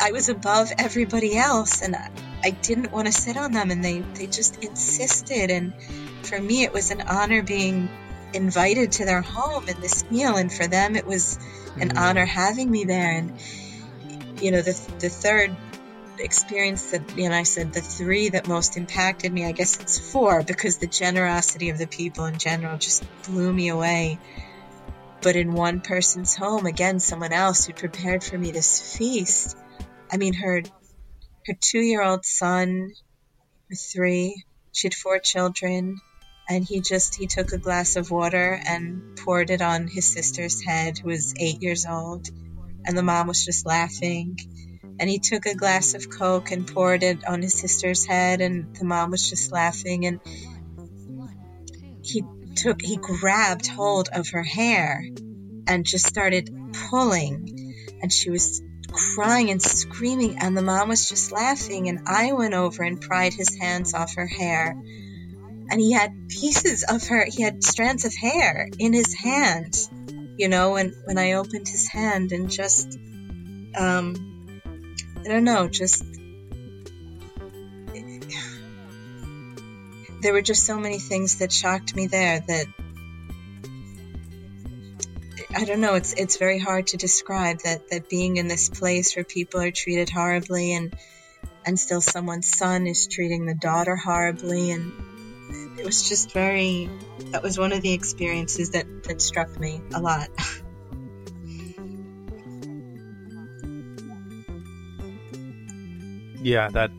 I 0.00 0.12
was 0.12 0.28
above 0.28 0.70
everybody 0.78 1.36
else, 1.36 1.82
and 1.82 1.96
I, 1.96 2.10
I 2.42 2.50
didn't 2.50 2.92
want 2.92 3.06
to 3.06 3.12
sit 3.12 3.36
on 3.36 3.52
them, 3.52 3.70
and 3.70 3.84
they, 3.84 4.00
they 4.00 4.26
just 4.26 4.62
insisted. 4.62 5.50
And 5.50 5.74
for 6.22 6.40
me, 6.40 6.62
it 6.62 6.72
was 6.72 6.90
an 6.90 7.02
honor 7.02 7.42
being 7.42 7.88
invited 8.32 8.92
to 8.92 9.04
their 9.04 9.22
home 9.22 9.68
in 9.68 9.80
this 9.80 10.08
meal, 10.10 10.36
and 10.36 10.52
for 10.52 10.66
them, 10.66 10.96
it 10.96 11.06
was 11.06 11.38
an 11.78 11.90
mm-hmm. 11.90 11.98
honor 11.98 12.24
having 12.24 12.70
me 12.70 12.84
there. 12.84 13.18
And 13.18 13.32
you 14.40 14.52
know, 14.52 14.62
the 14.62 14.72
the 14.98 15.08
third 15.08 15.54
experience 16.18 16.90
that 16.90 17.16
you 17.16 17.28
know 17.28 17.34
I 17.34 17.44
said 17.44 17.72
the 17.72 17.80
three 17.80 18.30
that 18.30 18.48
most 18.48 18.76
impacted 18.76 19.32
me. 19.32 19.44
I 19.44 19.52
guess 19.52 19.80
it's 19.80 19.98
four 19.98 20.42
because 20.42 20.78
the 20.78 20.86
generosity 20.86 21.70
of 21.70 21.78
the 21.78 21.86
people 21.86 22.24
in 22.26 22.38
general 22.38 22.78
just 22.78 23.04
blew 23.24 23.52
me 23.52 23.68
away. 23.68 24.18
But 25.22 25.36
in 25.36 25.52
one 25.52 25.80
person's 25.80 26.34
home, 26.34 26.66
again, 26.66 26.98
someone 26.98 27.32
else 27.32 27.66
who 27.66 27.74
prepared 27.74 28.24
for 28.24 28.38
me 28.38 28.52
this 28.52 28.96
feast. 28.96 29.56
I 30.10 30.16
mean, 30.16 30.34
her 30.34 30.62
her 31.46 31.54
two 31.60 31.80
year 31.80 32.02
old 32.02 32.24
son, 32.24 32.90
three, 33.92 34.42
she 34.72 34.88
had 34.88 34.94
four 34.94 35.18
children, 35.18 35.96
and 36.48 36.64
he 36.64 36.80
just 36.80 37.16
he 37.16 37.26
took 37.26 37.52
a 37.52 37.58
glass 37.58 37.96
of 37.96 38.10
water 38.10 38.60
and 38.66 39.02
poured 39.18 39.50
it 39.50 39.62
on 39.62 39.88
his 39.88 40.12
sister's 40.12 40.62
head, 40.62 40.98
who 40.98 41.08
was 41.08 41.34
eight 41.38 41.62
years 41.62 41.86
old, 41.86 42.28
and 42.86 42.96
the 42.96 43.02
mom 43.02 43.26
was 43.26 43.44
just 43.44 43.66
laughing. 43.66 44.38
And 44.98 45.08
he 45.08 45.18
took 45.18 45.46
a 45.46 45.54
glass 45.54 45.94
of 45.94 46.10
Coke 46.10 46.50
and 46.50 46.66
poured 46.66 47.02
it 47.02 47.26
on 47.26 47.40
his 47.40 47.58
sister's 47.58 48.06
head, 48.06 48.40
and 48.40 48.74
the 48.76 48.84
mom 48.84 49.10
was 49.10 49.28
just 49.28 49.50
laughing. 49.50 50.06
And 50.06 50.20
he 52.02 52.22
took 52.56 52.82
he 52.82 52.96
grabbed 52.96 53.66
hold 53.66 54.08
of 54.12 54.28
her 54.30 54.42
hair 54.42 55.04
and 55.66 55.84
just 55.84 56.06
started 56.06 56.50
pulling. 56.90 57.74
And 58.02 58.12
she 58.12 58.30
was 58.30 58.62
crying 58.90 59.50
and 59.50 59.62
screaming 59.62 60.38
and 60.38 60.56
the 60.56 60.62
mom 60.62 60.88
was 60.88 61.08
just 61.08 61.30
laughing 61.30 61.88
and 61.88 62.00
I 62.06 62.32
went 62.32 62.54
over 62.54 62.82
and 62.82 63.00
pried 63.00 63.34
his 63.34 63.56
hands 63.56 63.94
off 63.94 64.14
her 64.14 64.26
hair. 64.26 64.76
And 65.70 65.80
he 65.80 65.92
had 65.92 66.28
pieces 66.28 66.84
of 66.88 67.06
her 67.08 67.24
he 67.26 67.42
had 67.42 67.62
strands 67.62 68.04
of 68.04 68.14
hair 68.14 68.68
in 68.78 68.92
his 68.92 69.14
hand 69.14 69.76
you 70.40 70.48
know 70.48 70.76
and 70.76 70.94
when 71.04 71.18
I 71.18 71.32
opened 71.32 71.68
his 71.68 71.86
hand 71.86 72.32
and 72.32 72.50
just 72.50 72.98
um 73.76 74.16
I 75.22 75.28
don't 75.28 75.44
know 75.44 75.68
just 75.68 76.02
there 80.20 80.32
were 80.32 80.42
just 80.42 80.64
so 80.64 80.78
many 80.78 80.98
things 80.98 81.38
that 81.38 81.52
shocked 81.52 81.94
me 81.96 82.06
there 82.06 82.40
that 82.40 82.66
I 85.54 85.64
don't 85.64 85.80
know. 85.80 85.94
It's 85.94 86.12
it's 86.12 86.36
very 86.36 86.58
hard 86.58 86.88
to 86.88 86.96
describe 86.96 87.60
that 87.64 87.88
that 87.90 88.08
being 88.08 88.36
in 88.36 88.48
this 88.48 88.68
place 88.68 89.16
where 89.16 89.24
people 89.24 89.60
are 89.60 89.70
treated 89.70 90.08
horribly 90.08 90.74
and 90.74 90.94
and 91.66 91.78
still 91.78 92.00
someone's 92.00 92.56
son 92.56 92.86
is 92.86 93.06
treating 93.06 93.46
the 93.46 93.54
daughter 93.54 93.96
horribly 93.96 94.70
and 94.70 94.92
it 95.78 95.84
was 95.84 96.08
just 96.08 96.32
very 96.32 96.88
that 97.32 97.42
was 97.42 97.58
one 97.58 97.72
of 97.72 97.82
the 97.82 97.92
experiences 97.92 98.70
that 98.70 98.86
that 99.04 99.20
struck 99.20 99.58
me 99.58 99.82
a 99.92 100.00
lot. 100.00 100.28
yeah, 106.42 106.68
that 106.68 106.90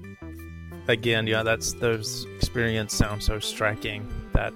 again, 0.88 1.28
yeah, 1.28 1.44
that's 1.44 1.74
those 1.74 2.26
experience 2.38 2.94
sounds 2.94 3.26
so 3.26 3.40
striking 3.40 4.08
that 4.34 4.54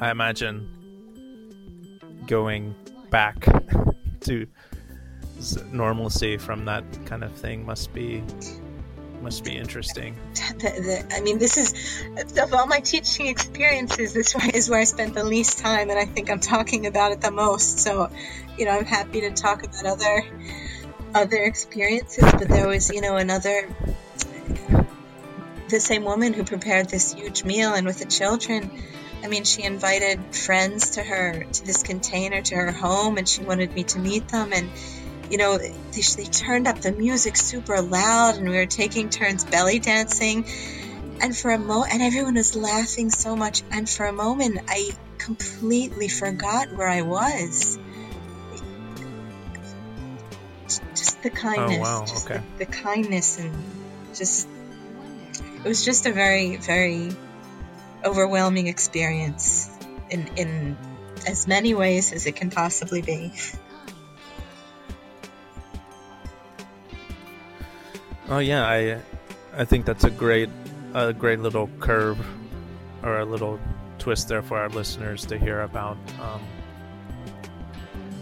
I 0.00 0.10
imagine 0.10 0.68
going 2.26 2.74
back 3.10 3.46
to 4.20 4.46
normalcy 5.72 6.36
from 6.36 6.64
that 6.64 6.84
kind 7.06 7.22
of 7.24 7.32
thing 7.32 7.64
must 7.64 7.92
be 7.92 8.22
must 9.22 9.42
be 9.44 9.56
interesting. 9.56 10.16
The, 10.34 11.04
the, 11.08 11.14
I 11.16 11.20
mean, 11.20 11.38
this 11.38 11.56
is 11.56 12.04
of 12.38 12.54
all 12.54 12.66
my 12.66 12.80
teaching 12.80 13.26
experiences. 13.26 14.14
This 14.14 14.34
is 14.54 14.70
where 14.70 14.80
I 14.80 14.84
spent 14.84 15.14
the 15.14 15.24
least 15.24 15.58
time, 15.58 15.90
and 15.90 15.98
I 15.98 16.04
think 16.04 16.30
I'm 16.30 16.38
talking 16.38 16.86
about 16.86 17.12
it 17.12 17.20
the 17.20 17.32
most. 17.32 17.80
So, 17.80 18.10
you 18.56 18.64
know, 18.64 18.70
I'm 18.70 18.84
happy 18.84 19.22
to 19.22 19.30
talk 19.30 19.64
about 19.64 19.84
other 19.86 20.24
other 21.14 21.42
experiences. 21.42 22.24
But 22.32 22.48
there 22.48 22.68
was, 22.68 22.90
you 22.90 23.00
know, 23.00 23.16
another 23.16 23.68
the 25.68 25.80
same 25.80 26.04
woman 26.04 26.32
who 26.32 26.44
prepared 26.44 26.88
this 26.88 27.12
huge 27.12 27.44
meal, 27.44 27.74
and 27.74 27.86
with 27.86 27.98
the 27.98 28.06
children 28.06 28.70
I 29.22 29.26
mean, 29.26 29.44
she 29.44 29.62
invited 29.64 30.34
friends 30.34 30.90
to 30.92 31.02
her, 31.02 31.44
to 31.44 31.66
this 31.66 31.82
container, 31.82 32.40
to 32.40 32.54
her 32.54 32.72
home, 32.72 33.18
and 33.18 33.28
she 33.28 33.42
wanted 33.42 33.72
me 33.74 33.84
to 33.84 33.98
meet 33.98 34.28
them. 34.28 34.52
And, 34.52 34.70
you 35.30 35.38
know, 35.38 35.58
they, 35.58 35.74
they 36.16 36.24
turned 36.24 36.68
up 36.68 36.80
the 36.80 36.92
music 36.92 37.36
super 37.36 37.80
loud, 37.82 38.36
and 38.36 38.48
we 38.48 38.56
were 38.56 38.66
taking 38.66 39.10
turns 39.10 39.44
belly 39.44 39.80
dancing. 39.80 40.46
And 41.20 41.36
for 41.36 41.50
a 41.50 41.58
moment, 41.58 41.94
and 41.94 42.02
everyone 42.02 42.34
was 42.34 42.54
laughing 42.54 43.10
so 43.10 43.34
much. 43.34 43.62
And 43.72 43.88
for 43.88 44.06
a 44.06 44.12
moment, 44.12 44.60
I 44.68 44.92
completely 45.18 46.08
forgot 46.08 46.72
where 46.72 46.88
I 46.88 47.02
was. 47.02 47.76
Just 50.94 51.22
the 51.22 51.30
kindness. 51.30 51.78
Oh, 51.88 52.00
wow. 52.00 52.04
Okay. 52.24 52.40
The, 52.58 52.66
the 52.66 52.70
kindness 52.70 53.38
and 53.38 53.52
just, 54.14 54.46
it 55.64 55.68
was 55.68 55.84
just 55.84 56.06
a 56.06 56.12
very, 56.12 56.56
very 56.56 57.10
overwhelming 58.04 58.68
experience 58.68 59.70
in, 60.10 60.26
in 60.36 60.76
as 61.26 61.46
many 61.46 61.74
ways 61.74 62.12
as 62.12 62.26
it 62.26 62.36
can 62.36 62.50
possibly 62.50 63.02
be. 63.02 63.32
Oh 68.30 68.38
yeah, 68.38 68.66
I 68.66 69.00
I 69.56 69.64
think 69.64 69.86
that's 69.86 70.04
a 70.04 70.10
great 70.10 70.50
a 70.94 71.12
great 71.12 71.40
little 71.40 71.68
curve 71.80 72.18
or 73.02 73.20
a 73.20 73.24
little 73.24 73.58
twist 73.98 74.28
there 74.28 74.42
for 74.42 74.58
our 74.58 74.68
listeners 74.68 75.24
to 75.26 75.38
hear 75.38 75.62
about 75.62 75.96
um, 76.20 76.42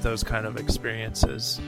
those 0.01 0.22
kind 0.22 0.47
of 0.47 0.57
experiences. 0.57 1.61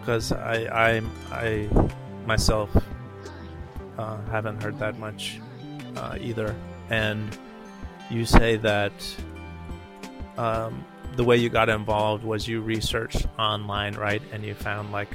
Because 0.00 0.32
um, 0.32 0.38
I 0.38 0.66
I 0.68 1.02
I 1.32 1.68
myself 2.26 2.70
uh, 3.98 4.18
haven't 4.30 4.62
heard 4.62 4.78
that 4.78 4.98
much 4.98 5.40
uh, 5.96 6.18
either. 6.20 6.54
And 6.90 7.36
you 8.10 8.24
say 8.24 8.56
that 8.56 8.92
um, 10.36 10.84
the 11.16 11.24
way 11.24 11.36
you 11.36 11.48
got 11.48 11.68
involved 11.68 12.24
was 12.24 12.46
you 12.46 12.60
researched 12.60 13.26
online, 13.38 13.94
right? 13.94 14.22
And 14.32 14.44
you 14.44 14.54
found 14.54 14.92
like 14.92 15.10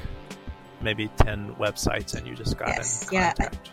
maybe 0.82 1.10
10 1.18 1.56
websites 1.56 2.16
and 2.16 2.28
you 2.28 2.36
just 2.36 2.58
got 2.58 2.70
yes, 2.70 3.04
in 3.04 3.20
contact. 3.20 3.60
Yeah. 3.64 3.72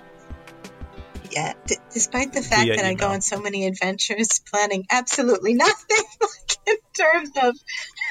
Yeah, 1.30 1.52
D- 1.66 1.76
despite 1.92 2.32
the 2.32 2.40
fact 2.40 2.68
that 2.68 2.78
email. 2.78 2.86
I 2.86 2.94
go 2.94 3.08
on 3.08 3.20
so 3.20 3.38
many 3.38 3.66
adventures 3.66 4.40
planning 4.50 4.86
absolutely 4.90 5.52
nothing, 5.66 6.04
like 6.20 6.56
in 6.66 6.76
terms 6.94 7.30
of 7.42 7.54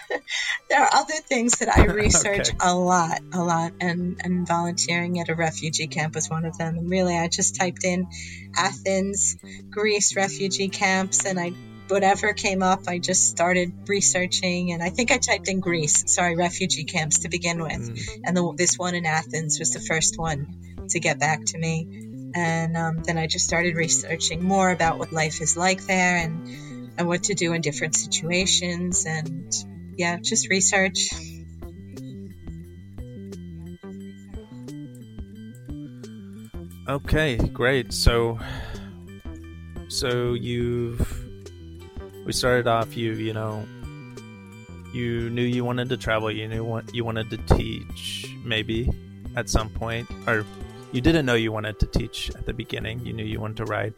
there 0.69 0.81
are 0.81 0.89
other 0.93 1.15
things 1.15 1.59
that 1.59 1.75
I 1.75 1.85
research 1.85 2.49
okay. 2.49 2.57
a 2.59 2.75
lot, 2.75 3.19
a 3.33 3.43
lot, 3.43 3.73
and, 3.79 4.19
and 4.23 4.47
volunteering 4.47 5.19
at 5.19 5.29
a 5.29 5.35
refugee 5.35 5.87
camp 5.87 6.15
was 6.15 6.29
one 6.29 6.45
of 6.45 6.57
them. 6.57 6.77
And 6.77 6.89
really, 6.89 7.17
I 7.17 7.27
just 7.27 7.55
typed 7.55 7.83
in 7.83 8.07
Athens, 8.55 9.37
Greece 9.69 10.15
refugee 10.15 10.69
camps, 10.69 11.25
and 11.25 11.39
I 11.39 11.53
whatever 11.89 12.33
came 12.33 12.61
up, 12.63 12.81
I 12.89 12.99
just 12.99 13.29
started 13.29 13.71
researching. 13.87 14.73
And 14.73 14.83
I 14.83 14.89
think 14.89 15.09
I 15.09 15.17
typed 15.17 15.47
in 15.47 15.61
Greece, 15.61 16.13
sorry, 16.13 16.35
refugee 16.35 16.83
camps 16.83 17.19
to 17.19 17.29
begin 17.29 17.61
with, 17.61 17.71
mm. 17.95 18.21
and 18.23 18.35
the, 18.35 18.53
this 18.57 18.77
one 18.77 18.95
in 18.95 19.05
Athens 19.05 19.59
was 19.59 19.71
the 19.71 19.79
first 19.79 20.17
one 20.17 20.85
to 20.89 20.99
get 20.99 21.19
back 21.19 21.45
to 21.45 21.57
me. 21.57 22.31
And 22.35 22.75
um, 22.75 23.03
then 23.03 23.17
I 23.17 23.27
just 23.27 23.45
started 23.45 23.75
researching 23.75 24.43
more 24.43 24.69
about 24.69 24.99
what 24.99 25.11
life 25.11 25.41
is 25.41 25.57
like 25.57 25.85
there 25.85 26.17
and 26.17 26.67
and 26.97 27.07
what 27.07 27.23
to 27.23 27.35
do 27.35 27.53
in 27.53 27.61
different 27.61 27.95
situations 27.95 29.05
and 29.05 29.53
yeah, 29.97 30.17
just 30.17 30.49
research. 30.49 31.09
Okay, 36.87 37.35
great. 37.51 37.91
So, 37.91 38.39
so 39.89 40.33
you've 40.33 41.01
we 42.25 42.31
started 42.31 42.67
off. 42.67 42.95
You 42.95 43.13
you 43.13 43.33
know, 43.33 43.65
you 44.93 45.29
knew 45.29 45.41
you 45.41 45.65
wanted 45.65 45.89
to 45.89 45.97
travel. 45.97 46.31
You 46.31 46.47
knew 46.47 46.63
what 46.63 46.93
you 46.93 47.03
wanted 47.03 47.29
to 47.31 47.37
teach. 47.57 48.31
Maybe 48.45 48.89
at 49.35 49.49
some 49.49 49.69
point, 49.69 50.07
or 50.27 50.45
you 50.93 51.01
didn't 51.01 51.25
know 51.25 51.35
you 51.35 51.51
wanted 51.51 51.79
to 51.79 51.87
teach 51.87 52.29
at 52.35 52.45
the 52.45 52.53
beginning. 52.53 53.05
You 53.05 53.13
knew 53.13 53.25
you 53.25 53.41
wanted 53.41 53.57
to 53.57 53.65
write. 53.65 53.93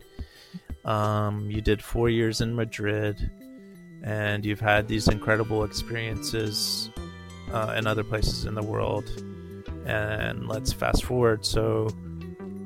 Um, 0.86 1.52
you 1.52 1.62
did 1.62 1.84
four 1.84 2.10
years 2.10 2.42
in 2.42 2.56
Madrid 2.56 3.30
and 4.04 4.46
you've 4.46 4.60
had 4.60 4.88
these 4.88 5.08
incredible 5.08 5.64
experiences 5.64 6.90
uh, 7.52 7.74
in 7.78 7.88
other 7.88 8.04
places 8.04 8.46
in 8.46 8.56
the 8.56 8.64
world. 8.64 9.06
And 9.86 10.48
let's 10.48 10.72
fast 10.72 11.04
forward. 11.06 11.46
So, 11.46 11.88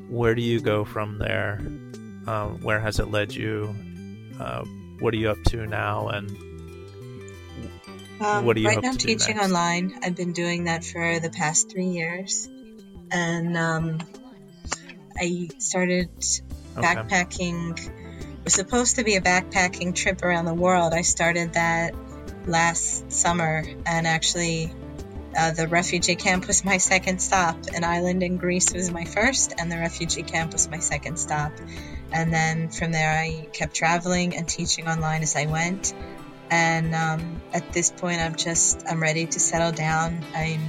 where 0.10 0.36
do 0.36 0.42
you 0.42 0.60
go 0.60 0.84
from 0.84 1.18
there? 1.20 1.60
Um, 2.28 2.60
where 2.62 2.80
has 2.80 3.00
it 3.00 3.10
led 3.12 3.34
you? 3.34 3.74
Uh, 4.40 4.64
what 5.00 5.14
are 5.14 5.18
you 5.18 5.30
up 5.30 5.42
to 5.50 5.66
now? 5.66 6.08
And 6.10 6.30
Um, 8.20 8.46
what 8.46 8.56
do 8.56 8.62
you 8.62 8.68
right 8.68 8.82
now, 8.82 8.90
I'm 8.90 8.98
teaching 8.98 9.36
next? 9.36 9.46
online. 9.50 9.94
I've 10.04 10.16
been 10.16 10.34
doing 10.34 10.66
that 10.66 10.84
for 10.86 11.20
the 11.20 11.30
past 11.30 11.70
three 11.70 11.88
years, 11.88 12.48
and 13.12 13.58
um, 13.58 14.00
I 15.18 15.50
started 15.58 16.10
Okay. 16.78 16.88
backpacking. 16.88 17.78
Was 18.44 18.56
supposed 18.56 18.98
to 18.98 19.06
be 19.06 19.16
a 19.16 19.22
backpacking 19.22 19.96
trip 19.96 20.22
around 20.22 20.46
the 20.46 20.54
world. 20.54 20.94
I 20.94 21.02
started 21.02 21.54
that 21.54 21.96
last 22.46 23.10
summer, 23.10 23.64
and 23.86 24.06
actually, 24.06 24.74
uh, 25.38 25.52
the 25.52 25.68
refugee 25.68 26.16
camp 26.16 26.48
was 26.48 26.66
my 26.66 26.78
second 26.78 27.22
stop. 27.22 27.58
An 27.74 27.86
island 27.86 28.22
in 28.22 28.36
Greece 28.36 28.74
was 28.74 28.92
my 28.92 29.06
first, 29.06 29.54
and 29.58 29.72
the 29.72 29.78
refugee 29.78 30.24
camp 30.24 30.52
was 30.52 30.70
my 30.70 30.80
second 30.80 31.18
stop. 31.18 31.54
And 32.12 32.34
then 32.34 32.70
from 32.70 32.92
there, 32.92 33.18
I 33.18 33.48
kept 33.54 33.76
traveling 33.76 34.36
and 34.36 34.48
teaching 34.48 34.88
online 34.88 35.24
as 35.24 35.36
I 35.38 35.46
went. 35.46 35.94
And 36.52 36.94
um, 36.94 37.42
at 37.54 37.72
this 37.72 37.92
point, 37.92 38.20
I'm 38.20 38.36
just 38.36 38.84
I'm 38.88 39.02
ready 39.02 39.26
to 39.26 39.40
settle 39.40 39.72
down. 39.72 40.24
I 40.36 40.60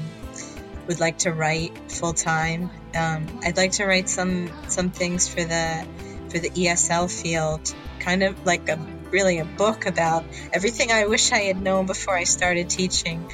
would 0.87 1.01
like 1.01 1.19
to 1.19 1.33
write 1.33 1.91
full 1.91 2.13
time. 2.13 2.71
Um, 2.95 3.41
I'd 3.43 3.57
like 3.57 3.73
to 3.73 3.85
write 3.85 4.09
some 4.09 4.49
some 4.69 4.91
things 4.91 5.29
for 5.29 5.43
the 5.43 5.87
for 6.35 6.41
the 6.41 6.51
ESL 6.51 7.09
field, 7.09 7.73
kind 8.01 8.25
of 8.25 8.45
like 8.45 8.69
a 8.69 8.77
really 9.11 9.39
a 9.39 9.45
book 9.45 9.87
about 9.87 10.25
everything 10.53 10.91
I 10.91 11.07
wish 11.07 11.31
I 11.31 11.43
had 11.43 11.63
known 11.63 11.87
before 11.87 12.17
I 12.17 12.25
started 12.25 12.69
teaching. 12.69 13.31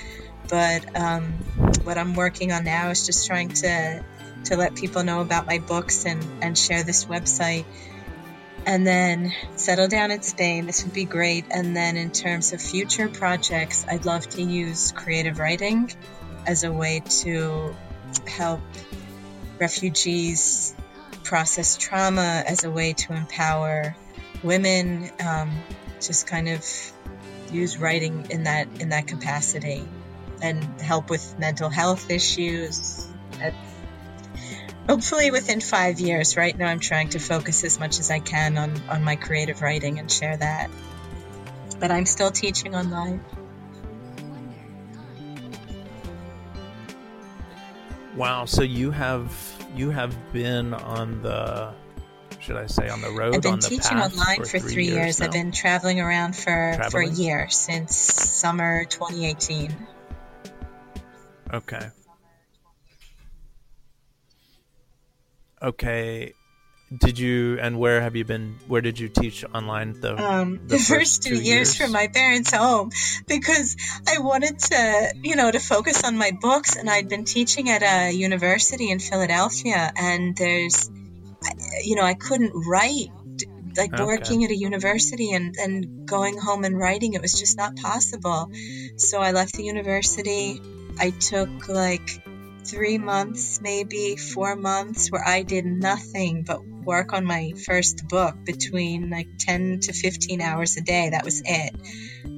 But 0.50 0.84
um, 0.94 1.32
what 1.84 1.96
I'm 1.96 2.14
working 2.14 2.52
on 2.52 2.64
now 2.64 2.90
is 2.90 3.06
just 3.06 3.26
trying 3.26 3.48
to 3.48 4.04
to 4.44 4.56
let 4.56 4.74
people 4.74 5.02
know 5.02 5.20
about 5.22 5.46
my 5.46 5.58
books 5.58 6.04
and 6.04 6.22
and 6.42 6.58
share 6.58 6.82
this 6.82 7.06
website 7.06 7.64
and 8.66 8.86
then 8.86 9.32
settle 9.56 9.88
down 9.88 10.10
in 10.10 10.20
Spain. 10.20 10.66
This 10.66 10.84
would 10.84 10.92
be 10.92 11.06
great. 11.06 11.46
And 11.50 11.74
then 11.74 11.96
in 11.96 12.10
terms 12.10 12.52
of 12.52 12.60
future 12.60 13.08
projects, 13.08 13.86
I'd 13.88 14.04
love 14.04 14.28
to 14.30 14.42
use 14.42 14.92
creative 14.92 15.38
writing 15.38 15.90
as 16.46 16.64
a 16.64 16.70
way 16.70 17.02
to 17.22 17.74
help 18.26 18.60
refugees 19.58 20.74
process 21.30 21.76
trauma, 21.76 22.42
as 22.44 22.64
a 22.64 22.70
way 22.70 22.92
to 22.92 23.12
empower 23.14 23.94
women. 24.42 25.08
Um, 25.24 25.62
just 26.00 26.26
kind 26.26 26.48
of 26.48 26.66
use 27.52 27.78
writing 27.78 28.26
in 28.30 28.42
that 28.44 28.66
in 28.80 28.88
that 28.88 29.06
capacity 29.06 29.88
and 30.42 30.64
help 30.80 31.08
with 31.08 31.38
mental 31.38 31.70
health 31.70 32.10
issues. 32.10 33.06
Hopefully 34.88 35.30
within 35.30 35.60
five 35.60 36.00
years. 36.00 36.36
Right 36.36 36.58
now, 36.58 36.66
I'm 36.66 36.80
trying 36.80 37.10
to 37.10 37.20
focus 37.20 37.62
as 37.62 37.78
much 37.78 38.00
as 38.00 38.10
I 38.10 38.18
can 38.18 38.58
on, 38.58 38.82
on 38.88 39.04
my 39.04 39.14
creative 39.14 39.62
writing 39.62 40.00
and 40.00 40.10
share 40.10 40.36
that. 40.36 40.68
But 41.78 41.92
I'm 41.92 42.06
still 42.06 42.32
teaching 42.32 42.74
online. 42.74 43.24
Wow. 48.16 48.46
So 48.46 48.62
you 48.62 48.90
have 48.90 49.59
you 49.74 49.90
have 49.90 50.14
been 50.32 50.74
on 50.74 51.22
the 51.22 51.72
should 52.40 52.56
I 52.56 52.66
say 52.66 52.88
on 52.88 53.00
the 53.00 53.10
road 53.10 53.34
I've 53.34 53.42
been 53.42 53.58
teaching 53.58 53.98
online 53.98 54.36
for 54.36 54.44
for 54.44 54.58
three, 54.60 54.72
three 54.72 54.88
years. 54.88 55.20
now? 55.20 55.26
I've 55.26 55.32
been 55.32 55.52
traveling 55.52 56.00
around 56.00 56.34
for, 56.34 56.78
for 56.90 57.00
a 57.00 57.08
year 57.08 57.48
since 57.50 57.96
summer 57.96 58.84
2018. 58.84 59.76
Okay. 61.52 61.90
Okay. 65.62 66.32
Did 66.96 67.20
you 67.20 67.56
and 67.60 67.78
where 67.78 68.00
have 68.00 68.16
you 68.16 68.24
been? 68.24 68.58
Where 68.66 68.80
did 68.80 68.98
you 68.98 69.08
teach 69.08 69.44
online? 69.54 70.00
The 70.00 70.20
um, 70.20 70.58
the 70.66 70.74
the, 70.74 70.78
first, 70.78 71.22
two, 71.22 71.40
years, 71.40 71.76
from 71.76 71.92
my 71.92 72.08
parents' 72.08 72.52
home 72.52 72.90
because 73.28 73.76
I 74.08 74.18
wanted 74.18 74.58
to, 74.58 75.14
you 75.22 75.36
know, 75.36 75.48
to 75.48 75.60
focus 75.60 76.02
on 76.02 76.18
my 76.18 76.32
books. 76.32 76.74
And 76.74 76.90
I'd 76.90 77.08
been 77.08 77.24
teaching 77.24 77.70
at 77.70 77.84
a 77.84 78.10
university 78.10 78.90
in 78.90 78.98
Philadelphia, 78.98 79.92
and 79.96 80.36
there's, 80.36 80.90
you 81.84 81.94
know, 81.94 82.02
I 82.04 82.14
couldn't 82.14 82.52
write. 82.54 83.10
Like 83.76 83.94
Okay. 83.94 84.02
working 84.02 84.42
at 84.44 84.50
a 84.50 84.56
university 84.56 85.30
and, 85.32 85.54
and 85.56 86.08
going 86.08 86.36
home 86.36 86.64
and 86.64 86.76
writing, 86.76 87.14
it 87.14 87.22
was 87.22 87.38
just 87.38 87.56
not 87.56 87.76
possible. 87.76 88.50
So 88.96 89.20
I 89.20 89.30
left 89.30 89.54
the 89.54 89.62
university. 89.62 90.60
I 90.98 91.10
took 91.10 91.68
like 91.68 92.20
three 92.66 92.98
months, 92.98 93.60
maybe 93.60 94.16
four 94.16 94.56
months, 94.56 95.10
where 95.10 95.26
I 95.26 95.42
did 95.42 95.64
nothing 95.64 96.44
but 96.44 96.64
work 96.64 97.12
on 97.12 97.24
my 97.24 97.52
first 97.66 98.08
book 98.08 98.36
between 98.44 99.10
like 99.10 99.28
10 99.38 99.80
to 99.80 99.92
15 99.92 100.40
hours 100.40 100.76
a 100.76 100.80
day. 100.80 101.10
That 101.10 101.24
was 101.24 101.42
it. 101.44 101.74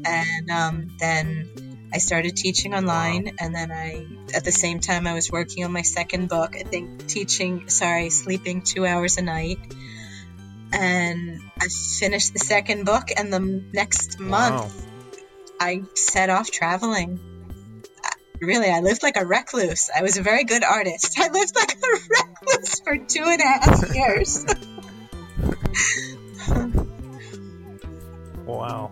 And 0.05 0.51
um, 0.51 0.97
then 0.99 1.89
I 1.93 1.99
started 1.99 2.37
teaching 2.37 2.75
online, 2.75 3.37
and 3.39 3.55
then 3.55 3.71
I, 3.71 4.07
at 4.35 4.45
the 4.45 4.53
same 4.53 4.81
time, 4.81 5.07
I 5.07 5.15
was 5.15 5.31
working 5.31 5.65
on 5.65 5.73
my 5.73 5.83
second 5.83 6.29
book. 6.29 6.57
I 6.57 6.63
think 6.63 7.07
teaching, 7.07 7.69
sorry, 7.69 8.11
sleeping 8.11 8.63
two 8.63 8.87
hours 8.87 9.19
a 9.19 9.23
night. 9.23 9.59
And 10.73 11.41
I 11.61 11.69
finished 11.69 12.33
the 12.33 12.39
second 12.39 12.87
book, 12.87 13.09
and 13.15 13.33
the 13.33 13.63
next 13.73 14.19
month, 14.19 14.55
Wow. 14.55 14.71
I 15.61 15.83
set 15.95 16.31
off 16.31 16.51
traveling. 16.51 17.21
Really, 18.43 18.69
I 18.69 18.81
lived 18.81 19.05
like 19.05 19.17
a 19.17 19.25
recluse. 19.25 19.89
I 19.95 20.03
was 20.03 20.17
a 20.17 20.23
very 20.23 20.43
good 20.43 20.65
artist. 20.65 21.15
I 21.19 21.29
lived 21.29 21.55
like 21.55 21.77
a 21.77 21.79
recluse 22.11 22.81
for 22.81 22.99
two 22.99 23.23
and 23.25 23.41
a 23.41 23.45
half 23.45 23.95
years. 23.95 24.45
Wow. 28.45 28.91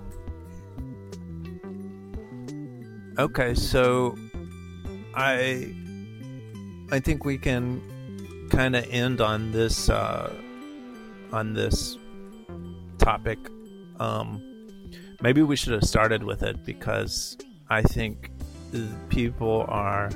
Okay, 3.18 3.54
so 3.54 4.16
I 5.14 5.74
I 6.92 7.00
think 7.00 7.24
we 7.24 7.36
can 7.36 7.82
kind 8.50 8.76
of 8.76 8.86
end 8.90 9.20
on 9.20 9.52
this 9.52 9.90
uh, 9.90 10.32
on 11.32 11.52
this 11.52 11.98
topic. 12.98 13.38
Um, 13.98 14.40
maybe 15.20 15.42
we 15.42 15.56
should 15.56 15.72
have 15.72 15.84
started 15.84 16.22
with 16.22 16.42
it 16.42 16.64
because 16.64 17.36
I 17.68 17.82
think 17.82 18.30
people 19.08 19.64
are. 19.68 20.10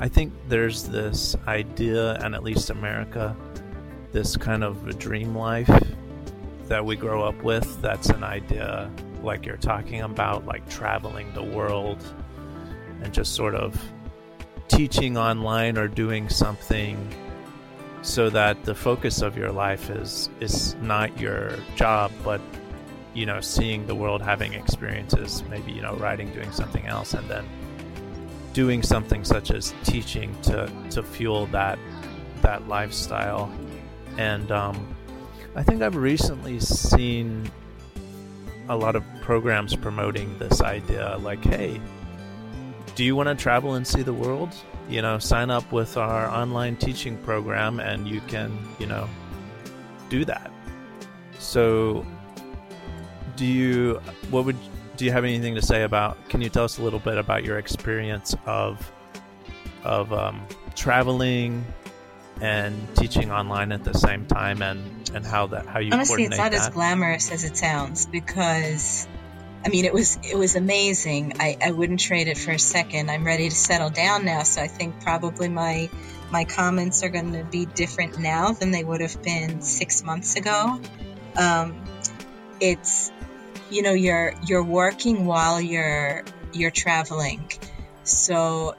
I 0.00 0.08
think 0.08 0.32
there's 0.48 0.84
this 0.84 1.34
idea, 1.46 2.14
and 2.14 2.34
at 2.34 2.42
least 2.42 2.70
America, 2.70 3.36
this 4.12 4.36
kind 4.36 4.62
of 4.62 4.86
a 4.86 4.92
dream 4.92 5.34
life 5.36 5.70
that 6.68 6.84
we 6.84 6.96
grow 6.96 7.22
up 7.22 7.42
with 7.42 7.80
that's 7.80 8.10
an 8.10 8.22
idea 8.22 8.90
like 9.22 9.46
you're 9.46 9.56
talking 9.56 10.02
about 10.02 10.44
like 10.46 10.68
traveling 10.68 11.32
the 11.34 11.42
world 11.42 12.02
and 13.02 13.12
just 13.12 13.34
sort 13.34 13.54
of 13.54 13.80
teaching 14.68 15.16
online 15.16 15.78
or 15.78 15.88
doing 15.88 16.28
something 16.28 16.96
so 18.02 18.30
that 18.30 18.62
the 18.64 18.74
focus 18.74 19.22
of 19.22 19.36
your 19.36 19.50
life 19.50 19.90
is 19.90 20.30
is 20.40 20.74
not 20.76 21.18
your 21.18 21.52
job 21.74 22.12
but 22.22 22.40
you 23.14 23.26
know 23.26 23.40
seeing 23.40 23.86
the 23.86 23.94
world 23.94 24.22
having 24.22 24.52
experiences 24.52 25.42
maybe 25.48 25.72
you 25.72 25.82
know 25.82 25.94
writing 25.96 26.30
doing 26.32 26.52
something 26.52 26.86
else 26.86 27.14
and 27.14 27.28
then 27.28 27.44
doing 28.52 28.82
something 28.82 29.24
such 29.24 29.50
as 29.50 29.74
teaching 29.84 30.34
to 30.42 30.70
to 30.90 31.02
fuel 31.02 31.46
that 31.46 31.78
that 32.42 32.66
lifestyle 32.68 33.52
and 34.16 34.50
um 34.52 34.94
I 35.56 35.62
think 35.62 35.82
I've 35.82 35.96
recently 35.96 36.60
seen 36.60 37.50
a 38.68 38.76
lot 38.76 38.96
of 38.96 39.04
programs 39.20 39.74
promoting 39.74 40.38
this 40.38 40.60
idea 40.60 41.16
like, 41.20 41.42
hey, 41.42 41.80
do 42.94 43.04
you 43.04 43.16
want 43.16 43.28
to 43.28 43.34
travel 43.34 43.74
and 43.74 43.86
see 43.86 44.02
the 44.02 44.12
world? 44.12 44.54
You 44.88 45.02
know, 45.02 45.18
sign 45.18 45.50
up 45.50 45.70
with 45.72 45.96
our 45.96 46.28
online 46.28 46.76
teaching 46.76 47.16
program 47.18 47.80
and 47.80 48.06
you 48.06 48.20
can, 48.22 48.56
you 48.78 48.86
know, 48.86 49.08
do 50.10 50.24
that. 50.26 50.50
So, 51.38 52.06
do 53.36 53.44
you, 53.44 54.00
what 54.30 54.44
would, 54.44 54.56
do 54.98 55.04
you 55.04 55.12
have 55.12 55.24
anything 55.24 55.54
to 55.54 55.62
say 55.62 55.84
about, 55.84 56.28
can 56.28 56.42
you 56.42 56.48
tell 56.48 56.64
us 56.64 56.78
a 56.78 56.82
little 56.82 56.98
bit 56.98 57.18
about 57.18 57.44
your 57.44 57.56
experience 57.58 58.34
of, 58.46 58.92
of 59.84 60.12
um, 60.12 60.44
traveling 60.74 61.64
and 62.40 62.76
teaching 62.96 63.30
online 63.30 63.70
at 63.70 63.84
the 63.84 63.94
same 63.94 64.26
time 64.26 64.60
and, 64.60 65.08
and 65.14 65.24
how 65.24 65.46
that, 65.46 65.66
how 65.66 65.78
you 65.78 65.92
Honestly, 65.92 66.24
it's 66.24 66.36
not 66.36 66.52
as 66.52 66.68
glamorous 66.70 67.30
as 67.30 67.44
it 67.44 67.56
sounds 67.56 68.06
because, 68.06 69.06
I 69.64 69.68
mean, 69.68 69.84
it 69.84 69.94
was 69.94 70.18
it 70.22 70.36
was 70.36 70.56
amazing. 70.56 71.34
I, 71.38 71.56
I 71.64 71.70
wouldn't 71.70 72.00
trade 72.00 72.26
it 72.26 72.36
for 72.36 72.50
a 72.50 72.58
second. 72.58 73.08
I'm 73.08 73.24
ready 73.24 73.48
to 73.48 73.54
settle 73.54 73.90
down 73.90 74.24
now, 74.24 74.42
so 74.42 74.60
I 74.60 74.68
think 74.68 75.00
probably 75.00 75.48
my 75.48 75.88
my 76.30 76.44
comments 76.44 77.02
are 77.02 77.08
going 77.08 77.32
to 77.32 77.44
be 77.44 77.66
different 77.66 78.18
now 78.18 78.52
than 78.52 78.72
they 78.72 78.84
would 78.84 79.00
have 79.00 79.22
been 79.22 79.60
six 79.62 80.02
months 80.04 80.36
ago. 80.36 80.80
Um, 81.36 81.84
it's 82.60 83.10
you 83.70 83.82
know 83.82 83.92
you're 83.92 84.34
you're 84.46 84.64
working 84.64 85.26
while 85.26 85.60
you're 85.60 86.24
you're 86.52 86.70
traveling, 86.70 87.50
so 88.04 88.74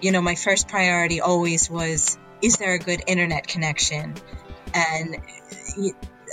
you 0.00 0.12
know 0.12 0.20
my 0.20 0.34
first 0.34 0.68
priority 0.68 1.20
always 1.20 1.70
was 1.70 2.18
is 2.42 2.56
there 2.58 2.74
a 2.74 2.78
good 2.78 3.02
internet 3.06 3.46
connection 3.46 4.14
and 4.74 5.16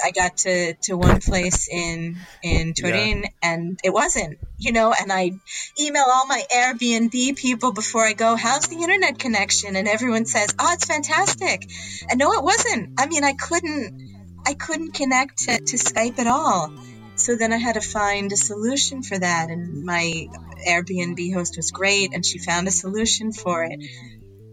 i 0.03 0.11
got 0.11 0.37
to, 0.37 0.73
to 0.75 0.97
one 0.97 1.21
place 1.21 1.67
in 1.69 2.17
in 2.43 2.73
Turin 2.73 3.23
yeah. 3.23 3.29
and 3.43 3.79
it 3.83 3.93
wasn't, 3.93 4.39
you 4.57 4.71
know, 4.71 4.93
and 4.99 5.11
I 5.11 5.31
email 5.79 6.05
all 6.07 6.25
my 6.25 6.43
Airbnb 6.53 7.35
people 7.35 7.71
before 7.71 8.03
I 8.03 8.13
go, 8.13 8.35
how's 8.35 8.67
the 8.67 8.77
internet 8.77 9.19
connection? 9.19 9.75
And 9.75 9.87
everyone 9.87 10.25
says, 10.25 10.53
oh, 10.59 10.73
it's 10.73 10.85
fantastic. 10.85 11.69
And 12.09 12.19
no, 12.19 12.33
it 12.33 12.43
wasn't. 12.43 12.99
I 12.99 13.05
mean, 13.07 13.23
I 13.23 13.33
couldn't, 13.33 14.41
I 14.45 14.53
couldn't 14.53 14.93
connect 14.93 15.39
to, 15.39 15.57
to 15.59 15.77
Skype 15.77 16.17
at 16.19 16.27
all. 16.27 16.71
So 17.21 17.35
then 17.35 17.53
I 17.53 17.57
had 17.57 17.73
to 17.73 17.81
find 17.81 18.31
a 18.31 18.37
solution 18.37 19.03
for 19.03 19.17
that. 19.17 19.49
And 19.49 19.83
my 19.83 20.27
Airbnb 20.67 21.33
host 21.33 21.55
was 21.57 21.71
great 21.71 22.13
and 22.13 22.25
she 22.25 22.39
found 22.39 22.67
a 22.67 22.71
solution 22.71 23.31
for 23.31 23.63
it. 23.63 23.79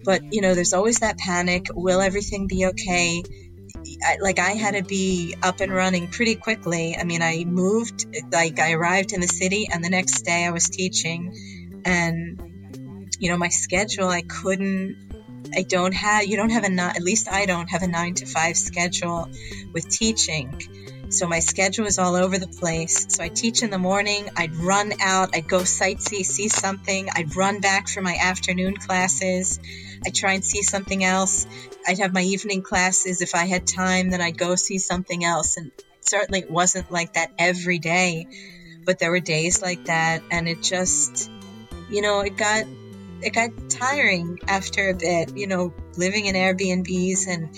But, 0.04 0.32
you 0.32 0.40
know, 0.40 0.54
there's 0.54 0.74
always 0.74 1.00
that 1.00 1.18
panic. 1.18 1.66
Will 1.72 2.00
everything 2.00 2.46
be 2.46 2.66
okay? 2.66 3.22
I, 4.04 4.16
like 4.20 4.38
I 4.38 4.50
had 4.50 4.74
to 4.74 4.82
be 4.82 5.34
up 5.42 5.60
and 5.60 5.72
running 5.72 6.08
pretty 6.08 6.34
quickly. 6.34 6.96
I 6.96 7.04
mean, 7.04 7.22
I 7.22 7.44
moved, 7.44 8.06
like 8.32 8.58
I 8.58 8.72
arrived 8.72 9.12
in 9.12 9.20
the 9.20 9.28
city, 9.28 9.68
and 9.72 9.84
the 9.84 9.90
next 9.90 10.22
day 10.22 10.44
I 10.44 10.50
was 10.50 10.68
teaching, 10.68 11.82
and 11.84 12.40
you 13.18 13.30
know 13.30 13.36
my 13.36 13.48
schedule. 13.48 14.08
I 14.08 14.22
couldn't. 14.22 14.96
I 15.56 15.62
don't 15.62 15.94
have. 15.94 16.26
You 16.26 16.36
don't 16.36 16.50
have 16.50 16.64
a. 16.64 16.80
At 16.80 17.02
least 17.02 17.30
I 17.30 17.46
don't 17.46 17.68
have 17.68 17.82
a 17.82 17.88
nine 17.88 18.14
to 18.14 18.26
five 18.26 18.56
schedule 18.56 19.28
with 19.72 19.88
teaching. 19.88 20.60
So 21.10 21.26
my 21.26 21.38
schedule 21.38 21.84
was 21.84 21.98
all 21.98 22.16
over 22.16 22.38
the 22.38 22.46
place. 22.46 23.06
So 23.14 23.22
I 23.22 23.28
teach 23.28 23.62
in 23.62 23.70
the 23.70 23.78
morning. 23.78 24.28
I'd 24.36 24.54
run 24.54 24.92
out. 25.00 25.34
I'd 25.34 25.48
go 25.48 25.60
sightsee, 25.60 26.24
see 26.24 26.48
something. 26.48 27.08
I'd 27.14 27.34
run 27.34 27.60
back 27.60 27.88
for 27.88 28.02
my 28.02 28.14
afternoon 28.20 28.76
classes. 28.76 29.58
I'd 30.04 30.14
try 30.14 30.34
and 30.34 30.44
see 30.44 30.62
something 30.62 31.02
else. 31.02 31.46
I'd 31.86 31.98
have 31.98 32.12
my 32.12 32.22
evening 32.22 32.62
classes. 32.62 33.22
If 33.22 33.34
I 33.34 33.46
had 33.46 33.66
time, 33.66 34.10
then 34.10 34.20
I'd 34.20 34.36
go 34.36 34.54
see 34.54 34.78
something 34.78 35.24
else. 35.24 35.56
And 35.56 35.72
certainly 36.00 36.40
it 36.40 36.50
wasn't 36.50 36.90
like 36.90 37.14
that 37.14 37.32
every 37.38 37.78
day, 37.78 38.26
but 38.84 38.98
there 38.98 39.10
were 39.10 39.20
days 39.20 39.62
like 39.62 39.86
that. 39.86 40.22
And 40.30 40.46
it 40.46 40.62
just, 40.62 41.30
you 41.90 42.02
know, 42.02 42.20
it 42.20 42.36
got, 42.36 42.64
it 43.22 43.32
got 43.32 43.70
tiring 43.70 44.40
after 44.46 44.90
a 44.90 44.94
bit, 44.94 45.36
you 45.36 45.46
know, 45.46 45.72
living 45.96 46.26
in 46.26 46.34
Airbnbs 46.34 47.26
and 47.26 47.48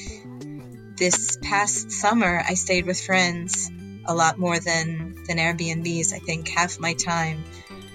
this 1.01 1.39
past 1.43 1.91
summer, 1.91 2.45
I 2.47 2.55
stayed 2.55 2.87
with 2.87 3.01
friends 3.01 3.71
a 4.05 4.15
lot 4.15 4.39
more 4.39 4.61
than 4.61 5.17
than 5.27 5.39
Airbnbs. 5.39 6.13
I 6.13 6.19
think 6.19 6.49
half 6.49 6.79
my 6.79 6.93
time 6.93 7.43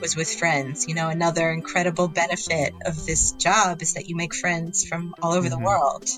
was 0.02 0.16
with 0.16 0.34
friends. 0.34 0.88
You 0.88 0.96
know, 0.96 1.08
another 1.10 1.52
incredible 1.52 2.08
benefit 2.08 2.74
of 2.84 3.06
this 3.06 3.32
job 3.34 3.82
is 3.84 3.94
that 3.94 4.10
you 4.10 4.16
make 4.16 4.34
friends 4.34 4.86
from 4.86 5.14
all 5.22 5.34
over 5.34 5.48
mm-hmm. 5.48 5.60
the 5.60 5.66
world. 5.66 6.10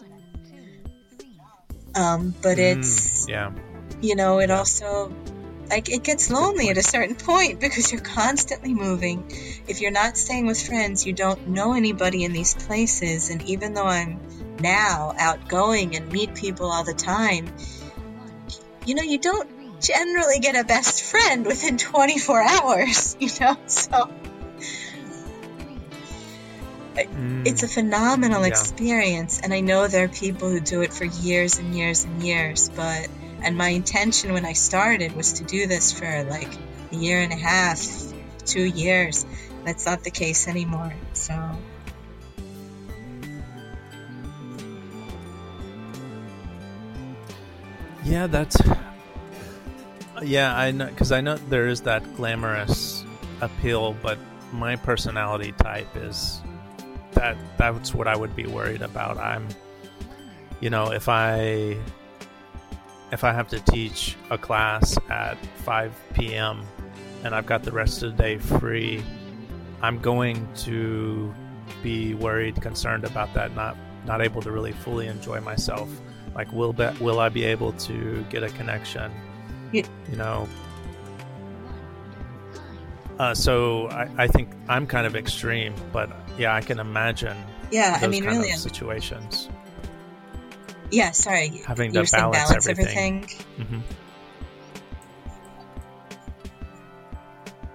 Um, 1.93 2.33
but 2.41 2.57
mm, 2.57 2.77
it's 2.77 3.27
yeah, 3.27 3.51
you 4.01 4.15
know, 4.15 4.39
it 4.39 4.49
also 4.49 5.13
like 5.69 5.89
it 5.89 6.03
gets 6.03 6.29
lonely 6.29 6.69
at 6.69 6.77
a 6.77 6.83
certain 6.83 7.15
point 7.15 7.59
because 7.59 7.91
you're 7.91 8.01
constantly 8.01 8.73
moving. 8.73 9.31
If 9.67 9.81
you're 9.81 9.91
not 9.91 10.17
staying 10.17 10.45
with 10.45 10.61
friends, 10.65 11.05
you 11.05 11.13
don't 11.13 11.47
know 11.47 11.73
anybody 11.73 12.23
in 12.23 12.33
these 12.33 12.53
places. 12.53 13.29
And 13.29 13.41
even 13.43 13.73
though 13.73 13.85
I'm 13.85 14.19
now 14.59 15.13
outgoing 15.17 15.95
and 15.95 16.11
meet 16.11 16.35
people 16.35 16.71
all 16.71 16.83
the 16.83 16.93
time, 16.93 17.47
you 18.85 18.95
know, 18.95 19.03
you 19.03 19.17
don't 19.17 19.49
generally 19.81 20.39
get 20.39 20.55
a 20.55 20.63
best 20.63 21.03
friend 21.03 21.45
within 21.45 21.77
24 21.77 22.41
hours, 22.41 23.17
you 23.19 23.29
know? 23.39 23.57
So 23.67 24.09
mm, 26.95 27.47
it's 27.47 27.63
a 27.63 27.67
phenomenal 27.67 28.41
yeah. 28.41 28.47
experience. 28.47 29.41
And 29.41 29.53
I 29.53 29.59
know 29.59 29.87
there 29.87 30.05
are 30.05 30.09
people 30.09 30.49
who 30.49 30.59
do 30.59 30.81
it 30.81 30.93
for 30.93 31.05
years 31.05 31.59
and 31.59 31.75
years 31.75 32.05
and 32.05 32.23
years, 32.23 32.69
but, 32.69 33.09
and 33.41 33.57
my 33.57 33.69
intention 33.69 34.33
when 34.33 34.45
I 34.45 34.53
started 34.53 35.15
was 35.15 35.33
to 35.33 35.43
do 35.43 35.67
this 35.67 35.91
for 35.91 36.23
like 36.23 36.49
a 36.91 36.95
year 36.95 37.19
and 37.21 37.31
a 37.31 37.35
half, 37.35 37.85
two 38.45 38.63
years. 38.63 39.25
That's 39.65 39.85
not 39.85 40.03
the 40.03 40.11
case 40.11 40.47
anymore. 40.47 40.93
So. 41.13 41.33
Yeah, 48.03 48.27
that's. 48.27 48.57
Yeah, 50.23 50.57
I 50.57 50.71
know 50.71 50.87
because 50.87 51.11
I 51.11 51.21
know 51.21 51.35
there 51.35 51.67
is 51.67 51.81
that 51.81 52.15
glamorous 52.15 53.03
appeal, 53.41 53.95
but 54.01 54.17
my 54.53 54.75
personality 54.75 55.51
type 55.51 55.95
is 55.95 56.41
that. 57.11 57.37
That's 57.57 57.93
what 57.93 58.07
I 58.07 58.15
would 58.15 58.35
be 58.35 58.45
worried 58.45 58.81
about. 58.81 59.17
I'm, 59.17 59.49
you 60.61 60.69
know, 60.69 60.91
if 60.93 61.09
I 61.09 61.77
if 63.11 63.23
I 63.23 63.33
have 63.33 63.47
to 63.49 63.59
teach 63.59 64.15
a 64.29 64.37
class 64.37 64.97
at 65.09 65.37
5 65.57 65.93
p.m. 66.13 66.65
and 67.23 67.33
I've 67.33 67.45
got 67.45 67.63
the 67.63 67.71
rest 67.71 68.03
of 68.03 68.15
the 68.15 68.23
day 68.23 68.37
free, 68.37 69.03
I'm 69.81 69.99
going 69.99 70.47
to 70.57 71.33
be 71.83 72.13
worried, 72.15 72.61
concerned 72.61 73.03
about 73.03 73.33
that, 73.33 73.55
not 73.55 73.77
not 74.05 74.21
able 74.21 74.41
to 74.41 74.51
really 74.51 74.71
fully 74.71 75.07
enjoy 75.07 75.41
myself 75.41 75.89
like, 76.37 76.53
will 76.53 76.71
be, 76.71 76.87
will 77.01 77.19
I 77.19 77.29
be 77.29 77.43
able 77.45 77.73
to 77.73 78.23
get 78.29 78.43
a 78.43 78.49
connection? 78.49 79.11
Yeah. 79.71 79.87
You 80.09 80.17
know. 80.17 80.47
Uh, 83.17 83.33
so 83.33 83.87
I, 83.89 84.07
I 84.19 84.27
think 84.27 84.51
I'm 84.69 84.85
kind 84.85 85.07
of 85.07 85.15
extreme, 85.15 85.73
but 85.91 86.11
yeah, 86.37 86.53
I 86.53 86.61
can 86.61 86.79
imagine. 86.79 87.35
Yeah, 87.71 87.97
I 87.99 88.05
mean, 88.05 88.23
really, 88.23 88.51
situations. 88.51 89.49
Yeah, 90.91 91.11
sorry. 91.11 91.61
Having 91.65 91.93
to 91.93 92.03
balance, 92.11 92.11
balance, 92.11 92.67
everything. 92.67 93.23
everything. 93.23 93.45
Mm-hmm. 93.57 93.79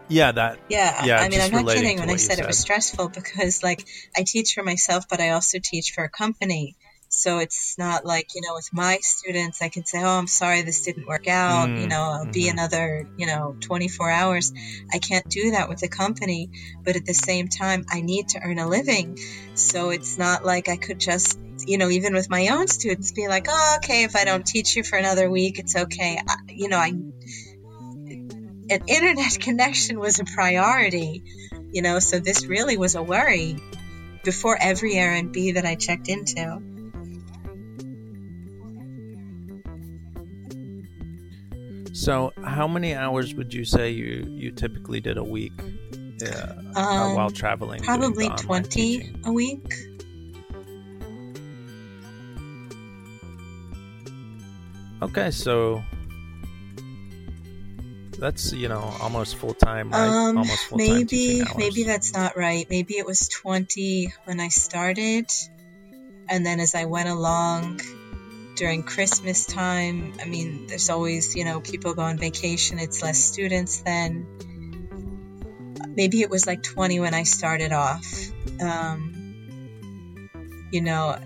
Yeah, 0.08 0.32
that. 0.32 0.58
Yeah, 0.68 1.04
yeah. 1.06 1.20
I 1.20 1.28
mean, 1.30 1.40
I'm 1.40 1.50
not 1.50 1.66
kidding 1.74 1.98
when 1.98 2.10
I 2.10 2.16
said, 2.16 2.36
said 2.36 2.44
it 2.44 2.46
was 2.46 2.58
stressful 2.58 3.08
because, 3.08 3.62
like, 3.62 3.86
I 4.14 4.24
teach 4.24 4.52
for 4.54 4.62
myself, 4.62 5.08
but 5.08 5.20
I 5.20 5.30
also 5.30 5.58
teach 5.62 5.92
for 5.92 6.04
a 6.04 6.10
company. 6.10 6.76
So 7.14 7.38
it's 7.38 7.76
not 7.76 8.06
like, 8.06 8.34
you 8.34 8.40
know, 8.40 8.54
with 8.54 8.72
my 8.72 8.98
students, 9.02 9.60
I 9.60 9.68
can 9.68 9.84
say, 9.84 10.02
oh, 10.02 10.08
I'm 10.08 10.26
sorry 10.26 10.62
this 10.62 10.80
didn't 10.80 11.06
work 11.06 11.28
out. 11.28 11.68
Mm, 11.68 11.82
you 11.82 11.86
know, 11.86 12.00
I'll 12.00 12.22
mm-hmm. 12.22 12.30
be 12.30 12.48
another, 12.48 13.06
you 13.18 13.26
know, 13.26 13.54
24 13.60 14.10
hours. 14.10 14.52
I 14.90 14.98
can't 14.98 15.28
do 15.28 15.50
that 15.50 15.68
with 15.68 15.82
a 15.82 15.88
company. 15.88 16.48
But 16.82 16.96
at 16.96 17.04
the 17.04 17.12
same 17.12 17.48
time, 17.48 17.84
I 17.90 18.00
need 18.00 18.30
to 18.30 18.40
earn 18.42 18.58
a 18.58 18.66
living. 18.66 19.18
So 19.54 19.90
it's 19.90 20.16
not 20.16 20.46
like 20.46 20.70
I 20.70 20.78
could 20.78 20.98
just, 20.98 21.38
you 21.66 21.76
know, 21.76 21.90
even 21.90 22.14
with 22.14 22.30
my 22.30 22.48
own 22.48 22.66
students, 22.66 23.12
be 23.12 23.28
like, 23.28 23.46
oh, 23.46 23.74
okay, 23.76 24.04
if 24.04 24.16
I 24.16 24.24
don't 24.24 24.46
teach 24.46 24.74
you 24.74 24.82
for 24.82 24.96
another 24.96 25.30
week, 25.30 25.58
it's 25.58 25.76
okay. 25.76 26.18
I, 26.26 26.36
you 26.48 26.70
know, 26.70 26.78
I, 26.78 26.88
an 26.88 28.82
internet 28.86 29.38
connection 29.38 30.00
was 30.00 30.18
a 30.18 30.24
priority, 30.24 31.24
you 31.72 31.82
know, 31.82 31.98
so 31.98 32.20
this 32.20 32.46
really 32.46 32.78
was 32.78 32.94
a 32.94 33.02
worry 33.02 33.58
before 34.24 34.56
every 34.58 34.94
Airbnb 34.94 35.54
that 35.54 35.66
I 35.66 35.74
checked 35.74 36.08
into. 36.08 36.71
So, 42.02 42.32
how 42.44 42.66
many 42.66 42.96
hours 42.96 43.32
would 43.36 43.54
you 43.54 43.64
say 43.64 43.90
you 43.90 44.26
you 44.28 44.50
typically 44.50 45.00
did 45.00 45.18
a 45.18 45.22
week 45.22 45.52
um, 46.74 47.14
while 47.14 47.30
traveling? 47.30 47.80
Probably 47.80 48.28
twenty 48.28 48.98
teaching? 48.98 49.22
a 49.24 49.32
week. 49.32 49.72
Okay, 55.00 55.30
so 55.30 55.80
that's 58.18 58.52
you 58.52 58.66
know 58.66 58.82
almost 59.00 59.36
full 59.36 59.54
time, 59.54 59.90
right? 59.90 60.08
Um, 60.08 60.38
almost 60.38 60.64
full 60.64 60.78
time. 60.78 60.88
Maybe 60.88 61.44
maybe 61.56 61.84
that's 61.84 62.12
not 62.12 62.36
right. 62.36 62.66
Maybe 62.68 62.94
it 62.94 63.06
was 63.06 63.28
twenty 63.28 64.12
when 64.24 64.40
I 64.40 64.48
started, 64.48 65.26
and 66.28 66.44
then 66.44 66.58
as 66.58 66.74
I 66.74 66.86
went 66.86 67.10
along 67.10 67.80
during 68.62 68.84
Christmas 68.84 69.44
time. 69.44 70.12
I 70.22 70.24
mean, 70.24 70.68
there's 70.68 70.88
always, 70.88 71.34
you 71.34 71.44
know, 71.44 71.60
people 71.60 71.94
go 71.94 72.02
on 72.02 72.16
vacation, 72.16 72.78
it's 72.78 73.02
less 73.02 73.18
students 73.18 73.80
then. 73.80 74.24
Maybe 75.88 76.20
it 76.20 76.30
was 76.30 76.46
like 76.46 76.62
20 76.62 77.00
when 77.00 77.12
I 77.12 77.24
started 77.24 77.72
off. 77.72 78.06
Um, 78.60 80.20
you 80.70 80.80
know, 80.80 81.18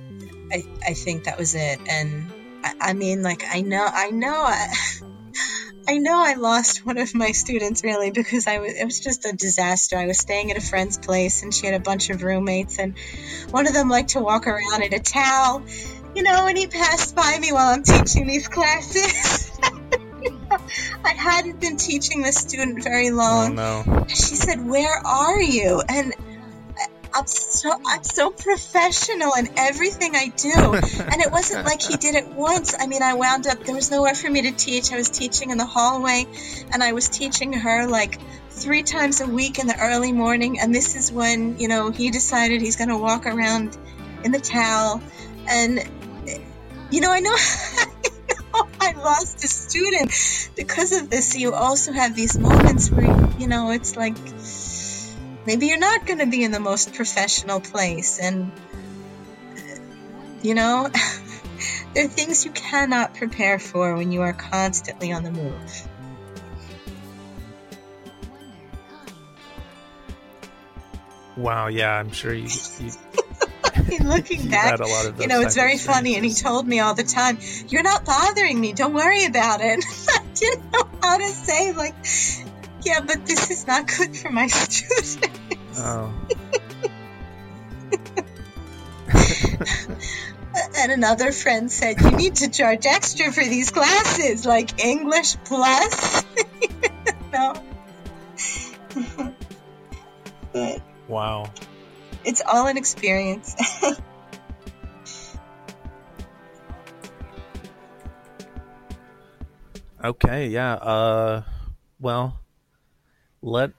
I, 0.50 0.64
I 0.82 0.94
think 0.94 1.24
that 1.24 1.36
was 1.38 1.54
it. 1.54 1.78
And 1.86 2.32
I, 2.64 2.72
I 2.80 2.92
mean, 2.94 3.22
like, 3.22 3.42
I 3.46 3.60
know, 3.60 3.86
I 3.86 4.08
know, 4.08 4.34
I, 4.34 4.68
I 5.88 5.98
know 5.98 6.18
I 6.18 6.34
lost 6.34 6.86
one 6.86 6.96
of 6.96 7.14
my 7.14 7.32
students 7.32 7.84
really 7.84 8.12
because 8.12 8.46
I 8.46 8.60
was 8.60 8.72
it 8.72 8.84
was 8.84 8.98
just 8.98 9.26
a 9.26 9.32
disaster. 9.32 9.96
I 9.96 10.06
was 10.06 10.18
staying 10.18 10.50
at 10.50 10.56
a 10.56 10.60
friend's 10.60 10.96
place 10.96 11.42
and 11.42 11.54
she 11.54 11.66
had 11.66 11.74
a 11.74 11.80
bunch 11.80 12.08
of 12.08 12.22
roommates 12.22 12.78
and 12.78 12.98
one 13.50 13.68
of 13.68 13.74
them 13.74 13.90
liked 13.90 14.10
to 14.10 14.20
walk 14.20 14.46
around 14.46 14.82
in 14.82 14.94
a 14.94 14.98
towel 14.98 15.62
you 16.16 16.22
know, 16.22 16.44
when 16.44 16.56
he 16.56 16.66
passed 16.66 17.14
by 17.14 17.38
me 17.38 17.52
while 17.52 17.68
I'm 17.74 17.82
teaching 17.82 18.26
these 18.26 18.48
classes. 18.48 19.50
I 21.04 21.10
hadn't 21.10 21.60
been 21.60 21.76
teaching 21.76 22.22
the 22.22 22.32
student 22.32 22.82
very 22.82 23.10
long. 23.10 23.58
Oh, 23.58 23.82
no. 23.84 24.06
She 24.08 24.34
said, 24.34 24.66
Where 24.66 24.96
are 25.06 25.40
you? 25.40 25.82
And 25.86 26.14
I'm 27.16 27.26
so 27.26 27.72
I'm 27.86 28.04
so 28.04 28.30
professional 28.30 29.32
in 29.38 29.48
everything 29.56 30.14
I 30.14 30.28
do. 30.28 30.52
and 30.52 31.22
it 31.22 31.32
wasn't 31.32 31.64
like 31.64 31.80
he 31.80 31.96
did 31.96 32.14
it 32.14 32.28
once. 32.28 32.74
I 32.78 32.86
mean, 32.86 33.02
I 33.02 33.14
wound 33.14 33.46
up 33.46 33.60
there 33.64 33.74
was 33.74 33.90
nowhere 33.90 34.14
for 34.14 34.30
me 34.30 34.42
to 34.42 34.52
teach. 34.52 34.92
I 34.92 34.96
was 34.96 35.08
teaching 35.08 35.50
in 35.50 35.56
the 35.56 35.64
hallway, 35.64 36.26
and 36.72 36.82
I 36.82 36.92
was 36.92 37.08
teaching 37.08 37.54
her 37.54 37.86
like 37.88 38.18
three 38.50 38.82
times 38.82 39.20
a 39.20 39.26
week 39.26 39.58
in 39.58 39.66
the 39.66 39.78
early 39.78 40.12
morning. 40.12 40.60
And 40.60 40.74
this 40.74 40.94
is 40.94 41.10
when 41.10 41.58
you 41.58 41.68
know 41.68 41.90
he 41.90 42.10
decided 42.10 42.60
he's 42.60 42.76
going 42.76 42.90
to 42.90 42.98
walk 42.98 43.26
around 43.26 43.78
in 44.22 44.32
the 44.32 44.40
towel, 44.40 45.00
and 45.48 45.88
you 46.90 47.00
know 47.00 47.10
I 47.12 47.20
know. 47.20 47.36
I 48.80 48.92
lost 48.92 49.44
a 49.44 49.48
student 49.48 50.12
because 50.56 50.92
of 50.92 51.10
this. 51.10 51.36
You 51.36 51.52
also 51.52 51.92
have 51.92 52.14
these 52.14 52.38
moments 52.38 52.90
where, 52.90 53.30
you 53.38 53.48
know, 53.48 53.70
it's 53.70 53.96
like 53.96 54.16
maybe 55.46 55.66
you're 55.66 55.78
not 55.78 56.06
going 56.06 56.20
to 56.20 56.26
be 56.26 56.44
in 56.44 56.52
the 56.52 56.60
most 56.60 56.94
professional 56.94 57.60
place. 57.60 58.18
And, 58.20 58.52
you 60.42 60.54
know, 60.54 60.88
there 61.94 62.04
are 62.04 62.08
things 62.08 62.44
you 62.44 62.52
cannot 62.52 63.14
prepare 63.14 63.58
for 63.58 63.96
when 63.96 64.12
you 64.12 64.22
are 64.22 64.32
constantly 64.32 65.12
on 65.12 65.24
the 65.24 65.32
move. 65.32 65.88
Wow, 71.36 71.66
yeah, 71.66 71.98
I'm 71.98 72.12
sure 72.12 72.32
you, 72.32 72.48
you 72.80 72.90
looking 73.98 74.48
back, 74.50 74.78
you 75.18 75.26
know, 75.26 75.40
it's 75.40 75.54
very 75.54 75.78
funny. 75.78 76.16
And 76.16 76.24
he 76.24 76.32
told 76.32 76.66
me 76.66 76.80
all 76.80 76.94
the 76.94 77.04
time, 77.04 77.38
"You're 77.68 77.82
not 77.82 78.04
bothering 78.04 78.60
me. 78.60 78.72
Don't 78.72 78.94
worry 78.94 79.24
about 79.24 79.60
it." 79.60 79.84
I 80.08 80.22
didn't 80.34 80.72
know 80.72 80.88
how 81.02 81.18
to 81.18 81.28
say 81.28 81.72
like, 81.72 81.94
"Yeah, 82.82 83.00
but 83.00 83.26
this 83.26 83.50
is 83.50 83.66
not 83.66 83.86
good 83.86 84.16
for 84.16 84.30
my 84.30 84.46
students." 84.48 85.18
Oh. 85.78 86.12
and 90.78 90.92
another 90.92 91.32
friend 91.32 91.70
said, 91.70 92.00
"You 92.00 92.10
need 92.12 92.36
to 92.36 92.50
charge 92.50 92.86
extra 92.86 93.32
for 93.32 93.44
these 93.44 93.70
classes, 93.70 94.46
like 94.46 94.84
English 94.84 95.36
plus." 95.44 96.24
no. 97.32 97.54
but 100.52 100.80
wow 101.08 101.50
it's 102.26 102.42
all 102.44 102.66
an 102.66 102.76
experience. 102.76 103.54
okay, 110.04 110.48
yeah. 110.48 110.74
Uh 110.74 111.42
well, 112.00 112.40
let 113.40 113.70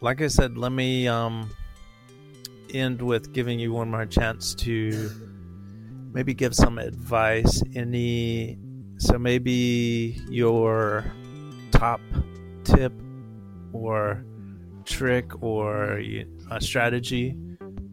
like 0.00 0.20
I 0.20 0.28
said, 0.28 0.56
let 0.58 0.70
me 0.72 1.08
um 1.08 1.50
end 2.72 3.02
with 3.02 3.32
giving 3.32 3.58
you 3.58 3.72
one 3.72 3.90
more 3.90 4.06
chance 4.06 4.54
to 4.54 5.10
maybe 6.12 6.34
give 6.34 6.54
some 6.54 6.78
advice 6.78 7.62
any 7.74 8.58
so 8.98 9.18
maybe 9.18 10.20
your 10.28 11.04
top 11.72 12.00
tip 12.62 12.92
or 13.72 14.24
trick 14.84 15.42
or 15.42 15.98
a 16.50 16.60
strategy 16.60 17.36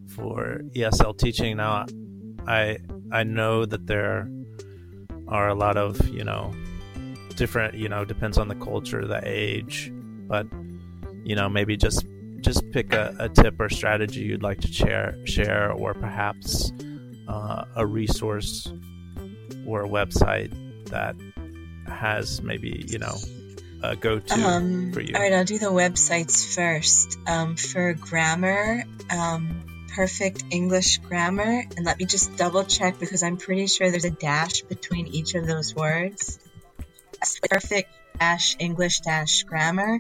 for 0.08 0.62
ESL 0.76 1.18
teaching. 1.18 1.58
Now, 1.58 1.86
I 2.48 2.78
I 3.12 3.24
know 3.24 3.66
that 3.66 3.88
there 3.88 4.30
are 5.28 5.50
a 5.50 5.56
lot 5.56 5.78
of 5.78 6.08
you 6.10 6.24
know 6.24 6.54
different 7.36 7.76
you 7.76 7.90
know 7.90 8.06
depends 8.06 8.38
on 8.38 8.48
the 8.48 8.56
culture, 8.56 9.06
the 9.06 9.22
age, 9.24 9.92
but 10.28 10.48
you 11.24 11.36
know 11.36 11.50
maybe 11.50 11.78
just 11.78 12.06
just 12.42 12.70
pick 12.72 12.94
a, 12.94 13.16
a 13.20 13.30
tip 13.30 13.60
or 13.60 13.70
strategy 13.70 14.22
you'd 14.22 14.44
like 14.44 14.62
to 14.62 14.72
share 14.72 15.18
share 15.26 15.72
or 15.72 15.94
perhaps 15.94 16.72
uh, 17.28 17.66
a 17.76 17.86
resource 17.86 18.72
or 19.66 19.84
a 19.84 19.88
website 19.88 20.52
that 20.86 21.16
has 21.88 22.42
maybe 22.42 22.86
you 22.88 23.00
know 23.00 23.16
a 23.84 23.96
go-to 23.96 24.34
um, 24.34 24.92
for 24.92 25.02
you. 25.02 25.14
All 25.16 25.22
right, 25.22 25.34
I'll 25.34 25.46
do 25.46 25.60
the 25.60 25.68
websites 25.68 26.56
first. 26.56 27.18
Um, 27.28 27.56
for 27.56 27.94
grammar, 27.94 28.84
um, 29.12 29.64
perfect 29.98 30.44
English 30.52 31.00
grammar. 31.00 31.64
And 31.76 31.84
let 31.84 31.98
me 31.98 32.06
just 32.06 32.38
double 32.38 32.64
check 32.64 33.00
because 33.00 33.24
I'm 33.24 33.38
pretty 33.38 33.66
sure 33.66 33.90
there's 33.90 34.06
a 34.06 34.12
dash 34.12 34.62
between 34.62 35.08
each 35.08 35.34
of 35.34 35.48
those 35.48 35.74
words. 35.74 36.38
Perfect 37.50 37.90
dash 38.20 38.56
English 38.60 39.00
dash 39.00 39.44
grammar. 39.44 40.00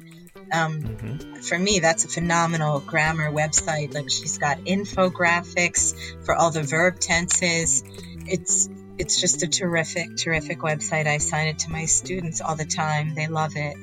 Um, 0.53 0.83
mm-hmm. 0.83 1.33
For 1.41 1.57
me, 1.57 1.79
that's 1.79 2.05
a 2.05 2.09
phenomenal 2.09 2.79
grammar 2.79 3.31
website. 3.31 3.95
Like 3.95 4.11
she's 4.11 4.37
got 4.37 4.59
infographics 4.59 5.95
for 6.23 6.35
all 6.35 6.51
the 6.51 6.61
verb 6.61 6.99
tenses. 6.99 7.83
It's 8.27 8.69
it's 8.99 9.19
just 9.19 9.41
a 9.41 9.47
terrific, 9.47 10.15
terrific 10.15 10.59
website. 10.59 11.07
I 11.07 11.17
sign 11.17 11.47
it 11.47 11.59
to 11.59 11.71
my 11.71 11.85
students 11.85 12.39
all 12.39 12.55
the 12.55 12.65
time. 12.65 13.15
They 13.15 13.27
love 13.27 13.53
it. 13.55 13.77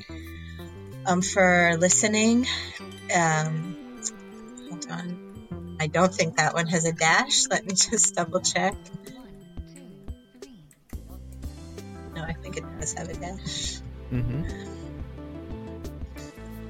Um, 1.06 1.22
for 1.22 1.76
listening, 1.78 2.46
um, 3.14 3.76
hold 4.70 4.86
on. 4.90 5.23
I 5.84 5.86
don't 5.86 6.14
think 6.14 6.38
that 6.38 6.54
one 6.54 6.66
has 6.68 6.86
a 6.86 6.92
dash. 6.92 7.46
Let 7.50 7.66
me 7.66 7.74
just 7.74 8.14
double 8.14 8.40
check. 8.40 8.74
No, 12.14 12.22
I 12.22 12.32
think 12.32 12.56
it 12.56 12.64
does 12.80 12.94
have 12.94 13.10
a 13.10 13.12
dash. 13.12 13.80
Mm-hmm. 14.10 14.44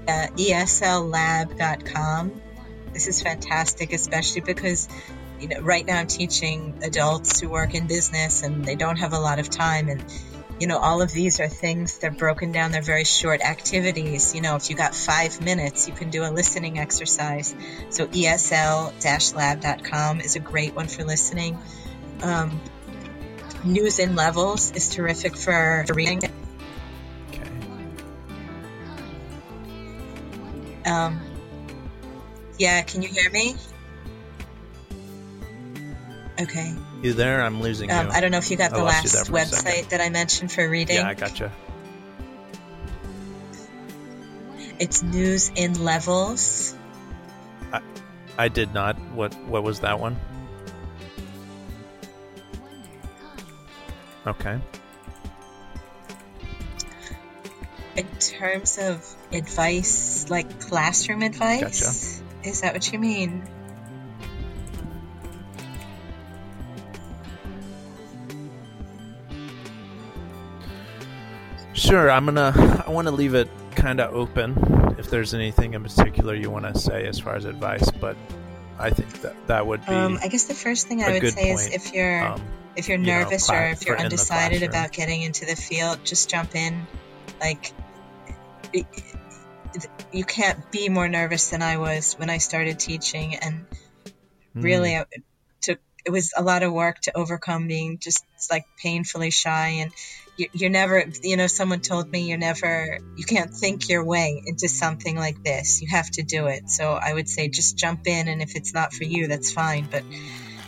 Uh, 0.09 0.27
ESLLab.com. 0.37 2.43
This 2.93 3.07
is 3.07 3.23
fantastic, 3.23 3.93
especially 3.93 4.41
because 4.41 4.89
you 5.39 5.47
know 5.47 5.61
right 5.61 5.87
now 5.87 6.01
I'm 6.01 6.09
teaching 6.09 6.81
adults 6.83 7.39
who 7.39 7.49
work 7.49 7.77
in 7.77 7.87
business 7.87 8.43
and 8.43 8.65
they 8.65 8.75
don't 8.75 8.97
have 8.97 9.13
a 9.13 9.21
lot 9.21 9.39
of 9.39 9.49
time 9.49 9.89
and 9.89 10.05
you 10.61 10.67
know, 10.67 10.79
all 10.79 11.03
of 11.03 11.13
these 11.13 11.41
are 11.41 11.49
things, 11.49 11.99
they're 11.99 12.11
broken 12.11 12.53
down, 12.53 12.71
they're 12.71 12.83
very 12.83 13.05
short 13.05 13.41
activities. 13.41 14.35
You 14.35 14.41
know, 14.41 14.57
if 14.57 14.71
you 14.71 14.77
got 14.77 14.95
five 14.95 15.41
minutes, 15.41 15.89
you 15.89 15.95
can 15.95 16.11
do 16.11 16.25
a 16.25 16.31
listening 16.31 16.79
exercise. 16.79 17.55
So 17.91 18.07
ESL-lab.com 18.07 18.61
is 20.21 20.37
a 20.37 20.41
great 20.41 20.75
one 20.75 20.87
for 20.87 21.05
listening. 21.05 21.59
Um, 22.23 22.61
News 23.65 23.99
in 23.99 24.15
Levels 24.15 24.71
is 24.73 24.91
terrific 24.91 25.37
for, 25.37 25.85
for 25.87 25.95
reading. 25.95 26.19
Okay. 26.19 26.33
Um, 30.87 31.21
yeah, 32.59 32.83
can 32.83 33.03
you 33.03 33.09
hear 33.09 33.31
me? 33.31 33.57
Okay. 36.41 36.75
You 37.05 37.13
there? 37.13 37.43
I'm 37.43 37.61
losing 37.61 37.91
um, 37.91 38.07
you. 38.07 38.13
I 38.13 38.23
don't 38.23 38.31
know 38.31 38.39
if 38.39 38.51
you 38.51 38.57
got 38.57 38.71
the 38.71 38.83
last 38.83 39.31
website 39.31 39.91
that 39.91 40.01
I 40.01 40.09
mentioned 40.09 40.51
for 40.51 40.67
reading. 40.67 40.97
Yeah, 40.97 41.07
I 41.07 41.13
gotcha. 41.13 41.53
It's 44.79 45.03
News 45.03 45.53
in 45.55 45.85
Levels. 45.85 46.75
I, 47.71 47.83
I 48.39 48.49
did 48.49 48.73
not. 48.73 48.99
What 49.13 49.35
What 49.45 49.63
was 49.65 49.81
that 49.81 50.01
one? 50.01 50.17
Okay. 54.27 54.59
In 57.97 58.07
terms 58.19 58.79
of 58.79 59.05
advice, 59.31 60.31
like 60.31 60.59
classroom 60.59 61.21
advice, 61.21 62.23
gotcha. 62.23 62.49
is 62.49 62.63
that 62.63 62.73
what 62.73 62.91
you 62.91 62.99
mean? 62.99 63.47
Sure, 71.75 72.11
I'm 72.11 72.25
gonna. 72.25 72.83
I 72.87 72.91
want 72.91 73.09
to 73.09 73.13
leave 73.13 73.35
it 73.35 73.49
kind 73.75 74.01
of 74.01 74.15
open 74.15 74.57
if 74.99 75.11
there's 75.11 75.35
anything 75.35 75.75
in 75.75 75.83
particular 75.83 76.35
you 76.35 76.51
want 76.51 76.73
to 76.73 76.79
say 76.79 77.07
as 77.07 77.19
far 77.19 77.35
as 77.35 77.45
advice, 77.45 77.91
but 77.91 78.17
I 78.79 78.91
think 78.91 79.21
that 79.23 79.35
that 79.49 79.67
would 79.67 79.85
be. 79.85 79.93
Um, 79.93 80.19
I 80.23 80.29
guess 80.29 80.45
the 80.45 80.55
first 80.55 80.87
thing 80.87 81.03
I 81.03 81.11
would 81.13 81.29
say 81.29 81.55
point, 81.55 81.61
is 81.61 81.75
if 81.75 81.93
you're 81.93 82.29
um, 82.29 82.43
if 82.77 82.89
you're 82.89 82.99
nervous 82.99 83.49
you 83.49 83.55
know, 83.55 83.61
or 83.61 83.67
if 83.67 83.87
you're 83.87 83.99
undecided 83.99 84.63
about 84.63 84.93
getting 84.93 85.23
into 85.23 85.47
the 85.47 85.57
field, 85.57 86.01
just 86.05 86.31
jump 86.31 86.55
in. 86.55 86.87
Like, 87.41 87.73
you 90.13 90.25
can't 90.25 90.71
be 90.71 90.89
more 90.89 91.09
nervous 91.09 91.51
than 91.51 91.63
I 91.63 91.77
was 91.79 92.15
when 92.15 92.31
I 92.31 92.39
started 92.39 92.79
teaching, 92.79 93.35
and 93.37 93.67
really, 94.55 94.91
mm. 94.91 95.07
it 95.11 95.23
took 95.61 95.81
it 96.05 96.11
was 96.11 96.33
a 96.37 96.43
lot 96.43 96.63
of 96.63 96.73
work 96.73 97.01
to 97.01 97.17
overcome 97.17 97.67
being 97.67 97.99
just 97.99 98.25
like 98.51 98.65
painfully 98.77 99.31
shy 99.31 99.69
and 99.81 99.93
you're 100.37 100.71
never 100.71 101.05
you 101.23 101.37
know 101.37 101.47
someone 101.47 101.81
told 101.81 102.11
me 102.11 102.29
you're 102.29 102.39
never 102.39 102.99
you 103.17 103.25
can't 103.25 103.55
think 103.55 103.89
your 103.89 104.05
way 104.05 104.43
into 104.45 104.69
something 104.69 105.17
like 105.17 105.43
this 105.45 105.81
you 105.81 105.89
have 105.89 106.11
to 106.11 106.23
do 106.23 106.47
it 106.47 106.69
so 106.69 106.93
i 106.93 107.13
would 107.13 107.29
say 107.29 107.49
just 107.49 107.79
jump 107.79 108.07
in 108.07 108.29
and 108.29 108.43
if 108.43 108.57
it's 108.57 108.75
not 108.75 108.93
for 108.93 109.05
you 109.05 109.29
that's 109.29 109.53
fine 109.53 109.89
but 109.91 110.03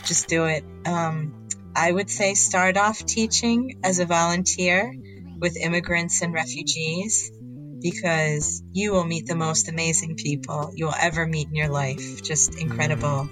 just 0.05 0.27
do 0.27 0.45
it 0.45 0.63
um, 0.85 1.47
i 1.75 1.91
would 1.91 2.09
say 2.09 2.33
start 2.33 2.77
off 2.77 3.05
teaching 3.05 3.79
as 3.83 3.99
a 3.99 4.05
volunteer 4.05 4.95
with 5.39 5.57
immigrants 5.57 6.21
and 6.21 6.33
refugees 6.33 7.31
because 7.81 8.63
you 8.73 8.91
will 8.91 9.05
meet 9.05 9.27
the 9.27 9.35
most 9.35 9.69
amazing 9.69 10.15
people 10.15 10.71
you'll 10.75 10.93
ever 10.99 11.27
meet 11.27 11.47
in 11.47 11.55
your 11.55 11.69
life. 11.69 12.23
Just 12.23 12.59
incredible. 12.59 13.29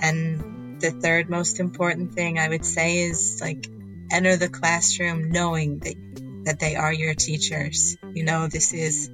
And 0.00 0.61
the 0.82 0.90
third 0.90 1.30
most 1.30 1.60
important 1.60 2.12
thing 2.12 2.38
I 2.38 2.48
would 2.48 2.64
say 2.64 2.98
is 3.04 3.40
like 3.40 3.66
enter 4.10 4.36
the 4.36 4.48
classroom 4.48 5.30
knowing 5.30 5.78
that 5.78 5.94
that 6.44 6.58
they 6.58 6.74
are 6.74 6.92
your 6.92 7.14
teachers. 7.14 7.96
You 8.12 8.24
know, 8.24 8.48
this 8.48 8.74
is 8.74 9.08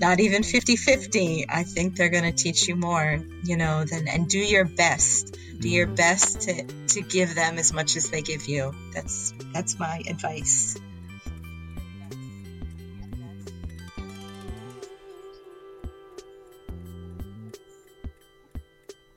not 0.00 0.18
even 0.18 0.42
50-50. 0.42 1.44
I 1.48 1.62
think 1.62 1.94
they're 1.94 2.08
going 2.08 2.24
to 2.24 2.32
teach 2.32 2.66
you 2.66 2.74
more, 2.74 3.20
you 3.44 3.56
know, 3.56 3.84
than 3.84 4.08
and 4.08 4.28
do 4.28 4.38
your 4.38 4.64
best. 4.64 5.38
Do 5.60 5.68
your 5.68 5.86
mm-hmm. 5.86 5.94
best 5.94 6.40
to 6.42 6.64
to 6.94 7.00
give 7.02 7.34
them 7.34 7.58
as 7.58 7.72
much 7.72 7.96
as 7.96 8.10
they 8.10 8.22
give 8.22 8.46
you. 8.46 8.74
That's 8.92 9.32
that's 9.52 9.78
my 9.78 10.02
advice. 10.08 10.76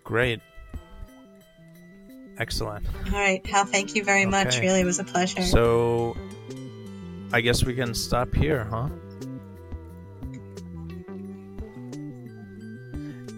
Great. 0.03 0.41
Excellent. 2.43 2.85
All 3.05 3.13
right, 3.13 3.45
Hal, 3.47 3.63
thank 3.63 3.95
you 3.95 4.03
very 4.03 4.25
much. 4.25 4.59
Really, 4.59 4.81
it 4.81 4.85
was 4.85 4.99
a 4.99 5.05
pleasure. 5.05 5.43
So, 5.43 6.17
I 7.31 7.39
guess 7.39 7.63
we 7.63 7.73
can 7.73 7.93
stop 7.93 8.35
here, 8.35 8.65
huh? 8.65 8.89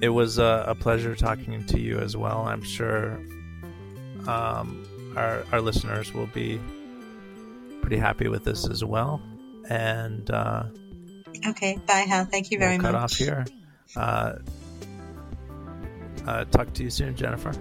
It 0.01 0.09
was 0.09 0.39
a, 0.39 0.65
a 0.69 0.73
pleasure 0.73 1.13
talking 1.13 1.63
to 1.67 1.79
you 1.79 1.99
as 1.99 2.17
well. 2.17 2.47
I'm 2.47 2.63
sure 2.63 3.11
um, 4.27 5.13
our, 5.15 5.43
our 5.51 5.61
listeners 5.61 6.11
will 6.11 6.25
be 6.33 6.59
pretty 7.81 7.97
happy 7.97 8.27
with 8.27 8.43
this 8.43 8.67
as 8.67 8.83
well. 8.83 9.21
And 9.69 10.27
uh, 10.31 10.63
okay, 11.49 11.77
bye, 11.85 12.07
Hal. 12.09 12.25
Thank 12.25 12.49
you 12.49 12.57
very 12.57 12.79
we'll 12.79 12.85
cut 12.85 12.93
much. 12.93 13.03
off 13.03 13.17
here. 13.17 13.45
Uh, 13.95 14.33
uh, 16.25 16.45
talk 16.45 16.73
to 16.73 16.83
you 16.83 16.89
soon, 16.89 17.15
Jennifer. 17.15 17.53